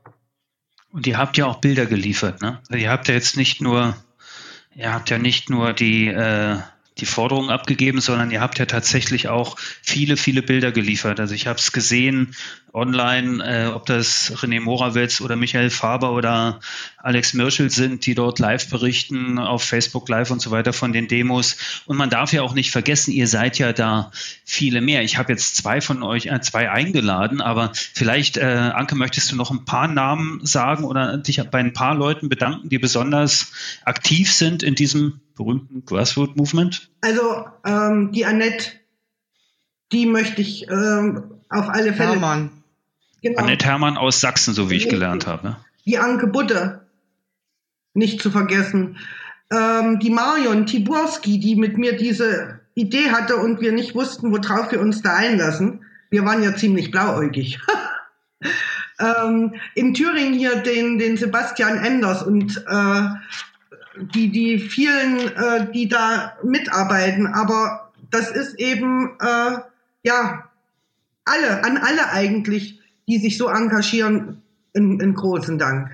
Und 0.92 1.08
ihr 1.08 1.18
habt 1.18 1.36
ja 1.36 1.46
auch 1.46 1.56
Bilder 1.56 1.86
geliefert, 1.86 2.40
ne? 2.40 2.60
Also 2.68 2.80
ihr 2.80 2.90
habt 2.90 3.08
ja 3.08 3.14
jetzt 3.14 3.36
nicht 3.36 3.60
nur, 3.60 3.96
ihr 4.76 4.94
habt 4.94 5.10
ja 5.10 5.18
nicht 5.18 5.50
nur 5.50 5.72
die, 5.72 6.06
äh, 6.06 6.58
die 6.98 7.06
Forderungen 7.06 7.50
abgegeben, 7.50 8.00
sondern 8.00 8.30
ihr 8.30 8.40
habt 8.40 8.60
ja 8.60 8.66
tatsächlich 8.66 9.28
auch 9.28 9.56
viele, 9.58 10.16
viele 10.16 10.42
Bilder 10.42 10.70
geliefert. 10.70 11.18
Also 11.18 11.34
ich 11.34 11.48
habe 11.48 11.58
es 11.58 11.72
gesehen 11.72 12.36
online, 12.78 13.44
äh, 13.44 13.66
ob 13.66 13.86
das 13.86 14.32
René 14.36 14.60
Morawetz 14.60 15.20
oder 15.20 15.36
Michael 15.36 15.70
Faber 15.70 16.12
oder 16.12 16.60
Alex 16.96 17.34
Mirschel 17.34 17.70
sind, 17.70 18.06
die 18.06 18.14
dort 18.14 18.38
live 18.38 18.70
berichten 18.70 19.38
auf 19.38 19.62
Facebook 19.62 20.08
Live 20.08 20.30
und 20.30 20.40
so 20.40 20.50
weiter 20.50 20.72
von 20.72 20.92
den 20.92 21.08
Demos. 21.08 21.56
Und 21.86 21.96
man 21.96 22.10
darf 22.10 22.32
ja 22.32 22.42
auch 22.42 22.54
nicht 22.54 22.70
vergessen, 22.70 23.12
ihr 23.12 23.26
seid 23.26 23.58
ja 23.58 23.72
da 23.72 24.10
viele 24.44 24.80
mehr. 24.80 25.02
Ich 25.02 25.18
habe 25.18 25.32
jetzt 25.32 25.56
zwei 25.56 25.80
von 25.80 26.02
euch, 26.02 26.26
äh, 26.26 26.40
zwei 26.40 26.70
eingeladen, 26.70 27.40
aber 27.40 27.72
vielleicht, 27.74 28.36
äh, 28.36 28.70
Anke, 28.74 28.94
möchtest 28.94 29.32
du 29.32 29.36
noch 29.36 29.50
ein 29.50 29.64
paar 29.64 29.88
Namen 29.88 30.44
sagen 30.44 30.84
oder 30.84 31.18
dich 31.18 31.42
bei 31.50 31.58
ein 31.58 31.72
paar 31.72 31.94
Leuten 31.94 32.28
bedanken, 32.28 32.68
die 32.68 32.78
besonders 32.78 33.52
aktiv 33.84 34.32
sind 34.32 34.62
in 34.62 34.74
diesem 34.74 35.20
berühmten 35.36 35.84
Grassroot-Movement? 35.84 36.90
Also 37.00 37.46
ähm, 37.64 38.12
die 38.12 38.26
Annette, 38.26 38.72
die 39.92 40.06
möchte 40.06 40.42
ich 40.42 40.68
ähm, 40.68 41.40
auf 41.48 41.68
alle 41.68 41.92
Fälle. 41.94 42.12
Hermann. 42.12 42.57
Genau. 43.22 43.42
Annette 43.42 43.66
Hermann 43.66 43.96
aus 43.96 44.20
Sachsen, 44.20 44.54
so 44.54 44.70
wie 44.70 44.76
ich 44.76 44.88
gelernt 44.88 45.26
habe. 45.26 45.56
Die 45.84 45.98
Anke 45.98 46.26
Butte, 46.26 46.86
nicht 47.94 48.22
zu 48.22 48.30
vergessen. 48.30 48.98
Ähm, 49.50 49.98
die 49.98 50.10
Marion 50.10 50.66
Tiburski, 50.66 51.40
die 51.40 51.56
mit 51.56 51.78
mir 51.78 51.96
diese 51.96 52.60
Idee 52.74 53.10
hatte 53.10 53.36
und 53.36 53.60
wir 53.60 53.72
nicht 53.72 53.94
wussten, 53.94 54.30
worauf 54.30 54.70
wir 54.70 54.80
uns 54.80 55.02
da 55.02 55.16
einlassen. 55.16 55.84
Wir 56.10 56.24
waren 56.24 56.42
ja 56.42 56.54
ziemlich 56.54 56.90
blauäugig. 56.90 57.58
ähm, 59.00 59.54
in 59.74 59.94
Thüringen 59.94 60.34
hier 60.34 60.56
den, 60.56 60.98
den 60.98 61.16
Sebastian 61.16 61.78
Enders 61.78 62.22
und 62.22 62.64
äh, 62.68 63.02
die, 64.14 64.30
die 64.30 64.58
vielen, 64.58 65.18
äh, 65.18 65.72
die 65.72 65.88
da 65.88 66.36
mitarbeiten. 66.44 67.26
Aber 67.26 67.90
das 68.10 68.30
ist 68.30 68.58
eben, 68.58 69.16
äh, 69.20 69.58
ja, 70.02 70.44
alle, 71.24 71.64
an 71.64 71.76
alle 71.78 72.10
eigentlich, 72.10 72.77
die 73.08 73.18
sich 73.18 73.38
so 73.38 73.48
engagieren, 73.48 74.42
einen 74.76 75.14
großen 75.14 75.58
Dank. 75.58 75.90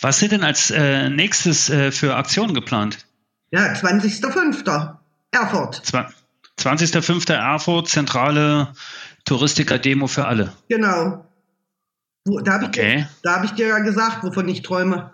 Was 0.00 0.18
sind 0.18 0.32
denn 0.32 0.44
als 0.44 0.70
äh, 0.70 1.10
nächstes 1.10 1.70
äh, 1.70 1.92
für 1.92 2.16
Aktionen 2.16 2.54
geplant? 2.54 3.06
Ja, 3.50 3.72
20.05. 3.72 4.96
Erfurt. 5.30 5.82
20.05. 6.58 7.32
Erfurt, 7.32 7.88
zentrale 7.88 8.72
Touristiker-Demo 9.24 10.06
für 10.06 10.26
alle. 10.26 10.52
Genau. 10.68 11.24
Da 12.24 12.52
habe 12.54 12.64
ich, 12.64 12.68
Okay. 12.70 13.06
da 13.22 13.36
hab 13.36 13.44
ich 13.44 13.52
dir 13.52 13.68
ja 13.68 13.78
gesagt, 13.80 14.22
wovon 14.24 14.48
ich 14.48 14.62
träume. 14.62 15.12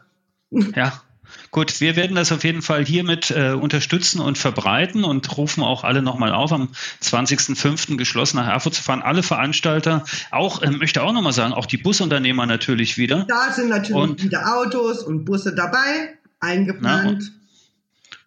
Ja. 0.50 0.92
Gut, 1.50 1.80
wir 1.80 1.94
werden 1.96 2.16
das 2.16 2.32
auf 2.32 2.42
jeden 2.44 2.62
Fall 2.62 2.84
hiermit 2.84 3.30
äh, 3.30 3.52
unterstützen 3.52 4.20
und 4.20 4.38
verbreiten 4.38 5.04
und 5.04 5.36
rufen 5.36 5.62
auch 5.62 5.84
alle 5.84 6.02
nochmal 6.02 6.32
auf, 6.32 6.52
am 6.52 6.70
20.05. 7.02 7.96
geschlossen 7.96 8.36
nach 8.38 8.48
Erfurt 8.48 8.74
zu 8.74 8.82
fahren. 8.82 9.02
Alle 9.02 9.22
Veranstalter, 9.22 10.04
auch, 10.30 10.62
äh, 10.62 10.70
möchte 10.70 11.02
auch 11.02 11.12
nochmal 11.12 11.32
sagen, 11.32 11.52
auch 11.52 11.66
die 11.66 11.76
Busunternehmer 11.78 12.46
natürlich 12.46 12.98
wieder. 12.98 13.24
Da 13.28 13.52
sind 13.52 13.68
natürlich 13.68 13.94
Und- 14.02 14.22
wieder 14.24 14.56
Autos 14.58 15.02
und 15.02 15.24
Busse 15.24 15.54
dabei, 15.54 16.14
eingeplant. 16.40 17.32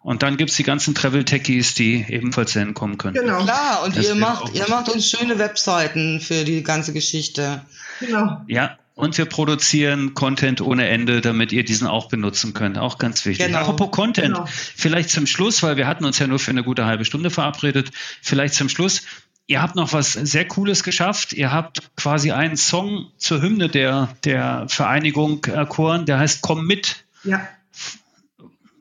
Und 0.00 0.22
dann 0.22 0.36
gibt's 0.36 0.56
die 0.56 0.62
ganzen 0.62 0.94
Travel-Techies, 0.94 1.74
die 1.74 2.06
ebenfalls 2.08 2.52
dahin 2.54 2.72
kommen 2.72 2.96
können. 2.98 3.14
genau, 3.14 3.42
Klar, 3.42 3.82
und 3.84 3.96
Das 3.96 4.06
ihr 4.06 4.14
macht, 4.14 4.54
ihr 4.54 4.66
macht 4.68 4.88
uns 4.88 5.10
schöne 5.10 5.38
Webseiten 5.38 6.20
für 6.20 6.44
die 6.44 6.62
ganze 6.62 6.92
Geschichte. 6.92 7.62
genau. 8.00 8.42
Ja, 8.46 8.78
und 8.98 9.16
wir 9.16 9.26
produzieren 9.26 10.14
Content 10.14 10.60
ohne 10.60 10.88
Ende, 10.88 11.20
damit 11.20 11.52
ihr 11.52 11.64
diesen 11.64 11.86
auch 11.86 12.08
benutzen 12.08 12.52
könnt. 12.52 12.78
Auch 12.78 12.98
ganz 12.98 13.24
wichtig. 13.24 13.46
Genau. 13.46 13.60
Apropos 13.60 13.90
Content, 13.92 14.34
Genau. 14.34 14.44
vielleicht 14.48 15.10
zum 15.10 15.26
Schluss, 15.26 15.62
weil 15.62 15.76
wir 15.76 15.86
hatten 15.86 16.04
uns 16.04 16.18
ja 16.18 16.26
nur 16.26 16.38
für 16.38 16.50
eine 16.50 16.64
gute 16.64 16.84
halbe 16.84 17.04
Stunde 17.04 17.30
verabredet, 17.30 17.90
vielleicht 18.22 18.54
zum 18.54 18.68
Schluss. 18.68 19.02
Ihr 19.46 19.62
habt 19.62 19.76
noch 19.76 19.92
was 19.92 20.12
sehr 20.12 20.46
Cooles 20.46 20.82
geschafft. 20.82 21.32
Ihr 21.32 21.52
habt 21.52 21.94
quasi 21.96 22.32
einen 22.32 22.56
Song 22.56 23.10
zur 23.16 23.40
Hymne 23.40 23.68
der, 23.68 24.14
der 24.24 24.66
Vereinigung 24.68 25.44
erkoren, 25.46 26.04
der 26.04 26.18
heißt 26.18 26.42
Komm 26.42 26.66
mit 26.66 27.04
Ja, 27.24 27.48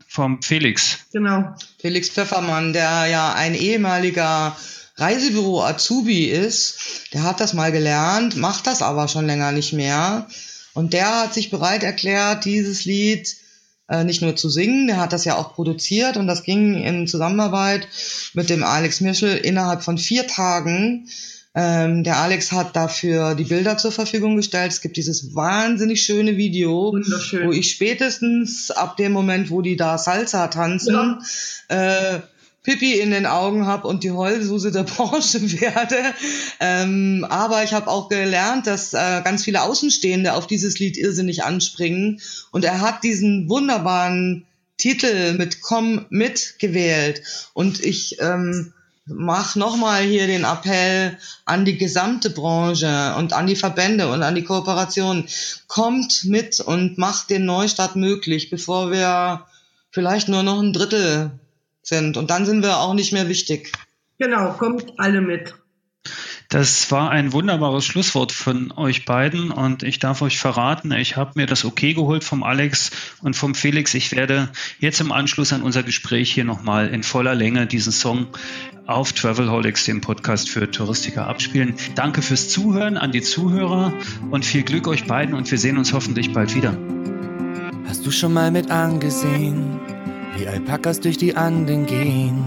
vom 0.08 0.42
Felix. 0.42 1.06
genau. 1.14 1.56
Felix 1.80 2.10
Pfeffermann, 2.10 2.74
der 2.74 3.06
ja 3.06 3.34
ein 3.34 3.54
ehemaliger 3.54 4.58
Reisebüro 4.98 5.64
Azubi 5.64 6.26
ist, 6.26 6.78
der 7.14 7.24
hat 7.24 7.40
das 7.40 7.54
mal 7.54 7.72
gelernt, 7.72 8.36
macht 8.36 8.66
das 8.68 8.82
aber 8.82 9.08
schon 9.08 9.28
länger 9.28 9.52
nicht 9.52 9.74
mehr. 9.74 10.28
Und 10.74 10.94
der 10.94 11.22
hat 11.22 11.34
sich 11.34 11.50
bereit 11.50 11.84
erklärt, 11.84 12.46
dieses 12.46 12.86
Lied 12.86 13.36
äh, 13.90 14.04
nicht 14.04 14.22
nur 14.22 14.36
zu 14.36 14.50
singen, 14.50 14.88
der 14.88 14.98
hat 14.98 15.14
das 15.14 15.26
ja 15.26 15.36
auch 15.36 15.54
produziert 15.54 16.18
und 16.18 16.28
das 16.28 16.44
ging 16.44 16.76
in 16.76 17.08
Zusammenarbeit 17.08 17.88
mit 18.34 18.50
dem 18.50 18.64
Alex 18.64 19.02
Mischel 19.02 19.38
innerhalb 19.38 19.84
von 19.84 19.98
vier 19.98 20.28
Tagen. 20.28 21.08
Ähm, 21.56 22.04
der 22.04 22.18
Alex 22.18 22.52
hat 22.52 22.76
dafür 22.76 23.34
die 23.34 23.46
Bilder 23.46 23.78
zur 23.78 23.92
Verfügung 23.92 24.36
gestellt. 24.36 24.72
Es 24.72 24.82
gibt 24.82 24.98
dieses 24.98 25.34
wahnsinnig 25.34 26.04
schöne 26.04 26.38
Video, 26.38 26.94
wo 26.94 27.52
ich 27.52 27.72
spätestens 27.72 28.70
ab 28.70 28.98
dem 28.98 29.12
Moment, 29.12 29.50
wo 29.50 29.62
die 29.62 29.76
da 29.76 29.98
Salsa 29.98 30.48
tanzen, 30.48 31.20
äh, 31.70 32.20
Pipi 32.68 33.00
in 33.00 33.12
den 33.12 33.26
Augen 33.26 33.66
habe 33.66 33.88
und 33.88 34.04
die 34.04 34.12
Heulsuse 34.12 34.74
der 34.74 34.84
Branche 34.96 35.40
werde. 35.62 36.14
Ähm, 36.60 37.26
aber 37.30 37.64
ich 37.64 37.72
habe 37.72 37.88
auch 37.88 38.10
gelernt, 38.10 38.68
dass 38.68 38.94
äh, 38.94 39.22
ganz 39.24 39.46
viele 39.46 39.62
Außenstehende 39.62 40.34
auf 40.34 40.48
dieses 40.48 40.78
Lied 40.78 40.98
irrsinnig 40.98 41.46
anspringen. 41.46 42.20
Und 42.52 42.66
er 42.66 42.82
hat 42.82 43.06
diesen 43.06 43.48
wunderbaren 43.48 44.46
Titel 44.76 45.38
mit 45.38 45.62
Komm 45.62 46.08
mit 46.10 46.56
gewählt. 46.60 47.22
Und 47.54 47.80
ich 47.80 48.20
ähm, 48.20 48.74
mach 49.06 49.56
nochmal 49.56 50.04
hier 50.04 50.28
den 50.28 50.44
Appell 50.44 51.18
an 51.46 51.64
die 51.64 51.78
gesamte 51.78 52.30
Branche 52.30 53.16
und 53.18 53.32
an 53.32 53.48
die 53.48 53.56
Verbände 53.56 54.12
und 54.12 54.24
an 54.24 54.36
die 54.36 54.44
Kooperation. 54.44 55.26
Kommt 55.68 56.26
mit 56.26 56.60
und 56.60 56.98
macht 56.98 57.30
den 57.30 57.46
Neustart 57.46 57.96
möglich, 57.96 58.50
bevor 58.50 58.92
wir 58.92 59.46
vielleicht 59.90 60.28
nur 60.28 60.44
noch 60.44 60.60
ein 60.60 60.74
Drittel 60.74 61.32
sind. 61.88 62.18
Und 62.18 62.30
dann 62.30 62.46
sind 62.46 62.64
wir 62.64 62.78
auch 62.78 62.94
nicht 62.94 63.14
mehr 63.14 63.30
wichtig. 63.30 63.72
Genau, 64.20 64.54
kommt 64.54 64.94
alle 64.98 65.22
mit. 65.22 65.56
Das 66.50 66.90
war 66.92 67.10
ein 67.10 67.34
wunderbares 67.34 67.86
Schlusswort 67.86 68.32
von 68.32 68.72
euch 68.72 69.04
beiden 69.04 69.52
und 69.52 69.84
ich 69.84 70.00
darf 70.00 70.22
euch 70.22 70.40
verraten, 70.40 70.94
ich 70.94 71.18
habe 71.18 71.34
mir 71.36 71.46
das 71.46 71.66
Okay 71.66 71.94
geholt 71.94 72.24
vom 72.24 72.44
Alex 72.44 72.92
und 73.22 73.36
vom 73.36 73.54
Felix. 73.54 73.94
Ich 73.94 74.14
werde 74.14 74.50
jetzt 74.80 75.02
im 75.02 75.12
Anschluss 75.12 75.52
an 75.52 75.62
unser 75.62 75.84
Gespräch 75.84 76.32
hier 76.32 76.46
nochmal 76.46 76.88
in 76.88 77.04
voller 77.04 77.36
Länge 77.36 77.68
diesen 77.68 77.92
Song 77.92 78.28
auf 78.86 79.12
Travelholics, 79.12 79.84
dem 79.84 80.00
Podcast 80.00 80.50
für 80.50 80.72
Touristiker, 80.72 81.28
abspielen. 81.28 81.76
Danke 81.96 82.22
fürs 82.22 82.48
Zuhören 82.48 82.96
an 82.96 83.12
die 83.12 83.22
Zuhörer 83.22 83.92
und 84.32 84.46
viel 84.46 84.64
Glück 84.64 84.88
euch 84.88 85.06
beiden 85.06 85.36
und 85.36 85.52
wir 85.52 85.58
sehen 85.58 85.78
uns 85.78 85.92
hoffentlich 85.92 86.32
bald 86.32 86.56
wieder. 86.56 86.78
Hast 87.90 88.06
du 88.06 88.12
schon 88.12 88.32
mal 88.32 88.52
mit 88.52 88.72
angesehen, 88.72 89.82
wie 90.38 90.48
Alpakas 90.48 91.00
durch 91.00 91.18
die 91.18 91.36
Anden 91.36 91.86
gehen, 91.86 92.44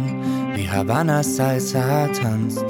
wie 0.54 0.68
Havana 0.68 1.22
Salsa 1.22 2.06
tanzt? 2.08 2.64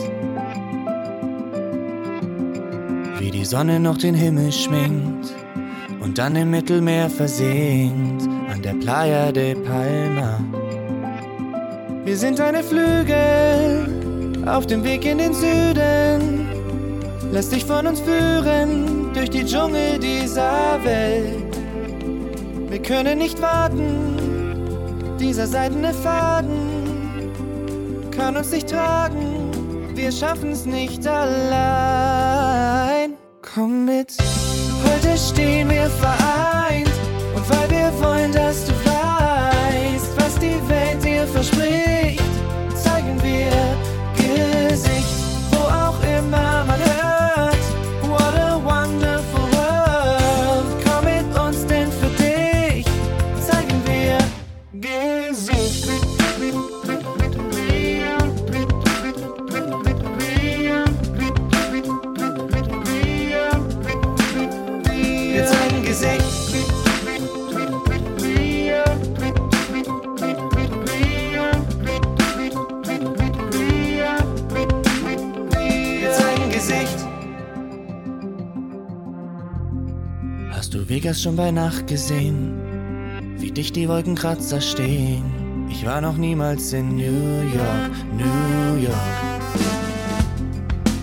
Wie 3.18 3.30
die 3.30 3.44
Sonne 3.44 3.78
noch 3.80 3.98
den 3.98 4.14
Himmel 4.14 4.50
schminkt 4.50 5.34
und 6.00 6.16
dann 6.16 6.36
im 6.36 6.50
Mittelmeer 6.50 7.10
versinkt 7.10 8.26
an 8.50 8.62
der 8.62 8.74
Playa 8.74 9.30
de 9.30 9.54
Palma. 9.54 10.40
Wir 12.04 12.16
sind 12.16 12.38
deine 12.38 12.62
Flügel 12.62 13.86
auf 14.46 14.66
dem 14.66 14.82
Weg 14.84 15.04
in 15.04 15.18
den 15.18 15.34
Süden. 15.34 16.48
Lass 17.30 17.50
dich 17.50 17.64
von 17.64 17.86
uns 17.86 18.00
führen 18.00 19.12
durch 19.12 19.30
die 19.30 19.44
Dschungel 19.44 19.98
dieser 19.98 20.80
Welt. 20.82 21.50
Wir 22.70 22.80
können 22.80 23.18
nicht 23.18 23.40
warten, 23.42 24.09
dieser 25.20 25.46
seidene 25.46 25.92
Faden 25.92 27.30
kann 28.10 28.36
uns 28.36 28.50
nicht 28.50 28.70
tragen, 28.70 29.90
wir 29.94 30.10
schaffen's 30.10 30.64
nicht 30.64 31.06
allein. 31.06 32.50
Komm 33.42 33.84
mit, 33.84 34.16
heute 34.84 35.18
stehen 35.18 35.68
wir 35.68 35.90
vereint. 35.90 36.90
Und 37.34 37.50
weil 37.50 37.70
wir 37.70 37.92
wollen, 38.00 38.32
dass 38.32 38.64
du 38.64 38.72
weißt, 38.72 40.16
was 40.16 40.34
die 40.38 40.58
Welt 40.68 41.04
dir 41.04 41.26
verspricht, 41.26 41.79
schon 81.20 81.36
bei 81.36 81.50
Nacht 81.50 81.86
gesehen? 81.86 82.54
Wie 83.36 83.50
dicht 83.50 83.76
die 83.76 83.88
Wolkenkratzer 83.88 84.60
stehen. 84.60 85.24
Ich 85.68 85.84
war 85.84 86.00
noch 86.00 86.16
niemals 86.16 86.72
in 86.72 86.96
New 86.96 87.42
York, 87.42 87.90
New 88.16 88.82
York. 88.82 88.94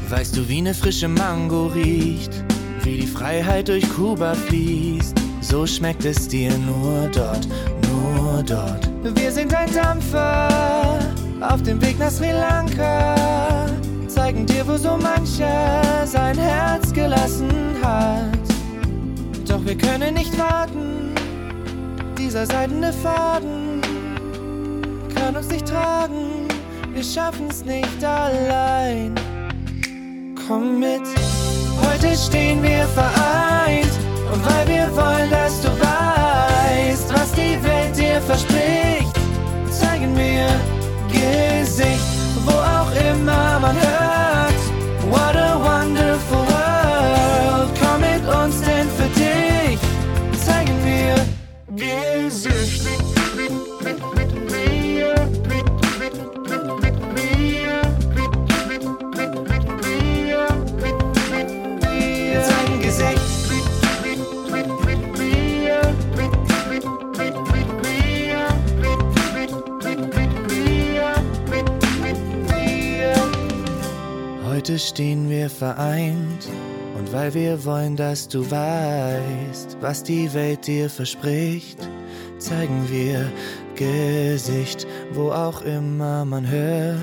Weißt 0.10 0.36
du, 0.36 0.48
wie 0.50 0.62
ne 0.62 0.74
frische 0.74 1.08
Mango 1.08 1.68
riecht? 1.68 2.32
Wie 2.84 2.98
die 2.98 3.08
Freiheit 3.08 3.68
durch 3.68 3.88
Kuba 3.90 4.34
fließt? 4.34 5.16
So 5.42 5.68
schmeckt 5.68 6.04
es 6.06 6.28
dir 6.28 6.52
nur 6.58 7.10
dort, 7.14 7.48
nur 7.92 8.44
dort. 8.44 8.90
Wir 9.16 9.32
sind 9.32 9.54
ein 9.54 9.72
Dampfer 9.72 11.00
auf 11.42 11.62
dem 11.62 11.82
Weg 11.82 12.00
nach 12.00 12.12
Sri 12.12 12.32
Lanka. 12.32 13.66
Zeigen 14.08 14.46
dir, 14.46 14.68
wo 14.68 14.78
so 14.78 14.98
mancher 14.98 16.06
sein 16.06 16.38
Herz 16.38 16.92
gelassen 16.92 17.52
hat. 17.84 18.37
Wir 19.68 19.78
können 19.78 20.14
nicht 20.14 20.40
warten. 20.40 21.14
Dieser 22.18 22.46
seidene 22.46 22.94
Faden 22.94 23.82
kann 25.14 25.36
uns 25.36 25.50
nicht 25.50 25.68
tragen. 25.68 26.48
Wir 26.94 27.04
schaffen's 27.04 27.66
nicht 27.66 28.02
allein. 28.02 29.14
Komm 30.48 30.80
mit, 30.80 31.02
Heute 31.82 32.16
stehen 32.16 32.64
wir 32.64 32.86
vereint 32.88 33.92
und 34.32 34.46
weil 34.46 34.68
wir 34.70 34.96
wollen, 34.96 35.30
dass 35.30 35.62
du 35.62 35.68
weißt, 35.68 37.14
was 37.14 37.34
die 37.34 37.62
Welt 37.62 37.98
dir 37.98 38.22
verspricht, 38.22 39.14
zeigen 39.70 40.16
wir 40.16 40.48
Gesicht, 41.12 42.08
wo 42.46 42.52
auch 42.52 42.92
immer 43.12 43.60
man 43.60 43.76
hört. 43.76 43.87
Heute 74.68 74.80
stehen 74.80 75.30
wir 75.30 75.50
vereint 75.50 76.46
und 76.98 77.14
weil 77.14 77.34
wir 77.34 77.64
wollen, 77.64 77.96
dass 77.96 78.28
du 78.28 78.52
weißt, 78.52 79.78
was 79.80 80.04
die 80.04 80.34
Welt 80.34 80.68
dir 80.68 80.90
verspricht, 80.90 81.78
zeigen 82.38 82.86
wir 82.90 83.32
Gesicht, 83.76 84.86
wo 85.14 85.32
auch 85.32 85.62
immer 85.62 86.26
man 86.26 86.46
hört. 86.46 86.98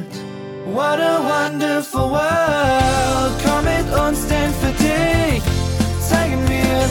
What 0.75 1.01
a 1.01 1.23
wonderful 1.25 2.11
world, 2.11 3.33
komm 3.43 3.65
mit 3.65 3.99
uns 3.99 4.27
denn 4.27 4.53
für 4.61 4.75
dich, 4.83 5.43
zeigen 6.07 6.43
wir 6.47 6.85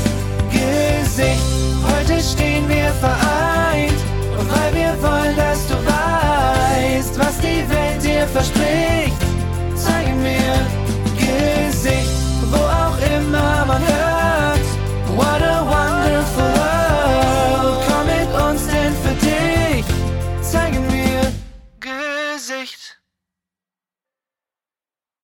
Gesicht. 0.50 1.44
Heute 1.86 2.20
stehen 2.20 2.68
wir 2.68 2.90
vereint 2.94 4.00
und 4.40 4.50
weil 4.50 4.74
wir 4.74 5.04
wollen, 5.04 5.36
dass 5.36 5.68
du 5.68 5.76
weißt, 5.76 7.20
was 7.20 7.38
die 7.42 7.64
Welt 7.70 8.04
dir 8.04 8.26
verspricht 8.26 9.23
mir 10.24 10.56
Gesicht, 11.18 12.10
wo 12.52 12.58
auch 12.58 12.98
immer 13.16 13.66
man 13.66 13.82
hört. 13.82 14.03